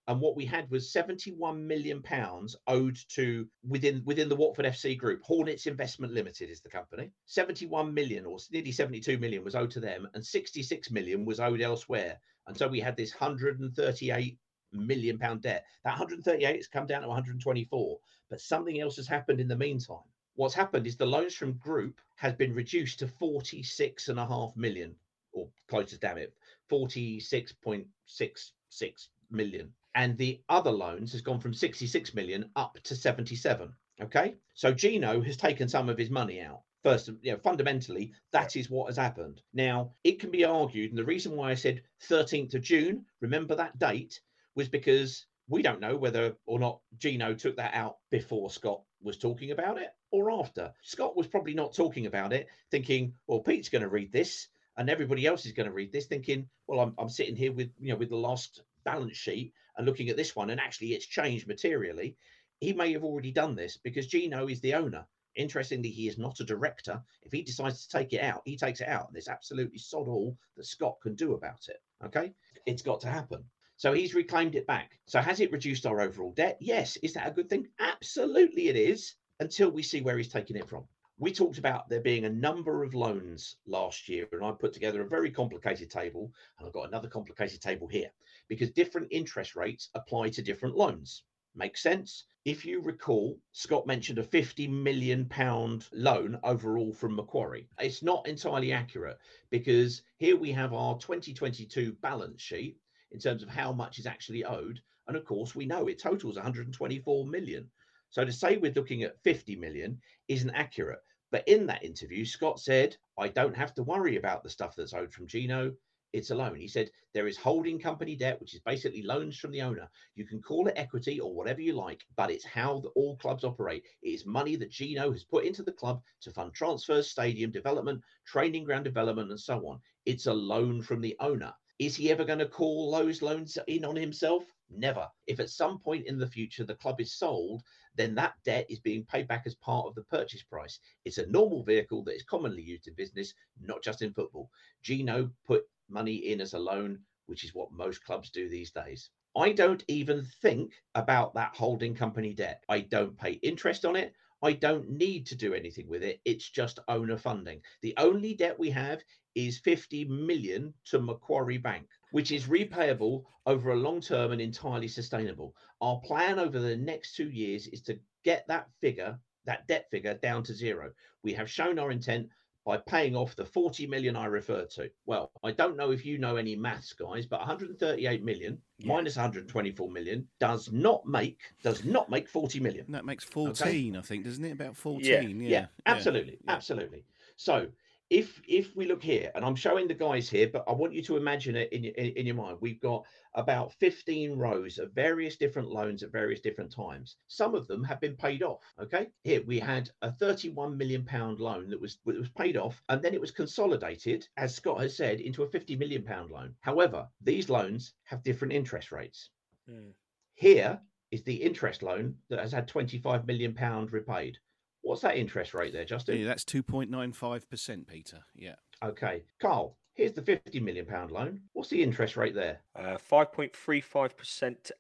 and 0.10 0.20
what 0.20 0.36
we 0.36 0.44
had 0.44 0.72
was 0.72 0.92
71 0.92 1.68
million 1.68 2.02
pounds 2.02 2.56
owed 2.66 2.98
to 3.10 3.48
within 3.64 4.02
within 4.06 4.28
the 4.28 4.36
Watford 4.36 4.66
FC 4.66 4.98
group. 4.98 5.22
Hornets 5.22 5.68
Investment 5.68 6.12
Limited 6.12 6.50
is 6.50 6.62
the 6.62 6.70
company. 6.70 7.12
71 7.28 7.94
million 7.94 8.26
or 8.26 8.40
nearly 8.52 8.72
72 8.72 9.20
million 9.20 9.44
was 9.44 9.54
owed 9.54 9.70
to 9.70 9.80
them, 9.80 10.10
and 10.16 10.26
66 10.26 10.90
million 10.90 11.26
was 11.26 11.40
owed 11.40 11.62
elsewhere. 11.62 12.20
And 12.48 12.58
so 12.58 12.68
we 12.68 12.80
had 12.80 12.98
this 12.98 13.14
138 13.14 14.40
million 14.74 15.20
pound 15.20 15.44
debt. 15.44 15.66
That 15.84 15.92
138 15.92 16.56
has 16.56 16.68
come 16.68 16.88
down 16.88 17.04
to 17.04 17.08
124, 17.08 18.00
but 18.32 18.42
something 18.42 18.80
else 18.80 18.96
has 18.96 19.08
happened 19.08 19.40
in 19.40 19.48
the 19.48 19.56
meantime. 19.56 20.10
What's 20.34 20.56
happened 20.56 20.88
is 20.88 20.98
the 20.98 21.06
loans 21.06 21.36
from 21.36 21.54
group 21.54 22.02
has 22.16 22.34
been 22.34 22.56
reduced 22.56 22.98
to 23.00 23.08
46 23.08 24.10
and 24.10 24.20
a 24.20 24.26
half 24.26 24.58
million, 24.58 24.96
or 25.32 25.48
close 25.68 25.92
to 25.92 25.98
damn 25.98 26.18
it, 26.18 26.34
46.66 26.72 29.08
million. 29.32 29.74
And 29.96 30.18
the 30.18 30.42
other 30.50 30.72
loans 30.72 31.14
has 31.14 31.22
gone 31.22 31.40
from 31.40 31.54
66 31.54 32.14
million 32.14 32.50
up 32.56 32.78
to 32.84 32.96
77 32.96 33.74
okay? 34.02 34.36
So 34.54 34.74
gino 34.74 35.22
has 35.22 35.38
taken 35.38 35.68
some 35.68 35.90
of 35.90 35.98
his 35.98 36.10
money 36.10 36.42
out. 36.42 36.62
First 36.84 37.10
you 37.22 37.34
know 37.34 37.38
fundamentally 37.38 38.14
that 38.32 38.56
is 38.56 38.70
what 38.70 38.88
has 38.88 38.98
happened. 38.98 39.42
Now 39.54 39.92
it 40.04 40.20
can 40.20 40.32
be 40.32 40.46
argued 40.46 40.92
and 40.92 40.98
the 40.98 41.04
reason 41.04 41.36
why 41.36 41.52
i 41.52 41.56
said 41.56 41.84
13th 42.10 42.56
of 42.56 42.62
june 42.62 43.06
remember 43.20 43.56
that 43.56 43.78
date 43.78 44.22
was 44.56 44.70
because 44.70 45.26
we 45.50 45.62
don't 45.62 45.82
know 45.82 45.98
whether 45.98 46.36
or 46.46 46.60
not 46.60 46.80
gino 46.98 47.34
took 47.34 47.58
that 47.58 47.74
out 47.74 47.98
before 48.10 48.50
scott 48.50 48.82
was 49.02 49.18
talking 49.18 49.52
about 49.52 49.78
it 49.78 49.90
or 50.12 50.32
after. 50.32 50.74
Scott 50.82 51.16
was 51.16 51.28
probably 51.28 51.54
not 51.54 51.74
talking 51.74 52.06
about 52.06 52.34
it 52.34 52.48
thinking 52.72 53.14
well 53.28 53.40
pete's 53.40 53.70
going 53.70 53.82
to 53.82 53.90
read 53.90 54.14
this 54.14 54.48
and 54.80 54.90
everybody 54.90 55.28
else 55.28 55.46
is 55.46 55.52
going 55.52 55.68
to 55.68 55.74
read 55.74 55.92
this 55.92 56.08
thinking 56.08 56.50
well 56.66 56.80
I'm, 56.80 56.96
I'm 56.98 57.10
sitting 57.10 57.36
here 57.36 57.52
with 57.52 57.70
you 57.80 57.90
know 57.92 57.98
with 57.98 58.10
the 58.10 58.16
last 58.16 58.64
balance 58.84 59.18
sheet 59.18 59.54
and 59.80 59.86
looking 59.86 60.10
at 60.10 60.18
this 60.18 60.36
one, 60.36 60.50
and 60.50 60.60
actually 60.60 60.94
it's 60.94 61.06
changed 61.06 61.48
materially, 61.48 62.18
he 62.60 62.74
may 62.74 62.92
have 62.92 63.04
already 63.04 63.32
done 63.32 63.56
this 63.56 63.78
because 63.78 64.08
Gino 64.08 64.48
is 64.48 64.60
the 64.60 64.74
owner. 64.74 65.06
Interestingly, 65.36 65.90
he 65.90 66.08
is 66.10 66.18
not 66.18 66.42
a 66.42 66.46
director. 66.46 67.02
If 67.24 67.32
he 67.32 67.44
decides 67.44 67.86
to 67.86 67.98
take 67.98 68.12
it 68.12 68.22
out, 68.22 68.42
he 68.44 68.58
takes 68.58 68.82
it 68.82 68.90
out. 68.90 69.08
And 69.08 69.16
there's 69.16 69.30
absolutely 69.30 69.78
sod 69.78 70.10
all 70.10 70.38
that 70.58 70.66
Scott 70.66 70.98
can 71.02 71.16
do 71.16 71.34
about 71.34 71.70
it. 71.70 71.78
Okay. 72.04 72.34
It's 72.66 72.82
got 72.82 73.00
to 73.02 73.08
happen. 73.08 73.46
So 73.78 73.94
he's 73.94 74.16
reclaimed 74.16 74.56
it 74.56 74.68
back. 74.68 75.00
So 75.06 75.22
has 75.22 75.40
it 75.40 75.54
reduced 75.54 75.86
our 75.86 76.02
overall 76.02 76.34
debt? 76.34 76.58
Yes. 76.60 76.98
Is 76.98 77.14
that 77.14 77.28
a 77.28 77.32
good 77.32 77.50
thing? 77.50 77.68
Absolutely, 77.80 78.68
it 78.68 78.76
is 78.76 79.16
until 79.40 79.70
we 79.70 79.82
see 79.82 80.02
where 80.02 80.18
he's 80.18 80.28
taking 80.28 80.58
it 80.58 80.68
from. 80.68 80.84
We 81.22 81.34
talked 81.34 81.58
about 81.58 81.90
there 81.90 82.00
being 82.00 82.24
a 82.24 82.30
number 82.30 82.82
of 82.82 82.94
loans 82.94 83.58
last 83.68 84.08
year, 84.08 84.26
and 84.32 84.42
I 84.42 84.54
put 84.54 84.72
together 84.72 85.02
a 85.02 85.08
very 85.10 85.30
complicated 85.30 85.92
table, 85.92 86.32
and 86.58 86.66
I've 86.66 86.74
got 86.74 86.88
another 86.88 87.10
complicated 87.10 87.62
table 87.62 87.88
here 87.88 88.10
because 88.48 88.72
different 88.72 89.10
interest 89.12 89.54
rates 89.54 89.90
apply 89.96 90.30
to 90.30 90.42
different 90.42 90.78
loans. 90.78 91.24
Makes 91.56 91.84
sense? 91.84 92.24
If 92.46 92.64
you 92.64 92.80
recall, 92.80 93.38
Scott 93.52 93.86
mentioned 93.86 94.18
a 94.18 94.24
50 94.24 94.70
million 94.70 95.26
pound 95.26 95.90
loan 95.92 96.40
overall 96.42 96.94
from 96.94 97.18
Macquarie. 97.18 97.68
It's 97.80 98.02
not 98.02 98.26
entirely 98.26 98.72
accurate 98.72 99.18
because 99.50 100.04
here 100.20 100.38
we 100.38 100.54
have 100.54 100.74
our 100.74 100.98
2022 101.00 101.98
balance 102.02 102.42
sheet 102.42 102.78
in 103.12 103.20
terms 103.20 103.44
of 103.44 103.50
how 103.50 103.74
much 103.74 104.00
is 104.00 104.08
actually 104.08 104.46
owed. 104.46 104.80
And 105.10 105.18
of 105.18 105.26
course, 105.26 105.54
we 105.54 105.66
know 105.66 105.88
it 105.90 106.00
totals 106.00 106.38
124 106.38 107.28
million. 107.28 107.70
So 108.10 108.24
to 108.24 108.32
say 108.32 108.56
we're 108.56 108.72
looking 108.72 109.04
at 109.04 109.22
50 109.22 109.58
million 109.58 110.00
isn't 110.30 110.50
accurate. 110.52 111.02
But 111.32 111.48
in 111.48 111.68
that 111.68 111.84
interview, 111.84 112.26
Scott 112.26 112.60
said, 112.60 112.98
I 113.18 113.28
don't 113.28 113.56
have 113.56 113.74
to 113.76 113.84
worry 113.84 114.18
about 114.18 114.44
the 114.44 114.50
stuff 114.50 114.76
that's 114.76 114.94
owed 114.94 115.14
from 115.14 115.28
Gino. 115.28 115.74
It's 116.12 116.32
a 116.32 116.36
loan. 116.36 116.56
He 116.56 116.68
said 116.68 116.90
there 117.14 117.28
is 117.28 117.38
holding 117.38 117.80
company 117.80 118.16
debt, 118.16 118.40
which 118.42 118.56
is 118.56 118.62
basically 118.62 119.04
loans 119.04 119.38
from 119.38 119.52
the 119.52 119.62
owner. 119.62 119.88
You 120.16 120.26
can 120.26 120.42
call 120.42 120.68
it 120.68 120.74
equity 120.76 121.20
or 121.20 121.36
whatever 121.36 121.62
you 121.62 121.74
like, 121.74 122.04
but 122.16 122.32
it's 122.32 122.46
how 122.46 122.80
the, 122.80 122.90
all 122.90 123.16
clubs 123.18 123.44
operate. 123.44 123.86
It 124.02 124.10
is 124.10 124.26
money 124.26 124.56
that 124.56 124.72
Gino 124.72 125.12
has 125.12 125.24
put 125.24 125.46
into 125.46 125.62
the 125.62 125.72
club 125.72 126.02
to 126.22 126.32
fund 126.32 126.54
transfers, 126.54 127.12
stadium 127.12 127.52
development, 127.52 128.02
training 128.26 128.64
ground 128.64 128.86
development, 128.86 129.30
and 129.30 129.40
so 129.40 129.68
on. 129.68 129.80
It's 130.08 130.26
a 130.26 130.34
loan 130.34 130.82
from 130.82 131.00
the 131.00 131.16
owner. 131.20 131.54
Is 131.78 131.96
he 131.96 132.12
ever 132.12 132.26
going 132.26 132.40
to 132.40 132.48
call 132.48 132.92
those 132.92 133.22
loans 133.22 133.58
in 133.68 133.86
on 133.86 133.96
himself? 133.96 134.44
Never. 134.70 135.08
If 135.28 135.40
at 135.40 135.50
some 135.50 135.80
point 135.80 136.08
in 136.08 136.18
the 136.18 136.28
future 136.28 136.66
the 136.66 136.76
club 136.76 137.00
is 137.00 137.14
sold, 137.14 137.64
then 137.96 138.16
that 138.16 138.34
debt 138.46 138.66
is 138.70 138.80
being 138.80 139.06
paid 139.06 139.28
back 139.28 139.44
as 139.46 139.56
part 139.56 139.86
of 139.88 139.96
the 139.96 140.04
purchase 140.04 140.44
price. 140.44 140.80
It's 141.06 141.18
a 141.18 141.28
normal 141.28 141.64
vehicle 141.64 142.04
that 142.04 142.16
is 142.16 142.24
commonly 142.24 142.62
used 142.62 142.88
in 142.88 142.94
business, 142.94 143.34
not 143.62 143.84
just 143.84 144.02
in 144.02 144.14
football. 144.14 144.50
Gino 144.84 145.30
put 145.46 145.64
money 145.90 146.16
in 146.16 146.42
as 146.42 146.54
a 146.54 146.60
loan, 146.60 147.00
which 147.26 147.44
is 147.44 147.54
what 147.54 147.72
most 147.72 148.04
clubs 148.04 148.30
do 148.30 148.50
these 148.50 148.72
days. 148.72 149.10
I 149.36 149.52
don't 149.52 149.84
even 149.88 150.26
think 150.42 150.74
about 150.96 151.34
that 151.36 151.56
holding 151.56 151.94
company 151.94 152.34
debt. 152.34 152.64
I 152.70 152.82
don't 152.82 153.18
pay 153.18 153.34
interest 153.34 153.86
on 153.86 153.96
it. 153.96 154.14
I 154.42 154.54
don't 154.54 154.90
need 154.90 155.28
to 155.28 155.36
do 155.36 155.54
anything 155.54 155.88
with 155.88 156.02
it. 156.02 156.22
It's 156.26 156.50
just 156.50 156.80
owner 156.88 157.18
funding. 157.18 157.62
The 157.82 157.94
only 157.98 158.34
debt 158.34 158.58
we 158.58 158.70
have 158.72 159.04
is 159.36 159.60
50 159.60 160.06
million 160.06 160.74
to 160.86 161.00
Macquarie 161.00 161.58
Bank, 161.58 161.88
which 162.12 162.32
is 162.32 162.46
repayable 162.48 163.24
over 163.46 163.72
a 163.72 163.76
long 163.76 164.02
term 164.02 164.32
and 164.32 164.42
entirely 164.42 164.88
sustainable. 164.88 165.56
Our 165.82 166.00
plan 166.02 166.40
over 166.40 166.60
the 166.60 166.76
next 166.76 167.16
two 167.16 167.30
years 167.30 167.68
is 167.68 167.82
to 167.84 168.00
get 168.24 168.48
that 168.48 168.68
figure, 168.82 169.18
that 169.46 169.68
debt 169.68 169.88
figure, 169.92 170.16
down 170.16 170.44
to 170.44 170.54
zero. 170.54 170.92
We 171.24 171.34
have 171.34 171.50
shown 171.50 171.80
our 171.80 171.92
intent 171.92 172.28
by 172.66 172.78
paying 172.78 173.16
off 173.16 173.36
the 173.36 173.46
40 173.46 173.88
million 173.88 174.16
I 174.16 174.26
referred 174.26 174.70
to. 174.72 174.92
Well, 175.06 175.32
I 175.44 175.52
don't 175.52 175.78
know 175.78 175.92
if 175.92 176.06
you 176.06 176.18
know 176.20 176.36
any 176.36 176.56
maths, 176.56 176.94
guys, 176.94 177.26
but 177.26 177.40
138 177.40 178.24
million 178.24 178.62
Yeah. 178.78 178.94
minus 178.94 179.16
124 179.16 179.90
million 179.90 180.28
does 180.40 180.72
not 180.72 181.06
make 181.08 181.40
does 181.64 181.84
not 181.86 182.10
make 182.12 182.28
40 182.28 182.60
million. 182.60 182.86
That 182.90 183.06
makes 183.06 183.24
14, 183.24 183.96
I 183.96 184.02
think, 184.02 184.26
doesn't 184.26 184.44
it? 184.44 184.52
About 184.52 184.76
14. 184.76 185.06
Yeah, 185.06 185.22
Yeah. 185.22 185.50
yeah, 185.50 185.66
absolutely, 185.86 186.38
absolutely. 186.48 187.06
So 187.38 187.68
if 188.10 188.42
if 188.48 188.76
we 188.76 188.88
look 188.88 189.04
here, 189.04 189.32
and 189.36 189.46
I'm 189.46 189.56
showing 189.56 189.88
the 189.88 189.94
guys 189.94 190.30
here, 190.30 190.50
but 190.52 190.64
I 190.68 190.74
want 190.74 190.94
you 190.94 191.04
to 191.04 191.18
imagine 191.18 191.56
it 191.56 191.72
in 191.72 191.84
your 191.84 191.94
in, 191.94 192.08
in 192.14 192.26
your 192.26 192.36
mind. 192.36 192.58
We've 192.60 192.80
got 192.80 193.06
about 193.36 193.74
15 193.74 194.36
rows 194.36 194.80
of 194.80 194.94
various 194.94 195.38
different 195.38 195.70
loans 195.70 196.02
at 196.02 196.12
various 196.12 196.40
different 196.40 196.74
times. 196.74 197.18
Some 197.28 197.54
of 197.54 197.68
them 197.68 197.84
have 197.84 198.02
been 198.02 198.16
paid 198.16 198.42
off. 198.42 198.64
Okay, 198.82 199.10
here 199.24 199.44
we 199.46 199.60
had 199.60 199.92
a 200.02 200.12
31 200.12 200.76
million 200.76 201.06
pound 201.06 201.40
loan 201.40 201.70
that 201.70 201.80
was 201.80 202.00
that 202.06 202.18
was 202.18 202.30
paid 202.30 202.58
off, 202.58 202.82
and 202.90 203.02
then 203.02 203.14
it 203.14 203.22
was 203.22 203.32
consolidated, 203.32 204.28
as 204.38 204.56
Scott 204.56 204.82
has 204.82 204.98
said, 204.98 205.22
into 205.22 205.44
a 205.44 205.50
50 205.50 205.76
million 205.76 206.04
pound 206.04 206.32
loan. 206.32 206.56
However, 206.62 207.08
these 207.22 207.50
loans 207.50 207.94
have 208.06 208.24
different 208.24 208.54
interest 208.54 208.92
rates. 208.92 209.30
Hmm. 209.68 209.92
Here 210.34 210.82
is 211.12 211.24
the 211.24 211.36
interest 211.36 211.84
loan 211.84 212.16
that 212.30 212.40
has 212.40 212.52
had 212.52 212.68
25 212.68 213.28
million 213.28 213.54
pound 213.54 213.92
repaid. 213.92 214.40
What's 214.82 215.02
that 215.02 215.18
interest 215.18 215.54
rate 215.54 215.74
there, 215.74 215.86
Justin? 215.86 216.18
Yeah, 216.20 216.28
that's 216.28 216.46
2.95%, 216.46 217.88
Peter. 217.88 218.20
Yeah. 218.36 218.56
Okay, 218.84 219.24
Carl. 219.42 219.78
Here's 219.94 220.14
the 220.14 220.22
50 220.22 220.62
million 220.62 220.86
pound 220.86 221.12
loan. 221.12 221.42
What's 221.52 221.70
the 221.70 221.84
interest 221.84 222.16
rate 222.16 222.34
there? 222.34 222.62
Uh, 222.74 222.98
5.35% 223.12 224.64
to 224.64 224.76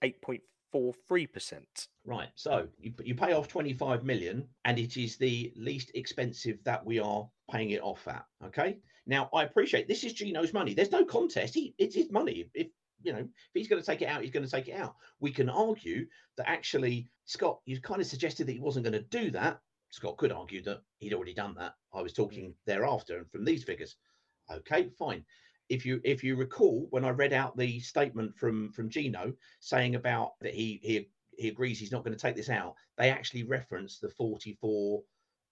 8.43%. 0.74 1.88
Right. 2.06 2.30
So 2.36 2.68
you, 2.80 2.94
you 3.04 3.16
pay 3.16 3.34
off 3.34 3.50
25 3.50 4.06
million, 4.06 4.48
and 4.64 4.80
it 4.80 4.96
is 4.96 5.18
the 5.18 5.52
least 5.58 5.92
expensive 5.94 6.64
that 6.64 6.86
we 6.86 7.00
are 7.00 7.28
paying 7.52 7.72
it 7.72 7.82
off 7.82 8.08
at. 8.08 8.26
Okay. 8.46 8.78
Now 9.06 9.30
I 9.34 9.44
appreciate 9.44 9.88
this 9.90 10.06
is 10.06 10.14
Gino's 10.14 10.54
money. 10.54 10.74
There's 10.74 10.92
no 10.92 11.04
contest. 11.04 11.54
He 11.54 11.74
it's 11.78 11.96
his 11.96 12.12
money. 12.12 12.46
If 12.54 12.68
you 13.02 13.14
know, 13.14 13.20
if 13.20 13.30
he's 13.54 13.68
going 13.68 13.82
to 13.82 13.86
take 13.86 14.02
it 14.02 14.08
out, 14.08 14.22
he's 14.22 14.32
going 14.32 14.46
to 14.46 14.52
take 14.52 14.68
it 14.68 14.76
out. 14.76 14.96
We 15.20 15.32
can 15.32 15.50
argue 15.50 16.06
that 16.38 16.50
actually, 16.50 17.10
Scott, 17.26 17.60
you 17.66 17.80
kind 17.82 18.02
of 18.02 18.08
suggested 18.08 18.48
that 18.48 18.54
he 18.54 18.60
wasn't 18.60 18.86
going 18.86 19.02
to 19.02 19.10
do 19.10 19.32
that. 19.32 19.60
Scott 19.92 20.18
could 20.18 20.32
argue 20.32 20.62
that 20.64 20.82
he'd 20.98 21.14
already 21.14 21.34
done 21.34 21.56
that. 21.56 21.76
I 21.94 22.02
was 22.02 22.14
talking 22.14 22.54
thereafter 22.66 23.18
and 23.18 23.32
from 23.32 23.44
these 23.44 23.64
figures. 23.64 23.96
Okay, 24.52 24.90
fine. 24.98 25.26
If 25.68 25.86
you 25.86 26.02
if 26.04 26.24
you 26.24 26.36
recall 26.36 26.88
when 26.90 27.06
I 27.06 27.10
read 27.10 27.34
out 27.34 27.58
the 27.58 27.80
statement 27.80 28.38
from 28.38 28.72
from 28.72 28.90
Gino 28.90 29.34
saying 29.60 29.96
about 29.96 30.40
that 30.42 30.54
he 30.54 30.80
he 30.82 31.10
he 31.38 31.48
agrees 31.48 31.80
he's 31.80 31.92
not 31.92 32.04
going 32.04 32.16
to 32.16 32.22
take 32.22 32.36
this 32.36 32.50
out, 32.50 32.76
they 32.98 33.10
actually 33.10 33.44
reference 33.44 34.00
the 34.00 34.10
44 34.10 35.04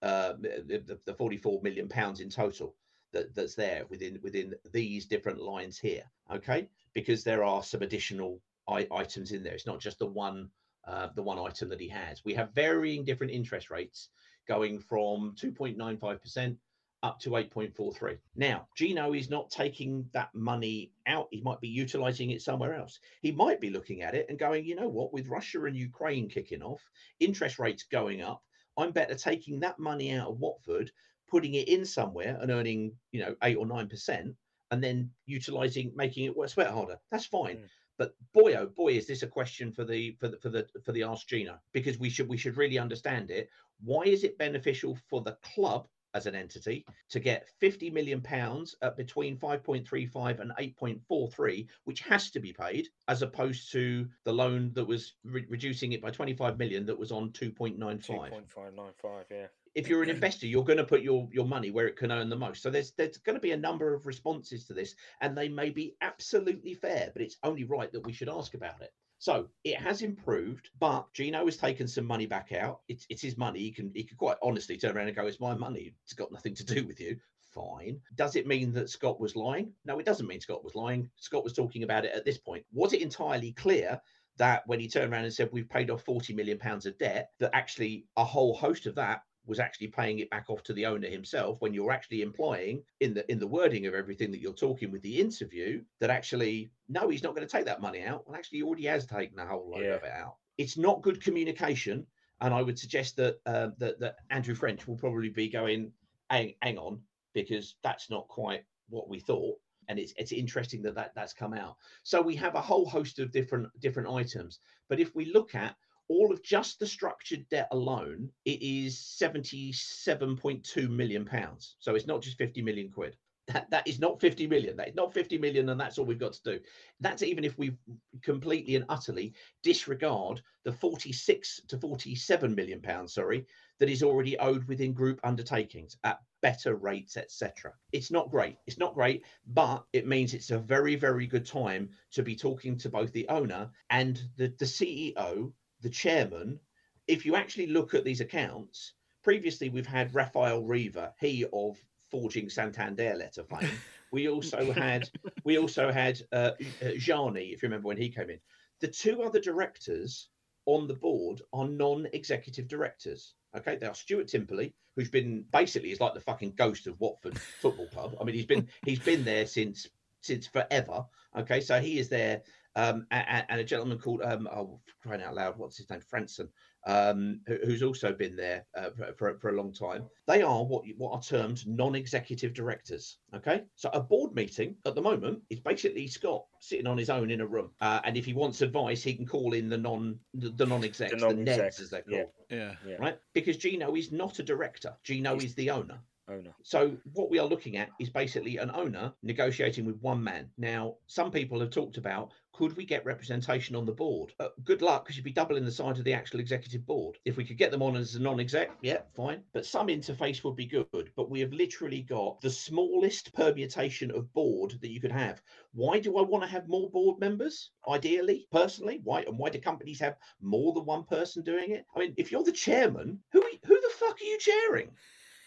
uh 0.03 0.33
the, 0.39 0.83
the, 0.85 0.99
the 1.05 1.13
44 1.13 1.61
million 1.63 1.87
pounds 1.87 2.19
in 2.19 2.29
total 2.29 2.75
that, 3.13 3.33
that's 3.33 3.55
there 3.55 3.85
within 3.89 4.19
within 4.21 4.53
these 4.71 5.05
different 5.05 5.39
lines 5.39 5.77
here. 5.79 6.03
Okay, 6.31 6.67
because 6.93 7.23
there 7.23 7.43
are 7.43 7.63
some 7.63 7.81
additional 7.81 8.41
I- 8.67 8.87
items 8.91 9.31
in 9.31 9.43
there. 9.43 9.53
It's 9.53 9.65
not 9.65 9.79
just 9.79 9.99
the 9.99 10.05
one 10.05 10.49
uh, 10.87 11.09
the 11.15 11.23
one 11.23 11.37
item 11.37 11.69
that 11.69 11.81
he 11.81 11.89
has. 11.89 12.23
We 12.23 12.33
have 12.35 12.53
varying 12.53 13.03
different 13.03 13.33
interest 13.33 13.69
rates 13.69 14.09
going 14.47 14.79
from 14.79 15.35
2.95% 15.39 16.57
up 17.03 17.19
to 17.19 17.31
8.43. 17.31 18.17
Now, 18.35 18.67
Gino 18.75 19.13
is 19.13 19.29
not 19.29 19.51
taking 19.51 20.09
that 20.13 20.33
money 20.33 20.91
out. 21.05 21.27
He 21.31 21.41
might 21.41 21.61
be 21.61 21.67
utilizing 21.67 22.31
it 22.31 22.41
somewhere 22.41 22.73
else. 22.73 22.99
He 23.21 23.31
might 23.31 23.61
be 23.61 23.69
looking 23.69 24.01
at 24.01 24.15
it 24.15 24.25
and 24.29 24.39
going, 24.39 24.65
you 24.65 24.75
know 24.75 24.87
what, 24.87 25.13
with 25.13 25.27
Russia 25.27 25.63
and 25.65 25.75
Ukraine 25.75 26.27
kicking 26.27 26.63
off, 26.63 26.81
interest 27.19 27.59
rates 27.59 27.83
going 27.83 28.21
up, 28.21 28.43
I'm 28.77 28.91
better 28.91 29.15
taking 29.15 29.59
that 29.59 29.79
money 29.79 30.13
out 30.13 30.29
of 30.29 30.39
Watford, 30.39 30.91
putting 31.29 31.53
it 31.53 31.67
in 31.67 31.85
somewhere 31.85 32.37
and 32.41 32.51
earning, 32.51 32.93
you 33.11 33.21
know, 33.21 33.35
eight 33.43 33.57
or 33.57 33.65
9%, 33.65 34.35
and 34.71 34.83
then 34.83 35.11
utilizing, 35.25 35.91
making 35.95 36.25
it 36.25 36.35
work 36.35 36.49
sweat 36.49 36.71
harder. 36.71 36.99
That's 37.11 37.25
fine. 37.25 37.57
Mm. 37.57 37.69
But 37.97 38.15
boy, 38.33 38.55
oh 38.55 38.67
boy, 38.67 38.93
is 38.93 39.07
this 39.07 39.23
a 39.23 39.27
question 39.27 39.71
for 39.71 39.83
the 39.83 40.15
for 40.19 40.27
the 40.27 40.37
for 40.37 40.49
the 40.49 40.67
for 40.83 40.91
the 40.91 41.03
Ask 41.03 41.27
Gino 41.27 41.57
because 41.73 41.97
we 41.97 42.09
should 42.09 42.27
we 42.27 42.37
should 42.37 42.57
really 42.57 42.77
understand 42.77 43.31
it. 43.31 43.49
Why 43.83 44.03
is 44.03 44.23
it 44.23 44.37
beneficial 44.37 44.97
for 45.09 45.21
the 45.21 45.37
club 45.41 45.87
as 46.13 46.25
an 46.25 46.35
entity 46.35 46.85
to 47.09 47.19
get 47.19 47.47
50 47.59 47.89
million 47.91 48.21
pounds 48.21 48.75
at 48.81 48.97
between 48.97 49.37
5.35 49.37 50.39
and 50.39 50.51
8.43 50.57 51.67
which 51.83 51.99
has 52.01 52.31
to 52.31 52.39
be 52.39 52.53
paid 52.53 52.87
as 53.07 53.21
opposed 53.21 53.71
to 53.73 54.07
the 54.23 54.33
loan 54.33 54.71
that 54.73 54.85
was 54.85 55.13
re- 55.23 55.45
reducing 55.49 55.91
it 55.91 56.01
by 56.01 56.09
25 56.09 56.57
million 56.57 56.85
that 56.85 56.97
was 56.97 57.11
on 57.11 57.29
2.95 57.31 57.99
2.595, 58.07 59.23
yeah. 59.29 59.47
If 59.77 59.87
you're 59.87 60.01
an 60.01 60.09
investor 60.09 60.47
you're 60.47 60.63
going 60.63 60.77
to 60.77 60.83
put 60.83 61.01
your 61.01 61.29
your 61.31 61.45
money 61.45 61.69
where 61.69 61.87
it 61.87 61.95
can 61.95 62.11
earn 62.11 62.29
the 62.29 62.35
most 62.35 62.63
so 62.63 62.69
there's 62.69 62.91
there's 62.97 63.17
going 63.17 63.35
to 63.35 63.41
be 63.41 63.51
a 63.51 63.57
number 63.57 63.93
of 63.93 64.07
responses 64.07 64.65
to 64.65 64.73
this 64.73 64.95
and 65.21 65.37
they 65.37 65.47
may 65.47 65.69
be 65.69 65.95
absolutely 66.01 66.73
fair 66.73 67.11
but 67.13 67.21
it's 67.21 67.37
only 67.43 67.63
right 67.63 67.91
that 67.91 68.05
we 68.05 68.11
should 68.11 68.27
ask 68.27 68.55
about 68.55 68.81
it 68.81 68.91
so 69.19 69.47
it 69.63 69.77
has 69.77 70.03
improved, 70.03 70.69
but 70.77 71.11
Gino 71.13 71.43
has 71.45 71.57
taken 71.57 71.87
some 71.87 72.05
money 72.05 72.27
back 72.27 72.51
out. 72.51 72.81
It's 72.87 73.07
it's 73.09 73.21
his 73.23 73.35
money. 73.35 73.59
He 73.61 73.71
can 73.71 73.91
he 73.95 74.03
can 74.03 74.15
quite 74.15 74.37
honestly 74.43 74.77
turn 74.77 74.95
around 74.95 75.07
and 75.07 75.15
go, 75.15 75.25
"It's 75.25 75.39
my 75.39 75.55
money. 75.55 75.95
It's 76.03 76.13
got 76.13 76.31
nothing 76.31 76.53
to 76.53 76.63
do 76.63 76.85
with 76.85 76.99
you." 76.99 77.19
Fine. 77.41 77.99
Does 78.13 78.35
it 78.35 78.45
mean 78.45 78.71
that 78.73 78.91
Scott 78.91 79.19
was 79.19 79.35
lying? 79.35 79.73
No, 79.85 79.97
it 79.97 80.05
doesn't 80.05 80.27
mean 80.27 80.39
Scott 80.39 80.63
was 80.63 80.75
lying. 80.75 81.09
Scott 81.15 81.43
was 81.43 81.53
talking 81.53 81.81
about 81.81 82.05
it 82.05 82.13
at 82.13 82.25
this 82.25 82.37
point. 82.37 82.63
Was 82.71 82.93
it 82.93 83.01
entirely 83.01 83.53
clear 83.53 83.99
that 84.37 84.67
when 84.67 84.79
he 84.79 84.87
turned 84.87 85.11
around 85.11 85.23
and 85.23 85.33
said 85.33 85.49
we've 85.51 85.67
paid 85.67 85.89
off 85.89 86.03
40 86.03 86.33
million 86.33 86.59
pounds 86.59 86.85
of 86.85 86.95
debt, 86.99 87.31
that 87.39 87.49
actually 87.55 88.05
a 88.17 88.23
whole 88.23 88.53
host 88.53 88.85
of 88.85 88.93
that 88.95 89.23
was 89.47 89.59
actually 89.59 89.87
paying 89.87 90.19
it 90.19 90.29
back 90.29 90.49
off 90.49 90.61
to 90.63 90.73
the 90.73 90.85
owner 90.85 91.07
himself 91.07 91.59
when 91.61 91.73
you're 91.73 91.91
actually 91.91 92.21
implying 92.21 92.83
in 92.99 93.13
the 93.13 93.29
in 93.31 93.39
the 93.39 93.47
wording 93.47 93.85
of 93.85 93.93
everything 93.93 94.31
that 94.31 94.39
you're 94.41 94.53
talking 94.53 94.91
with 94.91 95.01
the 95.01 95.19
interview 95.19 95.81
that 95.99 96.09
actually 96.09 96.69
no 96.89 97.09
he's 97.09 97.23
not 97.23 97.35
going 97.35 97.47
to 97.47 97.51
take 97.51 97.65
that 97.65 97.81
money 97.81 98.03
out. 98.03 98.27
Well 98.27 98.35
actually 98.35 98.59
he 98.59 98.63
already 98.63 98.85
has 98.85 99.05
taken 99.05 99.39
a 99.39 99.45
whole 99.45 99.69
load 99.69 99.83
Yeah. 99.83 99.95
of 99.95 100.03
it 100.03 100.11
out. 100.11 100.35
It's 100.57 100.77
not 100.77 101.01
good 101.01 101.23
communication 101.23 102.05
and 102.41 102.53
i 102.53 102.61
would 102.61 102.77
suggest 102.77 103.15
that 103.15 103.39
uh, 103.47 103.69
that, 103.79 103.99
that 103.99 104.17
andrew 104.29 104.53
french 104.53 104.87
will 104.87 104.95
probably 104.95 105.29
be 105.29 105.49
going 105.49 105.91
hang, 106.29 106.53
hang 106.61 106.77
on 106.77 107.01
because 107.33 107.75
that's 107.81 108.11
not 108.11 108.27
quite 108.27 108.63
what 108.89 109.09
we 109.09 109.19
thought 109.19 109.57
and 109.87 109.97
it's 109.99 110.13
it's 110.17 110.31
interesting 110.31 110.81
that, 110.81 110.95
that 110.95 111.13
that's 111.15 111.33
come 111.33 111.53
out. 111.53 111.77
So 112.03 112.21
we 112.21 112.35
have 112.35 112.55
a 112.55 112.61
whole 112.61 112.85
host 112.87 113.19
of 113.19 113.31
different 113.31 113.67
different 113.79 114.09
items. 114.09 114.59
But 114.89 114.99
if 114.99 115.15
we 115.15 115.25
look 115.25 115.55
at 115.55 115.75
all 116.09 116.31
of 116.31 116.43
just 116.43 116.79
the 116.79 116.87
structured 116.87 117.47
debt 117.49 117.67
alone, 117.71 118.29
it 118.45 118.61
is 118.61 118.97
77.2 119.21 120.89
million 120.89 121.25
pounds. 121.25 121.75
So 121.79 121.95
it's 121.95 122.07
not 122.07 122.21
just 122.21 122.37
50 122.37 122.61
million 122.61 122.89
quid. 122.89 123.17
That, 123.47 123.69
that 123.71 123.87
is 123.87 123.99
not 123.99 124.19
50 124.19 124.45
million. 124.47 124.75
That 124.75 124.89
is 124.89 124.95
not 124.95 125.13
50 125.13 125.37
million, 125.37 125.69
and 125.69 125.79
that's 125.79 125.97
all 125.97 126.05
we've 126.05 126.19
got 126.19 126.33
to 126.33 126.43
do. 126.43 126.59
That's 126.99 127.23
even 127.23 127.45
if 127.45 127.57
we 127.57 127.77
completely 128.21 128.75
and 128.75 128.83
utterly 128.89 129.33
disregard 129.63 130.41
the 130.65 130.73
46 130.73 131.61
to 131.69 131.77
47 131.77 132.53
million 132.53 132.81
pounds, 132.81 133.13
sorry, 133.13 133.45
that 133.79 133.89
is 133.89 134.03
already 134.03 134.37
owed 134.39 134.67
within 134.67 134.91
group 134.91 135.21
undertakings 135.23 135.95
at 136.03 136.19
better 136.41 136.75
rates, 136.75 137.15
etc. 137.15 137.71
It's 137.93 138.11
not 138.11 138.31
great. 138.31 138.57
It's 138.67 138.77
not 138.77 138.93
great, 138.93 139.23
but 139.47 139.85
it 139.93 140.07
means 140.07 140.33
it's 140.33 140.51
a 140.51 140.59
very, 140.59 140.95
very 140.95 141.25
good 141.25 141.45
time 141.45 141.89
to 142.11 142.23
be 142.23 142.35
talking 142.35 142.77
to 142.79 142.89
both 142.89 143.13
the 143.13 143.29
owner 143.29 143.69
and 143.89 144.21
the, 144.35 144.53
the 144.59 144.65
CEO, 144.65 145.53
the 145.81 145.89
chairman. 145.89 146.59
If 147.07 147.25
you 147.25 147.35
actually 147.35 147.67
look 147.67 147.93
at 147.93 148.03
these 148.03 148.21
accounts, 148.21 148.93
previously 149.23 149.69
we've 149.69 149.87
had 149.87 150.13
Rafael 150.13 150.63
Riva, 150.63 151.13
he 151.19 151.45
of 151.53 151.77
forging 152.09 152.49
Santander 152.49 153.15
letter 153.15 153.43
fame. 153.43 153.69
We 154.11 154.29
also 154.29 154.71
had 154.83 155.09
we 155.43 155.57
also 155.57 155.91
had 155.91 156.21
uh, 156.31 156.51
uh, 156.81 156.89
Jani, 156.97 157.47
if 157.47 157.61
you 157.61 157.67
remember 157.67 157.87
when 157.87 157.97
he 157.97 158.09
came 158.09 158.29
in. 158.29 158.39
The 158.79 158.87
two 158.87 159.23
other 159.23 159.39
directors 159.39 160.29
on 160.65 160.87
the 160.87 160.93
board 160.93 161.41
are 161.53 161.67
non-executive 161.67 162.67
directors. 162.67 163.33
Okay, 163.55 163.77
they 163.77 163.87
are 163.87 163.95
Stuart 163.95 164.27
Timperley, 164.27 164.73
who's 164.95 165.09
been 165.09 165.45
basically 165.51 165.91
is 165.91 165.99
like 165.99 166.13
the 166.13 166.19
fucking 166.19 166.53
ghost 166.55 166.85
of 166.87 166.99
Watford 166.99 167.39
Football 167.39 167.87
Club. 167.87 168.17
I 168.19 168.23
mean, 168.23 168.35
he's 168.35 168.45
been 168.45 168.67
he's 168.83 168.99
been 168.99 169.23
there 169.23 169.47
since 169.47 169.87
since 170.21 170.47
forever. 170.47 171.05
Okay, 171.37 171.61
so 171.61 171.79
he 171.79 171.99
is 171.99 172.09
there, 172.09 172.41
um, 172.77 173.05
and, 173.11 173.45
and 173.49 173.59
a 173.59 173.63
gentleman 173.63 173.97
called 173.99 174.21
um, 174.23 174.47
oh, 174.53 174.79
crying 175.01 175.21
out 175.21 175.35
loud, 175.35 175.57
what's 175.57 175.77
his 175.77 175.89
name, 175.89 175.99
Franson, 176.01 176.47
um, 176.85 177.41
who- 177.47 177.59
who's 177.65 177.83
also 177.83 178.13
been 178.13 178.35
there 178.35 178.65
uh, 178.77 178.91
for, 178.91 179.13
for 179.17 179.39
for 179.39 179.49
a 179.49 179.57
long 179.57 179.73
time. 179.73 180.05
They 180.27 180.41
are 180.41 180.63
what 180.63 180.83
what 180.97 181.11
are 181.13 181.21
termed 181.21 181.65
non-executive 181.67 182.53
directors. 182.53 183.17
Okay, 183.35 183.63
so 183.75 183.89
a 183.93 183.99
board 183.99 184.33
meeting 184.35 184.75
at 184.85 184.95
the 184.95 185.01
moment 185.01 185.41
is 185.49 185.59
basically 185.59 186.07
Scott 186.07 186.45
sitting 186.61 186.87
on 186.87 186.97
his 186.97 187.09
own 187.09 187.31
in 187.31 187.41
a 187.41 187.47
room, 187.47 187.71
uh, 187.81 187.99
and 188.05 188.15
if 188.15 188.25
he 188.25 188.33
wants 188.33 188.61
advice, 188.61 189.01
he 189.03 189.15
can 189.15 189.25
call 189.25 189.53
in 189.53 189.67
the 189.69 189.77
non 189.77 190.19
the, 190.35 190.49
the 190.51 190.65
non-execs, 190.65 191.11
the, 191.11 191.17
non-exec, 191.17 191.59
NEDs 191.59 191.81
as 191.81 191.89
they're 191.89 192.03
yeah. 192.07 192.17
called, 192.23 192.31
Yeah. 192.49 192.73
Yeah. 192.87 192.95
right? 192.99 193.17
Because 193.33 193.57
Gino 193.57 193.95
is 193.95 194.11
not 194.11 194.39
a 194.39 194.43
director. 194.43 194.95
Gino 195.03 195.33
He's- 195.33 195.45
is 195.45 195.55
the 195.55 195.71
owner. 195.71 195.99
Owner. 196.29 196.53
So 196.63 196.97
what 197.13 197.29
we 197.29 197.39
are 197.39 197.47
looking 197.47 197.77
at 197.77 197.89
is 197.99 198.09
basically 198.09 198.57
an 198.57 198.71
owner 198.73 199.13
negotiating 199.23 199.85
with 199.85 200.01
one 200.01 200.23
man. 200.23 200.49
Now, 200.57 200.95
some 201.07 201.31
people 201.31 201.59
have 201.59 201.69
talked 201.69 201.97
about 201.97 202.31
could 202.57 202.75
we 202.75 202.85
get 202.85 203.05
representation 203.05 203.75
on 203.75 203.85
the 203.85 203.91
board? 203.91 204.33
Uh, 204.39 204.47
good 204.63 204.81
luck, 204.81 205.05
because 205.05 205.15
you'd 205.15 205.23
be 205.23 205.31
doubling 205.31 205.63
the 205.63 205.71
size 205.71 205.99
of 205.99 206.05
the 206.05 206.13
actual 206.13 206.39
executive 206.39 206.83
board. 206.87 207.19
If 207.23 207.37
we 207.37 207.45
could 207.45 207.59
get 207.59 207.69
them 207.69 207.83
on 207.83 207.95
as 207.95 208.15
a 208.15 208.19
non-exec, 208.19 208.71
yeah, 208.81 209.01
fine. 209.15 209.43
But 209.53 209.65
some 209.65 209.87
interface 209.87 210.43
would 210.43 210.55
be 210.55 210.65
good. 210.65 211.11
But 211.15 211.29
we 211.29 211.39
have 211.41 211.53
literally 211.53 212.01
got 212.01 212.41
the 212.41 212.49
smallest 212.49 213.31
permutation 213.33 214.09
of 214.09 214.33
board 214.33 214.73
that 214.81 214.89
you 214.89 214.99
could 214.99 215.11
have. 215.11 215.39
Why 215.73 215.99
do 215.99 216.17
I 216.17 216.23
want 216.23 216.43
to 216.45 216.49
have 216.49 216.67
more 216.67 216.89
board 216.89 217.19
members? 217.19 217.69
Ideally, 217.87 218.47
personally, 218.51 219.01
why 219.03 219.21
and 219.21 219.37
why 219.37 219.49
do 219.49 219.59
companies 219.59 219.99
have 219.99 220.17
more 220.41 220.73
than 220.73 220.85
one 220.85 221.03
person 221.03 221.43
doing 221.43 221.69
it? 221.71 221.85
I 221.95 221.99
mean, 221.99 222.15
if 222.17 222.31
you're 222.31 222.43
the 222.43 222.51
chairman, 222.51 223.19
who 223.31 223.43
who 223.65 223.79
the 223.79 223.93
fuck 223.99 224.19
are 224.19 224.25
you 224.25 224.39
chairing? 224.39 224.89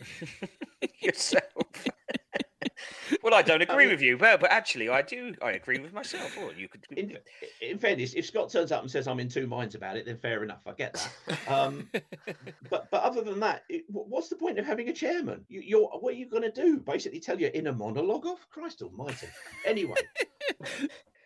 Yourself. 1.00 1.42
well, 3.22 3.34
I 3.34 3.42
don't 3.42 3.62
agree 3.62 3.84
mean- 3.84 3.90
with 3.90 4.00
you, 4.00 4.16
but 4.16 4.40
but 4.40 4.50
actually, 4.50 4.88
I 4.88 5.02
do. 5.02 5.34
I 5.42 5.52
agree 5.52 5.78
with 5.78 5.92
myself. 5.92 6.36
Or 6.38 6.52
you 6.52 6.68
could. 6.68 6.86
in, 6.96 7.18
in 7.60 7.78
fairness, 7.78 8.14
if 8.14 8.26
Scott 8.26 8.50
turns 8.50 8.72
up 8.72 8.82
and 8.82 8.90
says 8.90 9.06
I'm 9.06 9.20
in 9.20 9.28
two 9.28 9.46
minds 9.46 9.74
about 9.74 9.96
it, 9.96 10.06
then 10.06 10.18
fair 10.18 10.42
enough. 10.42 10.62
I 10.66 10.72
get 10.72 10.94
that. 11.26 11.38
Um, 11.48 11.88
but 12.70 12.90
but 12.90 13.02
other 13.02 13.22
than 13.22 13.40
that, 13.40 13.64
it, 13.68 13.84
what's 13.88 14.28
the 14.28 14.36
point 14.36 14.58
of 14.58 14.66
having 14.66 14.88
a 14.88 14.92
chairman? 14.92 15.44
You, 15.48 15.60
you're 15.60 15.88
what 15.88 16.14
are 16.14 16.16
you 16.16 16.26
going 16.26 16.42
to 16.42 16.52
do? 16.52 16.78
Basically, 16.78 17.20
tell 17.20 17.38
your 17.40 17.50
inner 17.50 17.72
monologue 17.72 18.26
off? 18.26 18.46
Christ 18.50 18.82
Almighty. 18.82 19.26
Anyway. 19.66 19.96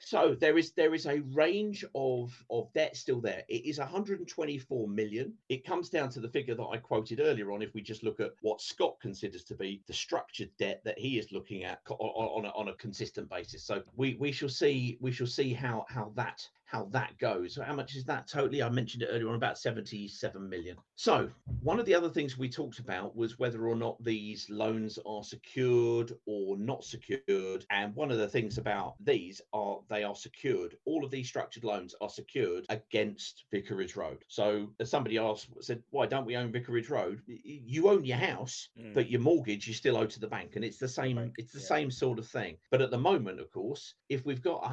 So 0.06 0.36
there 0.38 0.58
is 0.58 0.72
there 0.72 0.94
is 0.94 1.06
a 1.06 1.20
range 1.32 1.84
of 1.94 2.44
of 2.50 2.72
debt 2.74 2.96
still 2.96 3.20
there. 3.20 3.42
It 3.48 3.64
is 3.64 3.78
124 3.78 4.88
million. 4.88 5.32
It 5.48 5.64
comes 5.64 5.88
down 5.88 6.10
to 6.10 6.20
the 6.20 6.28
figure 6.28 6.54
that 6.54 6.66
I 6.66 6.76
quoted 6.76 7.20
earlier 7.20 7.52
on. 7.52 7.62
If 7.62 7.72
we 7.72 7.80
just 7.80 8.02
look 8.02 8.20
at 8.20 8.32
what 8.42 8.60
Scott 8.60 8.96
considers 9.00 9.44
to 9.44 9.54
be 9.54 9.82
the 9.86 9.94
structured 9.94 10.50
debt 10.58 10.82
that 10.84 10.98
he 10.98 11.18
is 11.18 11.32
looking 11.32 11.64
at 11.64 11.80
on, 11.88 11.96
on, 11.98 12.44
a, 12.44 12.48
on 12.50 12.68
a 12.68 12.74
consistent 12.74 13.30
basis. 13.30 13.62
So 13.62 13.82
we 13.96 14.16
we 14.16 14.30
shall 14.30 14.48
see 14.50 14.98
we 15.00 15.10
shall 15.10 15.26
see 15.26 15.54
how 15.54 15.86
how 15.88 16.12
that 16.16 16.46
how 16.66 16.88
that 16.92 17.16
goes. 17.18 17.54
So 17.54 17.62
how 17.62 17.74
much 17.74 17.94
is 17.94 18.04
that 18.04 18.26
totally? 18.26 18.62
I 18.62 18.68
mentioned 18.68 19.02
it 19.02 19.08
earlier 19.12 19.28
on 19.28 19.34
about 19.34 19.58
77 19.58 20.48
million. 20.48 20.76
So 20.96 21.28
one 21.62 21.78
of 21.78 21.86
the 21.86 21.94
other 21.94 22.08
things 22.08 22.38
we 22.38 22.48
talked 22.48 22.78
about 22.78 23.14
was 23.16 23.38
whether 23.38 23.66
or 23.66 23.76
not 23.76 24.02
these 24.02 24.48
loans 24.50 24.98
are 25.06 25.22
secured 25.22 26.12
or 26.26 26.56
not 26.56 26.84
secured. 26.84 27.64
And 27.70 27.94
one 27.94 28.10
of 28.10 28.18
the 28.18 28.28
things 28.28 28.58
about 28.58 28.94
these 29.04 29.40
are 29.52 29.78
they 29.88 30.02
are 30.02 30.14
secured. 30.16 30.76
All 30.84 31.04
of 31.04 31.10
these 31.10 31.28
structured 31.28 31.64
loans 31.64 31.94
are 32.00 32.08
secured 32.08 32.64
against 32.68 33.44
Vicarage 33.52 33.96
Road. 33.96 34.24
So 34.28 34.70
as 34.80 34.90
somebody 34.90 35.18
asked, 35.18 35.48
said, 35.60 35.82
why 35.90 36.06
don't 36.06 36.26
we 36.26 36.36
own 36.36 36.50
Vicarage 36.52 36.88
Road? 36.90 37.20
You 37.26 37.88
own 37.88 38.04
your 38.04 38.16
house, 38.18 38.68
Mm. 38.78 38.94
but 38.94 39.10
your 39.10 39.20
mortgage 39.20 39.68
you 39.68 39.74
still 39.74 39.96
owe 39.96 40.06
to 40.06 40.20
the 40.20 40.26
bank, 40.26 40.56
and 40.56 40.64
it's 40.64 40.78
the 40.78 40.88
same. 40.88 41.32
It's 41.38 41.52
the 41.52 41.60
yeah. 41.60 41.66
same 41.66 41.90
sort 41.90 42.18
of 42.18 42.26
thing. 42.26 42.56
But 42.70 42.82
at 42.82 42.90
the 42.90 42.98
moment, 42.98 43.40
of 43.40 43.50
course, 43.50 43.94
if 44.08 44.24
we've 44.24 44.42
got 44.42 44.64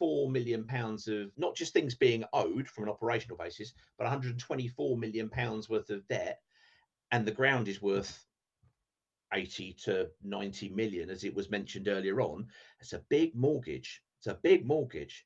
124 0.00 0.30
million 0.30 0.64
pounds 0.64 1.08
of 1.08 1.30
not 1.36 1.54
just 1.54 1.72
things 1.72 1.94
being 1.94 2.24
owed 2.32 2.68
from 2.68 2.84
an 2.84 2.90
operational 2.90 3.36
basis, 3.36 3.74
but 3.98 4.04
124 4.04 4.96
million 4.96 5.28
pounds 5.28 5.68
worth 5.68 5.90
of 5.90 6.06
debt, 6.08 6.40
and 7.12 7.26
the 7.26 7.32
ground 7.32 7.68
is 7.68 7.82
worth 7.82 8.24
80 9.32 9.74
to 9.84 10.08
90 10.24 10.70
million, 10.70 11.10
as 11.10 11.24
it 11.24 11.34
was 11.34 11.50
mentioned 11.50 11.86
earlier 11.86 12.20
on, 12.20 12.46
it's 12.80 12.94
a 12.94 13.04
big 13.08 13.34
mortgage. 13.34 14.02
It's 14.18 14.26
a 14.26 14.38
big 14.42 14.66
mortgage. 14.66 15.24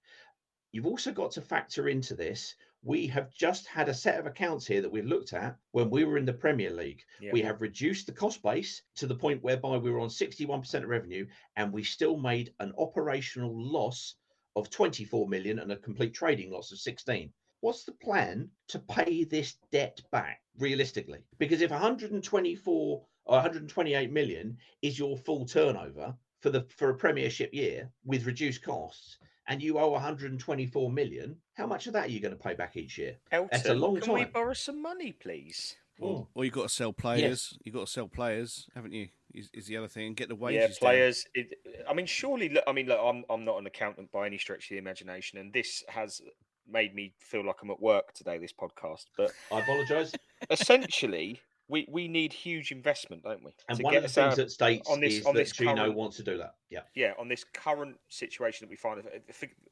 You've 0.73 0.87
also 0.87 1.13
got 1.13 1.31
to 1.33 1.41
factor 1.41 1.89
into 1.89 2.15
this. 2.15 2.55
We 2.83 3.07
have 3.07 3.33
just 3.33 3.67
had 3.67 3.89
a 3.89 3.95
set 3.95 4.19
of 4.19 4.27
accounts 4.27 4.67
here 4.67 4.83
that 4.83 4.93
we've 4.93 5.07
looked 5.07 5.33
at 5.33 5.57
when 5.71 5.89
we 5.89 6.05
were 6.05 6.19
in 6.19 6.27
the 6.27 6.35
Premier 6.35 6.71
League. 6.71 7.03
Yeah. 7.21 7.31
We 7.33 7.41
have 7.43 7.63
reduced 7.63 8.07
the 8.07 8.13
cost 8.13 8.43
base 8.43 8.83
to 8.97 9.07
the 9.07 9.15
point 9.15 9.43
whereby 9.43 9.79
we 9.79 9.91
were 9.91 10.01
on 10.01 10.09
61% 10.09 10.75
of 10.75 10.89
revenue 10.89 11.27
and 11.57 11.73
we 11.73 11.83
still 11.83 12.19
made 12.19 12.53
an 12.61 12.75
operational 12.77 13.55
loss 13.57 14.17
of 14.57 14.71
24 14.71 15.29
million 15.29 15.59
and 15.59 15.73
a 15.73 15.77
complete 15.77 16.15
trading 16.15 16.51
loss 16.51 16.73
of 16.73 16.79
16. 16.79 17.33
What's 17.61 17.85
the 17.85 17.93
plan 17.93 18.51
to 18.69 18.79
pay 18.79 19.25
this 19.25 19.57
debt 19.73 20.01
back 20.13 20.41
realistically? 20.59 21.21
Because 21.39 21.63
if 21.63 21.71
124 21.71 23.07
or 23.27 23.33
128 23.35 24.13
million 24.13 24.57
is 24.83 24.99
your 24.99 25.17
full 25.17 25.47
turnover 25.47 26.15
for 26.41 26.51
the 26.51 26.67
for 26.77 26.91
a 26.91 26.95
premiership 26.95 27.55
year 27.55 27.91
with 28.05 28.27
reduced 28.27 28.63
costs 28.63 29.19
and 29.49 29.63
you 29.63 29.79
owe 29.79 29.91
124 29.91 30.91
million, 30.91 31.37
how 31.55 31.67
much 31.67 31.87
of 31.87 31.95
that 31.95 32.07
are 32.07 32.11
you 32.11 32.21
going 32.21 32.37
to 32.37 32.43
pay 32.43 32.55
back 32.55 32.77
each 32.77 32.99
year? 32.99 33.17
Elton, 33.33 33.49
That's 33.53 33.69
a 33.69 33.75
long 33.75 34.01
can 34.01 34.13
we 34.13 34.25
borrow 34.25 34.53
some 34.53 34.81
money, 34.81 35.13
please? 35.13 35.77
Mm. 36.01 36.27
Or 36.35 36.45
you've 36.45 36.55
got 36.55 36.65
to 36.65 36.69
sell 36.69 36.93
players. 36.93 37.57
You've 37.63 37.75
got 37.75 37.87
to 37.87 37.93
sell 37.93 38.09
players, 38.09 38.69
haven't 38.75 38.93
you? 38.93 39.09
Is, 39.33 39.51
is 39.53 39.67
the 39.67 39.77
other 39.77 39.89
thing 39.89 40.09
and 40.09 40.17
get 40.17 40.29
the 40.29 40.35
wages 40.35 40.61
yeah, 40.61 40.67
down. 40.67 40.77
players. 40.81 41.27
It, 41.35 41.55
I 41.89 41.95
mean, 41.95 42.07
surely. 42.07 42.49
look, 42.49 42.65
I 42.67 42.73
mean, 42.73 42.87
look, 42.87 43.01
I'm 43.03 43.25
I'm 43.31 43.45
not 43.45 43.59
an 43.59 43.67
accountant 43.67 44.11
by 44.13 44.27
any 44.27 44.39
stretch 44.39 44.65
of 44.65 44.71
the 44.71 44.79
imagination, 44.79 45.39
and 45.39 45.53
this 45.53 45.83
has 45.89 46.21
made 46.69 46.95
me 46.95 47.13
feel 47.19 47.45
like 47.45 47.57
I'm 47.63 47.71
at 47.71 47.81
work 47.81 48.13
today. 48.13 48.39
This 48.39 48.53
podcast, 48.53 49.07
but 49.17 49.33
I 49.53 49.61
apologise. 49.61 50.13
essentially, 50.51 51.41
we 51.69 51.87
we 51.91 52.09
need 52.09 52.33
huge 52.33 52.73
investment, 52.73 53.23
don't 53.23 53.43
we? 53.43 53.55
And 53.69 53.79
to 53.79 53.85
one 53.85 53.93
get 53.95 53.99
of 53.99 54.03
the 54.05 54.09
things 54.21 54.33
out- 54.33 54.37
that 54.37 54.51
states 54.51 54.89
on 54.89 55.01
this- 55.01 55.15
is 55.21 55.27
on 55.27 55.35
that 55.35 55.41
this 55.41 55.53
Gino 55.53 55.75
current- 55.75 55.95
wants 55.95 56.17
to 56.19 56.23
do 56.23 56.37
that. 56.39 56.57
Yeah. 56.71 56.83
yeah, 56.95 57.15
on 57.19 57.29
this 57.29 57.45
current 57.45 57.99
situation 58.09 58.67
that 58.67 58.71
we 58.71 58.77
find, 58.77 59.03
I 59.09 59.21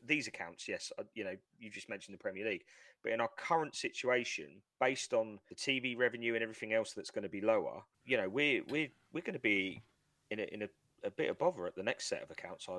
these 0.05 0.26
accounts, 0.28 0.68
yes, 0.68 0.93
uh, 0.99 1.05
you 1.14 1.24
know, 1.24 1.36
you 1.59 1.68
just 1.70 1.88
mentioned 1.88 2.14
the 2.14 2.18
Premier 2.18 2.45
League, 2.49 2.64
but 3.03 3.12
in 3.12 3.20
our 3.20 3.28
current 3.36 3.74
situation, 3.74 4.62
based 4.80 5.12
on 5.12 5.38
the 5.49 5.55
TV 5.55 5.97
revenue 5.97 6.34
and 6.34 6.43
everything 6.43 6.72
else 6.72 6.93
that's 6.93 7.11
going 7.11 7.24
to 7.24 7.28
be 7.28 7.40
lower, 7.40 7.82
you 8.05 8.16
know, 8.16 8.28
we're 8.28 8.62
we're 8.64 8.88
we're 9.12 9.20
going 9.22 9.34
to 9.34 9.38
be 9.40 9.82
in 10.30 10.38
a 10.40 10.45
in 10.45 10.62
a, 10.62 10.68
a 11.05 11.11
bit 11.11 11.28
of 11.28 11.38
bother 11.38 11.66
at 11.66 11.74
the 11.74 11.82
next 11.82 12.07
set 12.07 12.22
of 12.22 12.30
accounts. 12.30 12.68
I 12.68 12.78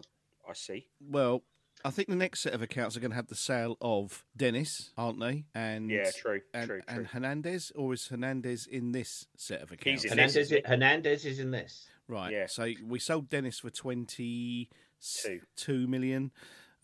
I 0.49 0.53
see. 0.53 0.87
Well, 0.99 1.43
I 1.85 1.91
think 1.91 2.07
the 2.07 2.15
next 2.15 2.41
set 2.41 2.53
of 2.53 2.61
accounts 2.61 2.95
are 2.95 3.01
going 3.01 3.11
to 3.11 3.15
have 3.15 3.27
the 3.27 3.35
sale 3.35 3.77
of 3.81 4.23
Dennis, 4.35 4.91
aren't 4.97 5.19
they? 5.19 5.45
And 5.53 5.89
Yeah, 5.89 6.09
true, 6.11 6.41
and, 6.53 6.67
true, 6.67 6.81
and. 6.87 7.07
Hernandez, 7.07 7.71
or 7.75 7.93
is 7.93 8.07
Hernandez 8.07 8.67
in 8.67 8.93
this 8.93 9.27
set 9.35 9.61
of 9.61 9.71
accounts? 9.71 10.03
in 10.05 10.11
Hernandez, 10.11 10.53
Hernandez 10.65 11.25
is 11.25 11.39
in 11.39 11.51
this. 11.51 11.87
Right. 12.07 12.31
Yeah. 12.31 12.45
So 12.47 12.71
we 12.85 12.99
sold 12.99 13.29
Dennis 13.29 13.59
for 13.59 13.69
twenty 13.69 14.69
Two. 15.01 15.41
two 15.55 15.87
million. 15.87 16.31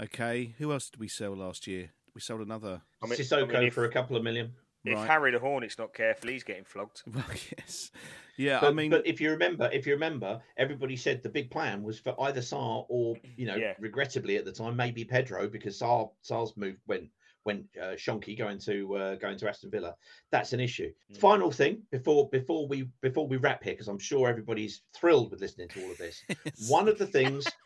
Okay. 0.01 0.55
Who 0.57 0.71
else 0.71 0.89
did 0.89 0.99
we 0.99 1.07
sell 1.07 1.35
last 1.35 1.67
year? 1.67 1.91
We 2.13 2.21
sold 2.21 2.41
another. 2.41 2.81
I 3.01 3.05
mean, 3.05 3.17
Sissoko 3.17 3.55
I 3.55 3.59
mean, 3.59 3.67
if, 3.67 3.73
for 3.73 3.85
a 3.85 3.91
couple 3.91 4.15
of 4.15 4.23
million. 4.23 4.53
If 4.85 4.95
Right. 4.95 5.07
Harry 5.07 5.31
the 5.31 5.39
Hornet's 5.39 5.77
not 5.77 5.93
careful, 5.93 6.29
he's 6.29 6.43
getting 6.43 6.63
flogged. 6.63 7.01
Well, 7.13 7.23
yes. 7.57 7.91
Yeah. 8.37 8.61
But, 8.61 8.67
I 8.69 8.71
mean, 8.71 8.89
but 8.91 9.05
if 9.05 9.19
you 9.19 9.31
remember, 9.31 9.69
if 9.73 9.85
you 9.85 9.93
remember, 9.93 10.41
everybody 10.57 10.95
said 10.95 11.21
the 11.21 11.29
big 11.29 11.51
plan 11.51 11.83
was 11.83 11.99
for 11.99 12.15
either 12.21 12.39
Sarr 12.41 12.85
or, 12.87 13.17
you 13.35 13.45
know, 13.45 13.55
Yeah. 13.55 13.73
regrettably 13.79 14.37
at 14.37 14.45
the 14.45 14.53
time, 14.53 14.77
maybe 14.77 15.03
Pedro 15.03 15.49
because 15.49 15.79
Sarr 15.79 16.09
Sarr's 16.23 16.55
move 16.55 16.77
went 16.87 17.09
went 17.45 17.65
uh, 17.81 17.95
shonky 17.95 18.37
going 18.37 18.59
to 18.59 18.95
uh, 18.95 19.15
going 19.15 19.37
to 19.37 19.49
Aston 19.49 19.71
Villa. 19.71 19.95
That's 20.31 20.53
an 20.53 20.59
issue. 20.59 20.91
Mm. 21.11 21.17
Final 21.17 21.51
thing 21.51 21.83
before 21.91 22.29
before 22.29 22.67
we 22.67 22.89
before 23.01 23.27
we 23.27 23.37
wrap 23.37 23.63
here, 23.63 23.73
because 23.73 23.87
I'm 23.89 23.99
sure 23.99 24.29
everybody's 24.29 24.83
thrilled 24.95 25.31
with 25.31 25.41
listening 25.41 25.67
to 25.69 25.83
all 25.83 25.91
of 25.91 25.97
this. 25.97 26.21
One 26.69 26.87
of 26.87 26.97
the 26.97 27.07
things. 27.07 27.45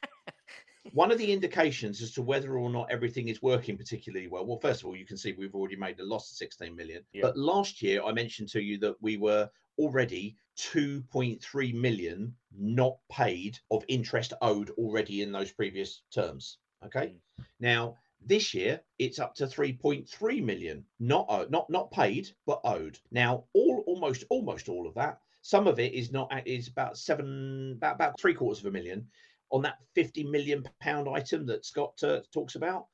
One 0.94 1.12
of 1.12 1.18
the 1.18 1.32
indications 1.32 2.04
as 2.04 2.12
to 2.14 2.22
whether 2.22 2.56
or 2.56 2.70
not 2.70 2.92
everything 2.92 3.28
is 3.28 3.42
working 3.42 3.76
particularly 3.76 4.28
well. 4.28 4.46
Well, 4.46 4.60
first 4.60 4.82
of 4.82 4.86
all, 4.86 4.96
you 4.96 5.08
can 5.08 5.18
see 5.18 5.34
we've 5.34 5.56
already 5.56 5.76
made 5.76 6.00
a 6.00 6.06
loss 6.06 6.30
of 6.30 6.38
16 6.38 6.76
million. 6.76 7.04
Yeah. 7.14 7.24
But 7.24 7.36
last 7.36 7.82
year, 7.82 8.04
I 8.04 8.12
mentioned 8.12 8.50
to 8.50 8.62
you 8.62 8.78
that 8.78 9.02
we 9.02 9.18
were 9.18 9.50
already 9.80 10.36
2.3 10.58 11.74
million 11.74 12.36
not 12.56 12.98
paid 13.12 13.58
of 13.72 13.84
interest 13.88 14.34
owed 14.44 14.70
already 14.72 15.24
in 15.24 15.32
those 15.32 15.52
previous 15.52 16.04
terms. 16.14 16.60
Okay. 16.86 17.16
Mm. 17.40 17.46
Now, 17.60 17.98
this 18.24 18.54
year 18.54 18.80
it's 19.00 19.18
up 19.18 19.34
to 19.36 19.48
3.3 19.48 20.44
million 20.44 20.86
not 21.00 21.26
owed, 21.28 21.50
not 21.50 21.70
not 21.72 21.92
paid 21.92 22.30
but 22.46 22.62
owed. 22.64 23.00
Now, 23.12 23.46
all 23.54 23.84
almost 23.88 24.26
almost 24.30 24.70
all 24.70 24.88
of 24.88 24.94
that. 24.94 25.20
Some 25.42 25.66
of 25.66 25.80
it 25.80 25.94
is 25.94 26.12
not 26.12 26.32
is 26.46 26.68
about 26.68 26.98
seven 26.98 27.74
about 27.78 27.96
about 27.96 28.20
three 28.20 28.36
quarters 28.36 28.60
of 28.60 28.68
a 28.68 28.72
million 28.72 29.08
on 29.54 29.62
that 29.62 29.78
50 29.96 30.26
million 30.26 30.64
pound 30.82 31.08
item 31.08 31.46
that 31.46 31.66
Scott 31.66 31.94
uh, 32.04 32.20
talks 32.34 32.56
about. 32.56 32.88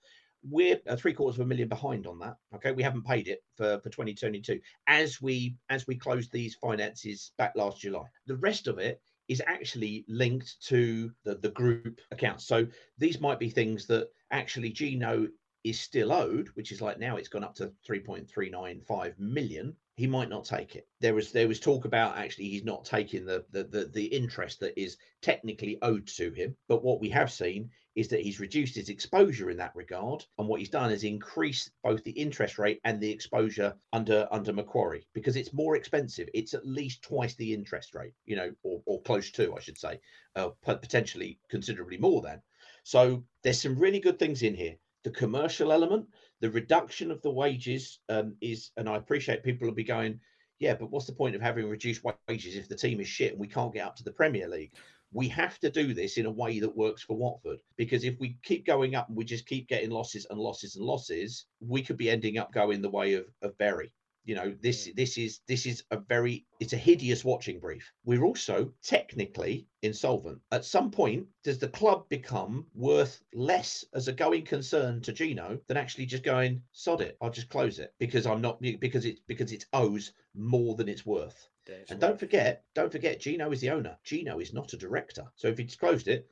We're 0.44 0.80
uh, 0.88 0.96
three 0.96 1.14
quarters 1.14 1.40
of 1.40 1.46
a 1.46 1.48
million 1.48 1.68
behind 1.68 2.06
on 2.06 2.20
that. 2.20 2.38
Okay, 2.56 2.72
we 2.72 2.84
haven't 2.84 3.06
paid 3.06 3.28
it 3.28 3.44
for, 3.56 3.80
for 3.80 3.90
2022 3.90 4.60
as 4.88 5.22
we 5.22 5.56
as 5.70 5.88
we 5.88 5.96
closed 5.96 6.32
these 6.32 6.56
finances 6.56 7.32
back 7.38 7.54
last 7.56 7.82
July. 7.82 8.04
The 8.28 8.38
rest 8.38 8.68
of 8.68 8.78
it 8.78 9.02
is 9.28 9.42
actually 9.46 10.06
linked 10.08 10.56
to 10.68 11.12
the, 11.24 11.36
the 11.36 11.52
group 11.52 12.00
accounts. 12.12 12.46
So 12.46 12.68
these 12.98 13.20
might 13.20 13.40
be 13.40 13.50
things 13.50 13.86
that 13.88 14.10
actually 14.32 14.72
Gino 14.72 15.28
is 15.64 15.80
still 15.80 16.12
owed, 16.12 16.48
which 16.56 16.72
is 16.72 16.82
like 16.82 17.00
now 17.00 17.18
it's 17.18 17.28
gone 17.28 17.44
up 17.44 17.56
to 17.56 17.72
3.395 17.88 19.20
million. 19.20 19.76
He 20.00 20.08
might 20.08 20.30
not 20.30 20.46
take 20.46 20.78
it. 20.78 20.88
There 21.02 21.14
was 21.14 21.34
there 21.34 21.50
was 21.50 21.60
talk 21.60 21.84
about 21.84 22.18
actually 22.18 22.48
he's 22.48 22.64
not 22.64 22.86
taking 22.86 23.26
the 23.26 23.44
the 23.52 23.66
the, 23.66 23.86
the 23.88 24.06
interest 24.06 24.62
that 24.62 24.80
is 24.80 24.96
technically 25.22 25.78
owed 25.82 26.08
to 26.08 26.32
him. 26.32 26.56
But 26.70 26.86
what 26.86 27.02
we 27.02 27.10
have 27.10 27.30
seen 27.30 27.70
is 27.96 28.08
that 28.08 28.22
he's 28.22 28.40
reduced 28.40 28.76
his 28.76 28.88
exposure 28.88 29.50
in 29.50 29.58
that 29.58 29.76
regard, 29.76 30.26
and 30.38 30.48
what 30.48 30.62
he's 30.62 30.70
done 30.70 30.90
is 30.90 31.04
increase 31.04 31.70
both 31.84 32.02
the 32.06 32.12
interest 32.12 32.58
rate 32.58 32.80
and 32.86 33.02
the 33.02 33.12
exposure 33.12 33.76
under 33.92 34.26
under 34.32 34.54
Macquarie 34.54 35.06
because 35.14 35.36
it's 35.36 35.52
more 35.52 35.76
expensive. 35.76 36.30
It's 36.34 36.54
at 36.54 36.66
least 36.66 37.02
twice 37.02 37.36
the 37.36 37.54
interest 37.54 37.94
rate, 37.94 38.14
you 38.26 38.38
know, 38.38 38.54
or, 38.64 38.82
or 38.86 39.02
close 39.02 39.32
to, 39.32 39.54
I 39.54 39.60
should 39.60 39.78
say, 39.78 40.00
uh, 40.38 40.52
potentially 40.64 41.40
considerably 41.50 41.98
more 41.98 42.22
than. 42.22 42.42
So 42.86 43.26
there's 43.44 43.62
some 43.62 43.78
really 43.78 44.00
good 44.00 44.18
things 44.18 44.44
in 44.44 44.56
here. 44.56 44.78
The 45.04 45.12
commercial 45.12 45.74
element, 45.74 46.08
the 46.42 46.52
reduction 46.52 47.12
of 47.12 47.22
the 47.22 47.32
wages 47.32 48.00
um, 48.10 48.36
is, 48.42 48.72
and 48.78 48.88
I 48.88 48.96
appreciate 48.96 49.44
people 49.44 49.68
will 49.68 49.76
be 49.76 49.84
going, 49.84 50.20
yeah, 50.60 50.76
but 50.76 50.92
what's 50.92 51.06
the 51.06 51.14
point 51.14 51.36
of 51.36 51.42
having 51.42 51.70
reduced 51.70 52.04
wages 52.28 52.56
if 52.56 52.68
the 52.68 52.76
team 52.76 53.00
is 53.00 53.08
shit 53.08 53.32
and 53.32 53.40
we 53.40 53.48
can't 53.48 53.74
get 53.74 53.86
up 53.86 53.96
to 53.98 54.04
the 54.04 54.12
Premier 54.12 54.48
League? 54.48 54.74
We 55.12 55.28
have 55.30 55.58
to 55.60 55.72
do 55.72 55.94
this 55.94 56.18
in 56.18 56.28
a 56.28 56.32
way 56.32 56.60
that 56.60 56.76
works 56.76 57.02
for 57.02 57.18
Watford 57.18 57.60
because 57.78 58.04
if 58.04 58.20
we 58.20 58.38
keep 58.44 58.66
going 58.66 58.94
up 58.96 59.08
and 59.08 59.18
we 59.18 59.26
just 59.26 59.48
keep 59.48 59.68
getting 59.68 59.90
losses 59.90 60.28
and 60.30 60.40
losses 60.40 60.76
and 60.76 60.86
losses, 60.86 61.46
we 61.60 61.82
could 61.82 61.98
be 61.98 62.10
ending 62.10 62.38
up 62.38 62.54
going 62.54 62.82
the 62.82 62.90
way 62.90 63.16
of, 63.16 63.26
of 63.42 63.58
Bury. 63.58 63.92
You 64.30 64.36
know, 64.36 64.56
this 64.62 64.88
mm. 64.88 64.96
this 64.96 65.18
is 65.18 65.40
this 65.48 65.66
is 65.66 65.84
a 65.90 65.98
very 65.98 66.46
it's 66.60 66.74
a 66.74 66.78
hideous 66.78 67.26
watching 67.26 67.60
brief. 67.60 67.92
We're 68.06 68.24
also 68.24 68.72
technically 68.84 69.66
insolvent. 69.82 70.40
At 70.52 70.66
some 70.66 70.92
point, 70.92 71.26
does 71.44 71.58
the 71.58 71.68
club 71.68 72.08
become 72.10 72.68
worth 72.76 73.24
less 73.34 73.84
as 73.96 74.08
a 74.08 74.14
going 74.14 74.46
concern 74.46 75.02
to 75.02 75.14
Gino 75.14 75.60
than 75.66 75.78
actually 75.78 76.06
just 76.06 76.22
going 76.22 76.62
sod 76.74 77.02
it? 77.02 77.18
I'll 77.20 77.32
just 77.32 77.50
close 77.50 77.80
it 77.80 77.96
because 77.98 78.28
I'm 78.28 78.40
not 78.40 78.62
because 78.62 79.06
it 79.06 79.18
because 79.26 79.52
it 79.52 79.66
owes 79.74 80.12
more 80.36 80.76
than 80.76 80.90
it's 80.90 81.08
worth. 81.08 81.50
And 81.68 81.84
one. 81.90 82.00
don't 82.00 82.20
forget, 82.20 82.66
don't 82.76 82.92
forget, 82.92 83.20
Gino 83.20 83.52
is 83.52 83.62
the 83.62 83.72
owner. 83.72 83.98
Gino 84.04 84.40
is 84.40 84.54
not 84.54 84.74
a 84.74 84.78
director. 84.78 85.26
So 85.38 85.48
if 85.48 85.58
he's 85.58 85.76
closed 85.76 86.08
it, 86.08 86.30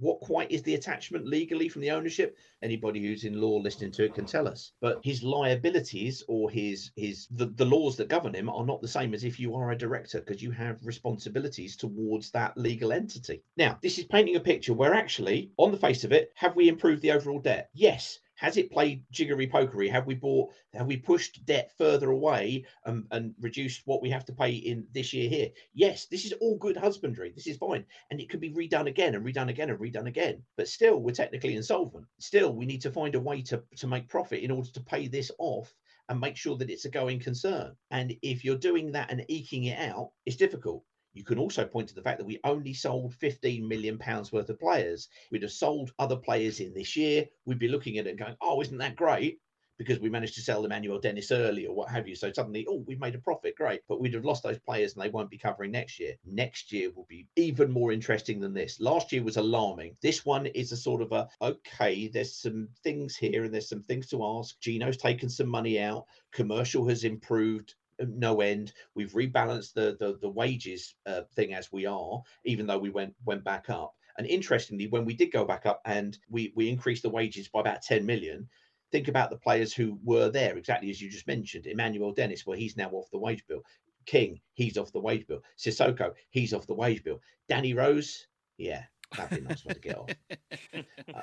what 0.00 0.20
quite 0.20 0.50
is 0.50 0.62
the 0.62 0.74
attachment 0.74 1.26
legally 1.26 1.68
from 1.68 1.82
the 1.82 1.90
ownership? 1.90 2.36
Anybody 2.62 3.00
who's 3.02 3.24
in 3.24 3.40
law 3.40 3.56
listening 3.56 3.90
to 3.92 4.04
it 4.04 4.14
can 4.14 4.26
tell 4.26 4.48
us. 4.48 4.72
But 4.80 5.00
his 5.02 5.22
liabilities 5.22 6.22
or 6.28 6.50
his 6.50 6.90
his 6.96 7.26
the, 7.30 7.46
the 7.46 7.64
laws 7.64 7.96
that 7.96 8.08
govern 8.08 8.34
him 8.34 8.48
are 8.48 8.66
not 8.66 8.82
the 8.82 8.88
same 8.88 9.14
as 9.14 9.24
if 9.24 9.38
you 9.40 9.54
are 9.54 9.70
a 9.70 9.78
director 9.78 10.20
because 10.20 10.42
you 10.42 10.50
have 10.50 10.84
responsibilities 10.84 11.76
towards 11.76 12.30
that 12.30 12.56
legal 12.56 12.92
entity. 12.92 13.42
Now, 13.56 13.78
this 13.82 13.98
is 13.98 14.04
painting 14.04 14.36
a 14.36 14.40
picture 14.40 14.74
where 14.74 14.94
actually, 14.94 15.52
on 15.56 15.72
the 15.72 15.78
face 15.78 16.04
of 16.04 16.12
it, 16.12 16.32
have 16.34 16.56
we 16.56 16.68
improved 16.68 17.02
the 17.02 17.12
overall 17.12 17.40
debt? 17.40 17.70
Yes. 17.74 18.20
Has 18.36 18.58
it 18.58 18.70
played 18.70 19.04
jiggery 19.10 19.46
pokery? 19.46 19.90
Have 19.90 20.06
we 20.06 20.14
bought? 20.14 20.52
Have 20.74 20.86
we 20.86 20.98
pushed 20.98 21.44
debt 21.46 21.72
further 21.78 22.10
away 22.10 22.66
and, 22.84 23.06
and 23.10 23.34
reduced 23.40 23.82
what 23.86 24.02
we 24.02 24.10
have 24.10 24.26
to 24.26 24.32
pay 24.32 24.50
in 24.50 24.86
this 24.92 25.12
year 25.12 25.28
here? 25.28 25.48
Yes, 25.72 26.06
this 26.06 26.26
is 26.26 26.32
all 26.34 26.58
good 26.58 26.76
husbandry. 26.76 27.32
This 27.34 27.46
is 27.46 27.56
fine, 27.56 27.86
and 28.10 28.20
it 28.20 28.28
could 28.28 28.40
be 28.40 28.52
redone 28.52 28.88
again 28.88 29.14
and 29.14 29.24
redone 29.24 29.48
again 29.48 29.70
and 29.70 29.78
redone 29.78 30.06
again. 30.06 30.42
But 30.56 30.68
still, 30.68 31.00
we're 31.00 31.12
technically 31.12 31.56
insolvent. 31.56 32.06
Still, 32.18 32.52
we 32.52 32.66
need 32.66 32.82
to 32.82 32.90
find 32.90 33.14
a 33.14 33.20
way 33.20 33.40
to 33.42 33.62
to 33.76 33.86
make 33.86 34.08
profit 34.08 34.42
in 34.42 34.50
order 34.50 34.70
to 34.70 34.80
pay 34.80 35.08
this 35.08 35.30
off 35.38 35.74
and 36.08 36.20
make 36.20 36.36
sure 36.36 36.56
that 36.58 36.70
it's 36.70 36.84
a 36.84 36.90
going 36.90 37.18
concern. 37.18 37.74
And 37.90 38.14
if 38.22 38.44
you're 38.44 38.56
doing 38.56 38.92
that 38.92 39.10
and 39.10 39.24
eking 39.28 39.64
it 39.64 39.78
out, 39.78 40.10
it's 40.24 40.36
difficult. 40.36 40.84
You 41.16 41.24
can 41.24 41.38
also 41.38 41.64
point 41.64 41.88
to 41.88 41.94
the 41.94 42.02
fact 42.02 42.18
that 42.18 42.26
we 42.26 42.40
only 42.44 42.74
sold 42.74 43.14
15 43.14 43.66
million 43.66 43.96
pounds 43.96 44.30
worth 44.30 44.50
of 44.50 44.60
players. 44.60 45.08
We'd 45.30 45.44
have 45.44 45.50
sold 45.50 45.94
other 45.98 46.16
players 46.16 46.60
in 46.60 46.74
this 46.74 46.94
year. 46.94 47.24
We'd 47.46 47.58
be 47.58 47.68
looking 47.68 47.96
at 47.96 48.06
it 48.06 48.10
and 48.10 48.18
going, 48.18 48.36
"Oh, 48.42 48.60
isn't 48.60 48.76
that 48.76 48.96
great?" 48.96 49.40
Because 49.78 49.98
we 49.98 50.10
managed 50.10 50.34
to 50.34 50.42
sell 50.42 50.66
Emmanuel 50.66 51.00
Dennis 51.00 51.32
early 51.32 51.64
or 51.64 51.74
what 51.74 51.88
have 51.88 52.06
you. 52.06 52.16
So 52.16 52.30
suddenly, 52.32 52.66
oh, 52.68 52.84
we've 52.86 53.00
made 53.00 53.14
a 53.14 53.18
profit, 53.18 53.56
great. 53.56 53.80
But 53.88 53.98
we'd 53.98 54.12
have 54.12 54.26
lost 54.26 54.42
those 54.42 54.58
players 54.58 54.92
and 54.92 55.02
they 55.02 55.08
won't 55.08 55.30
be 55.30 55.38
covering 55.38 55.70
next 55.70 55.98
year. 55.98 56.16
Next 56.26 56.70
year 56.70 56.90
will 56.90 57.06
be 57.08 57.26
even 57.34 57.70
more 57.70 57.92
interesting 57.92 58.38
than 58.38 58.52
this. 58.52 58.78
Last 58.78 59.10
year 59.10 59.22
was 59.22 59.38
alarming. 59.38 59.96
This 60.02 60.26
one 60.26 60.44
is 60.44 60.70
a 60.70 60.76
sort 60.76 61.00
of 61.00 61.12
a 61.12 61.28
okay, 61.40 62.08
there's 62.08 62.36
some 62.36 62.68
things 62.84 63.16
here 63.16 63.44
and 63.44 63.54
there's 63.54 63.70
some 63.70 63.84
things 63.84 64.08
to 64.08 64.22
ask. 64.22 64.60
Gino's 64.60 64.98
taken 64.98 65.30
some 65.30 65.48
money 65.48 65.80
out, 65.80 66.04
commercial 66.30 66.86
has 66.88 67.04
improved 67.04 67.74
no 68.00 68.40
end. 68.40 68.72
We've 68.94 69.12
rebalanced 69.12 69.74
the 69.74 69.96
the, 69.98 70.18
the 70.20 70.28
wages 70.28 70.94
uh, 71.06 71.22
thing 71.34 71.54
as 71.54 71.72
we 71.72 71.86
are, 71.86 72.22
even 72.44 72.66
though 72.66 72.78
we 72.78 72.90
went 72.90 73.14
went 73.24 73.44
back 73.44 73.70
up. 73.70 73.94
And 74.18 74.26
interestingly, 74.26 74.86
when 74.86 75.04
we 75.04 75.14
did 75.14 75.32
go 75.32 75.44
back 75.44 75.66
up 75.66 75.82
and 75.84 76.18
we 76.30 76.52
we 76.56 76.68
increased 76.68 77.02
the 77.02 77.10
wages 77.10 77.48
by 77.48 77.60
about 77.60 77.82
10 77.82 78.04
million, 78.06 78.48
think 78.92 79.08
about 79.08 79.30
the 79.30 79.36
players 79.36 79.74
who 79.74 79.98
were 80.04 80.30
there, 80.30 80.56
exactly 80.56 80.90
as 80.90 81.00
you 81.00 81.10
just 81.10 81.26
mentioned. 81.26 81.66
Emmanuel 81.66 82.12
Dennis, 82.12 82.46
well, 82.46 82.58
he's 82.58 82.76
now 82.76 82.90
off 82.90 83.10
the 83.10 83.18
wage 83.18 83.44
bill. 83.46 83.62
King, 84.06 84.40
he's 84.54 84.78
off 84.78 84.92
the 84.92 85.00
wage 85.00 85.26
bill. 85.26 85.42
Sissoko, 85.58 86.12
he's 86.30 86.54
off 86.54 86.66
the 86.66 86.74
wage 86.74 87.02
bill. 87.02 87.20
Danny 87.48 87.74
Rose, 87.74 88.26
yeah, 88.56 88.84
that'd 89.16 89.30
be 89.38 89.44
a 89.44 89.48
nice 89.48 89.64
one 89.64 89.74
to 89.74 89.80
get 89.80 89.98
off. 89.98 90.10
Um, 91.14 91.22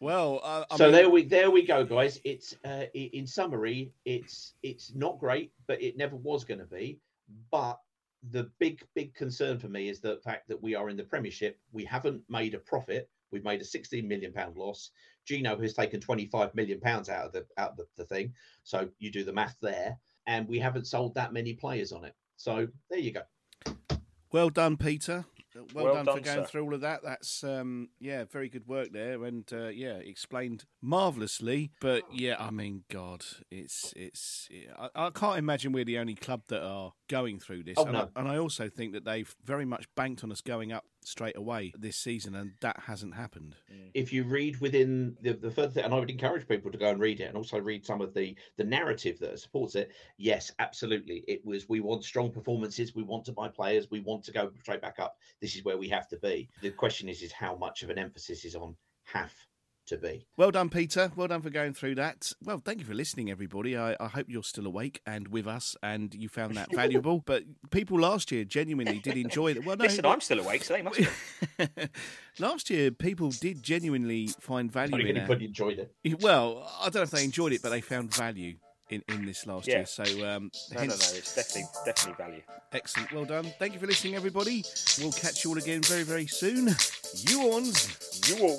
well, 0.00 0.40
uh, 0.42 0.64
so 0.76 0.84
mean, 0.84 0.92
there 0.92 1.10
we 1.10 1.24
there 1.24 1.50
we 1.50 1.62
go, 1.62 1.84
guys. 1.84 2.18
It's 2.24 2.56
uh, 2.64 2.86
in 2.94 3.26
summary, 3.26 3.92
it's 4.06 4.54
it's 4.62 4.94
not 4.94 5.18
great, 5.18 5.52
but 5.68 5.80
it 5.82 5.98
never 5.98 6.16
was 6.16 6.42
going 6.44 6.60
to 6.60 6.66
be. 6.66 6.98
But 7.50 7.78
the 8.30 8.50
big 8.58 8.82
big 8.94 9.14
concern 9.14 9.58
for 9.58 9.68
me 9.68 9.90
is 9.90 10.00
the 10.00 10.18
fact 10.24 10.48
that 10.48 10.62
we 10.62 10.74
are 10.74 10.88
in 10.88 10.96
the 10.96 11.04
Premiership. 11.04 11.58
We 11.72 11.84
haven't 11.84 12.22
made 12.30 12.54
a 12.54 12.58
profit. 12.58 13.10
We've 13.30 13.44
made 13.44 13.60
a 13.60 13.64
16 13.64 14.08
million 14.08 14.32
pound 14.32 14.56
loss. 14.56 14.90
Gino 15.26 15.56
has 15.60 15.74
taken 15.74 16.00
25 16.00 16.54
million 16.54 16.80
pounds 16.80 17.08
out 17.10 17.26
of 17.26 17.32
the 17.32 17.46
out 17.58 17.72
of 17.72 17.76
the, 17.76 17.86
the 17.98 18.04
thing. 18.06 18.32
So 18.64 18.88
you 18.98 19.12
do 19.12 19.22
the 19.22 19.34
math 19.34 19.56
there, 19.60 19.98
and 20.26 20.48
we 20.48 20.58
haven't 20.58 20.86
sold 20.86 21.14
that 21.14 21.34
many 21.34 21.52
players 21.52 21.92
on 21.92 22.06
it. 22.06 22.14
So 22.36 22.68
there 22.88 22.98
you 22.98 23.12
go. 23.12 23.76
well 24.32 24.48
done, 24.48 24.78
Peter. 24.78 25.26
Well, 25.54 25.84
Well 25.84 25.94
done, 25.94 26.04
done, 26.06 26.16
for 26.18 26.24
going 26.24 26.44
sir. 26.44 26.46
through 26.46 26.64
all 26.64 26.74
of 26.74 26.80
that. 26.82 27.02
That's 27.02 27.42
um, 27.44 27.88
yeah, 27.98 28.24
very 28.24 28.48
good 28.48 28.66
work 28.66 28.92
there, 28.92 29.24
and 29.24 29.44
uh, 29.52 29.68
yeah, 29.68 29.94
explained 29.94 30.64
marvelously. 30.82 31.70
But 31.80 32.02
yeah, 32.12 32.36
I 32.38 32.50
mean, 32.50 32.84
God, 32.90 33.24
it's 33.50 33.92
it's. 33.96 34.48
I, 34.78 34.88
I 34.94 35.10
can't 35.10 35.38
imagine 35.38 35.72
we're 35.72 35.84
the 35.84 35.98
only 35.98 36.14
club 36.14 36.42
that 36.48 36.62
are 36.62 36.92
going 37.10 37.40
through 37.40 37.64
this. 37.64 37.74
Oh, 37.76 37.84
and, 37.84 37.92
no. 37.92 38.08
I, 38.14 38.20
and 38.20 38.28
I 38.28 38.38
also 38.38 38.68
think 38.68 38.92
that 38.92 39.04
they've 39.04 39.34
very 39.44 39.64
much 39.64 39.86
banked 39.96 40.22
on 40.22 40.30
us 40.30 40.40
going 40.40 40.72
up 40.72 40.84
straight 41.02 41.36
away 41.36 41.72
this 41.76 41.96
season, 41.96 42.36
and 42.36 42.52
that 42.60 42.78
hasn't 42.86 43.14
happened. 43.14 43.56
Mm. 43.70 43.90
if 43.94 44.12
you 44.12 44.22
read 44.24 44.60
within 44.60 45.16
the, 45.20 45.32
the 45.32 45.50
further 45.50 45.72
thing, 45.72 45.84
and 45.84 45.92
I 45.92 45.98
would 45.98 46.10
encourage 46.10 46.46
people 46.46 46.70
to 46.70 46.78
go 46.78 46.88
and 46.88 47.00
read 47.00 47.20
it 47.20 47.24
and 47.24 47.36
also 47.36 47.58
read 47.58 47.84
some 47.84 48.00
of 48.00 48.14
the 48.14 48.36
the 48.56 48.64
narrative 48.64 49.18
that 49.18 49.38
supports 49.40 49.74
it. 49.74 49.92
Yes, 50.16 50.52
absolutely. 50.60 51.24
It 51.26 51.44
was 51.44 51.68
we 51.68 51.80
want 51.80 52.04
strong 52.04 52.30
performances, 52.30 52.94
we 52.94 53.02
want 53.02 53.24
to 53.26 53.32
buy 53.32 53.48
players, 53.48 53.90
we 53.90 54.00
want 54.00 54.24
to 54.24 54.32
go 54.32 54.50
straight 54.60 54.80
back 54.80 55.00
up. 55.00 55.16
This 55.40 55.56
is 55.56 55.64
where 55.64 55.78
we 55.78 55.88
have 55.88 56.08
to 56.08 56.18
be. 56.18 56.48
The 56.62 56.70
question 56.70 57.08
is 57.08 57.22
is 57.22 57.32
how 57.32 57.56
much 57.56 57.82
of 57.82 57.90
an 57.90 57.98
emphasis 57.98 58.44
is 58.44 58.54
on 58.54 58.76
have 59.04 59.34
to 59.90 59.98
be. 59.98 60.26
Well 60.36 60.50
done, 60.50 60.68
Peter. 60.70 61.12
Well 61.14 61.28
done 61.28 61.42
for 61.42 61.50
going 61.50 61.74
through 61.74 61.94
that. 61.96 62.32
Well, 62.42 62.58
thank 62.64 62.80
you 62.80 62.84
for 62.86 62.94
listening, 62.94 63.30
everybody. 63.30 63.76
I, 63.76 63.94
I 64.00 64.08
hope 64.08 64.26
you're 64.28 64.42
still 64.42 64.66
awake 64.66 65.00
and 65.06 65.28
with 65.28 65.46
us, 65.46 65.76
and 65.82 66.12
you 66.14 66.28
found 66.28 66.56
that 66.56 66.72
valuable. 66.74 67.22
but 67.26 67.44
people 67.70 68.00
last 68.00 68.32
year 68.32 68.44
genuinely 68.44 68.98
did 68.98 69.16
enjoy 69.16 69.52
it. 69.52 69.64
Well, 69.64 69.76
no, 69.76 69.84
Listen, 69.84 70.06
I'm 70.06 70.20
still 70.20 70.40
awake, 70.40 70.64
so 70.64 70.74
they 70.74 70.82
must. 70.82 70.98
Be. 70.98 71.06
last 72.38 72.70
year 72.70 72.90
people 72.90 73.30
did 73.30 73.62
genuinely 73.62 74.28
find 74.40 74.70
value 74.72 74.96
in 75.06 75.16
anybody 75.16 75.44
it. 75.44 75.48
enjoyed 75.48 75.78
it. 75.78 76.20
Well, 76.22 76.68
I 76.80 76.84
don't 76.84 76.96
know 76.96 77.02
if 77.02 77.10
they 77.10 77.24
enjoyed 77.24 77.52
it, 77.52 77.62
but 77.62 77.70
they 77.70 77.80
found 77.80 78.14
value 78.14 78.56
in, 78.88 79.02
in 79.08 79.24
this 79.24 79.46
last 79.46 79.68
Yeah. 79.68 79.76
year. 79.78 79.86
So, 79.86 80.02
um, 80.04 80.50
No, 80.72 80.80
no, 80.80 80.86
no. 80.86 80.92
It's 80.94 81.34
definitely 81.34 81.64
definitely 81.84 82.24
value. 82.24 82.42
excellent. 82.72 83.12
Well 83.12 83.24
done. 83.24 83.52
Thank 83.58 83.74
you 83.74 83.80
for 83.80 83.86
listening, 83.86 84.14
everybody. 84.16 84.64
We'll 85.00 85.12
catch 85.12 85.44
you 85.44 85.50
all 85.50 85.58
again 85.58 85.82
very, 85.82 86.02
very 86.02 86.26
soon. 86.26 86.74
You 87.28 87.52
ons. 87.52 87.96
You 88.28 88.44
all. 88.46 88.58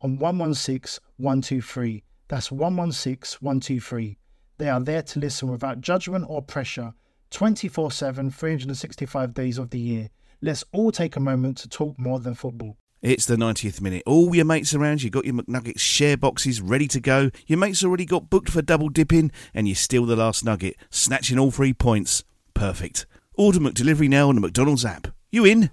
on 0.00 0.18
116 0.18 1.02
123. 1.16 2.04
That's 2.28 2.52
116 2.52 3.38
123. 3.40 4.18
They 4.58 4.68
are 4.68 4.80
there 4.80 5.02
to 5.02 5.18
listen 5.18 5.48
without 5.48 5.80
judgment 5.80 6.26
or 6.28 6.42
pressure 6.42 6.94
24 7.30 7.92
7, 7.92 8.30
365 8.30 9.34
days 9.34 9.58
of 9.58 9.70
the 9.70 9.78
year. 9.78 10.08
Let's 10.40 10.64
all 10.72 10.92
take 10.92 11.16
a 11.16 11.20
moment 11.20 11.58
to 11.58 11.68
talk 11.68 11.98
more 11.98 12.20
than 12.20 12.34
football. 12.34 12.76
It's 13.00 13.26
the 13.26 13.36
90th 13.36 13.80
minute. 13.80 14.02
All 14.06 14.34
your 14.34 14.44
mates 14.44 14.74
around 14.74 15.02
you 15.02 15.10
got 15.10 15.24
your 15.24 15.34
McNuggets 15.34 15.78
share 15.78 16.16
boxes 16.16 16.60
ready 16.60 16.88
to 16.88 17.00
go. 17.00 17.30
Your 17.46 17.58
mates 17.58 17.84
already 17.84 18.04
got 18.04 18.28
booked 18.28 18.50
for 18.50 18.60
double 18.60 18.88
dipping, 18.88 19.30
and 19.54 19.68
you 19.68 19.76
steal 19.76 20.04
the 20.04 20.16
last 20.16 20.44
nugget, 20.44 20.76
snatching 20.90 21.38
all 21.38 21.52
three 21.52 21.72
points. 21.72 22.24
Perfect. 22.54 23.06
Order 23.36 23.60
McDelivery 23.60 24.08
now 24.08 24.28
on 24.28 24.34
the 24.34 24.40
McDonald's 24.40 24.84
app. 24.84 25.08
You 25.30 25.44
in? 25.44 25.70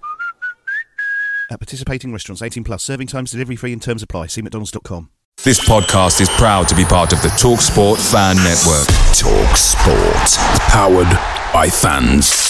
At 1.50 1.60
participating 1.60 2.12
restaurants, 2.12 2.42
18 2.42 2.64
plus, 2.64 2.82
serving 2.82 3.06
times, 3.06 3.30
delivery 3.30 3.56
free, 3.56 3.72
and 3.72 3.82
terms 3.82 4.02
apply. 4.02 4.28
See 4.28 4.42
McDonald's.com. 4.42 5.10
This 5.44 5.60
podcast 5.68 6.20
is 6.20 6.30
proud 6.30 6.66
to 6.68 6.74
be 6.74 6.84
part 6.84 7.12
of 7.12 7.20
the 7.22 7.28
TalkSport 7.28 7.98
Fan 8.10 8.36
Network. 8.36 8.86
Talk 9.14 9.56
Sport. 9.56 10.60
Powered 10.70 11.52
by 11.52 11.68
fans. 11.68 12.45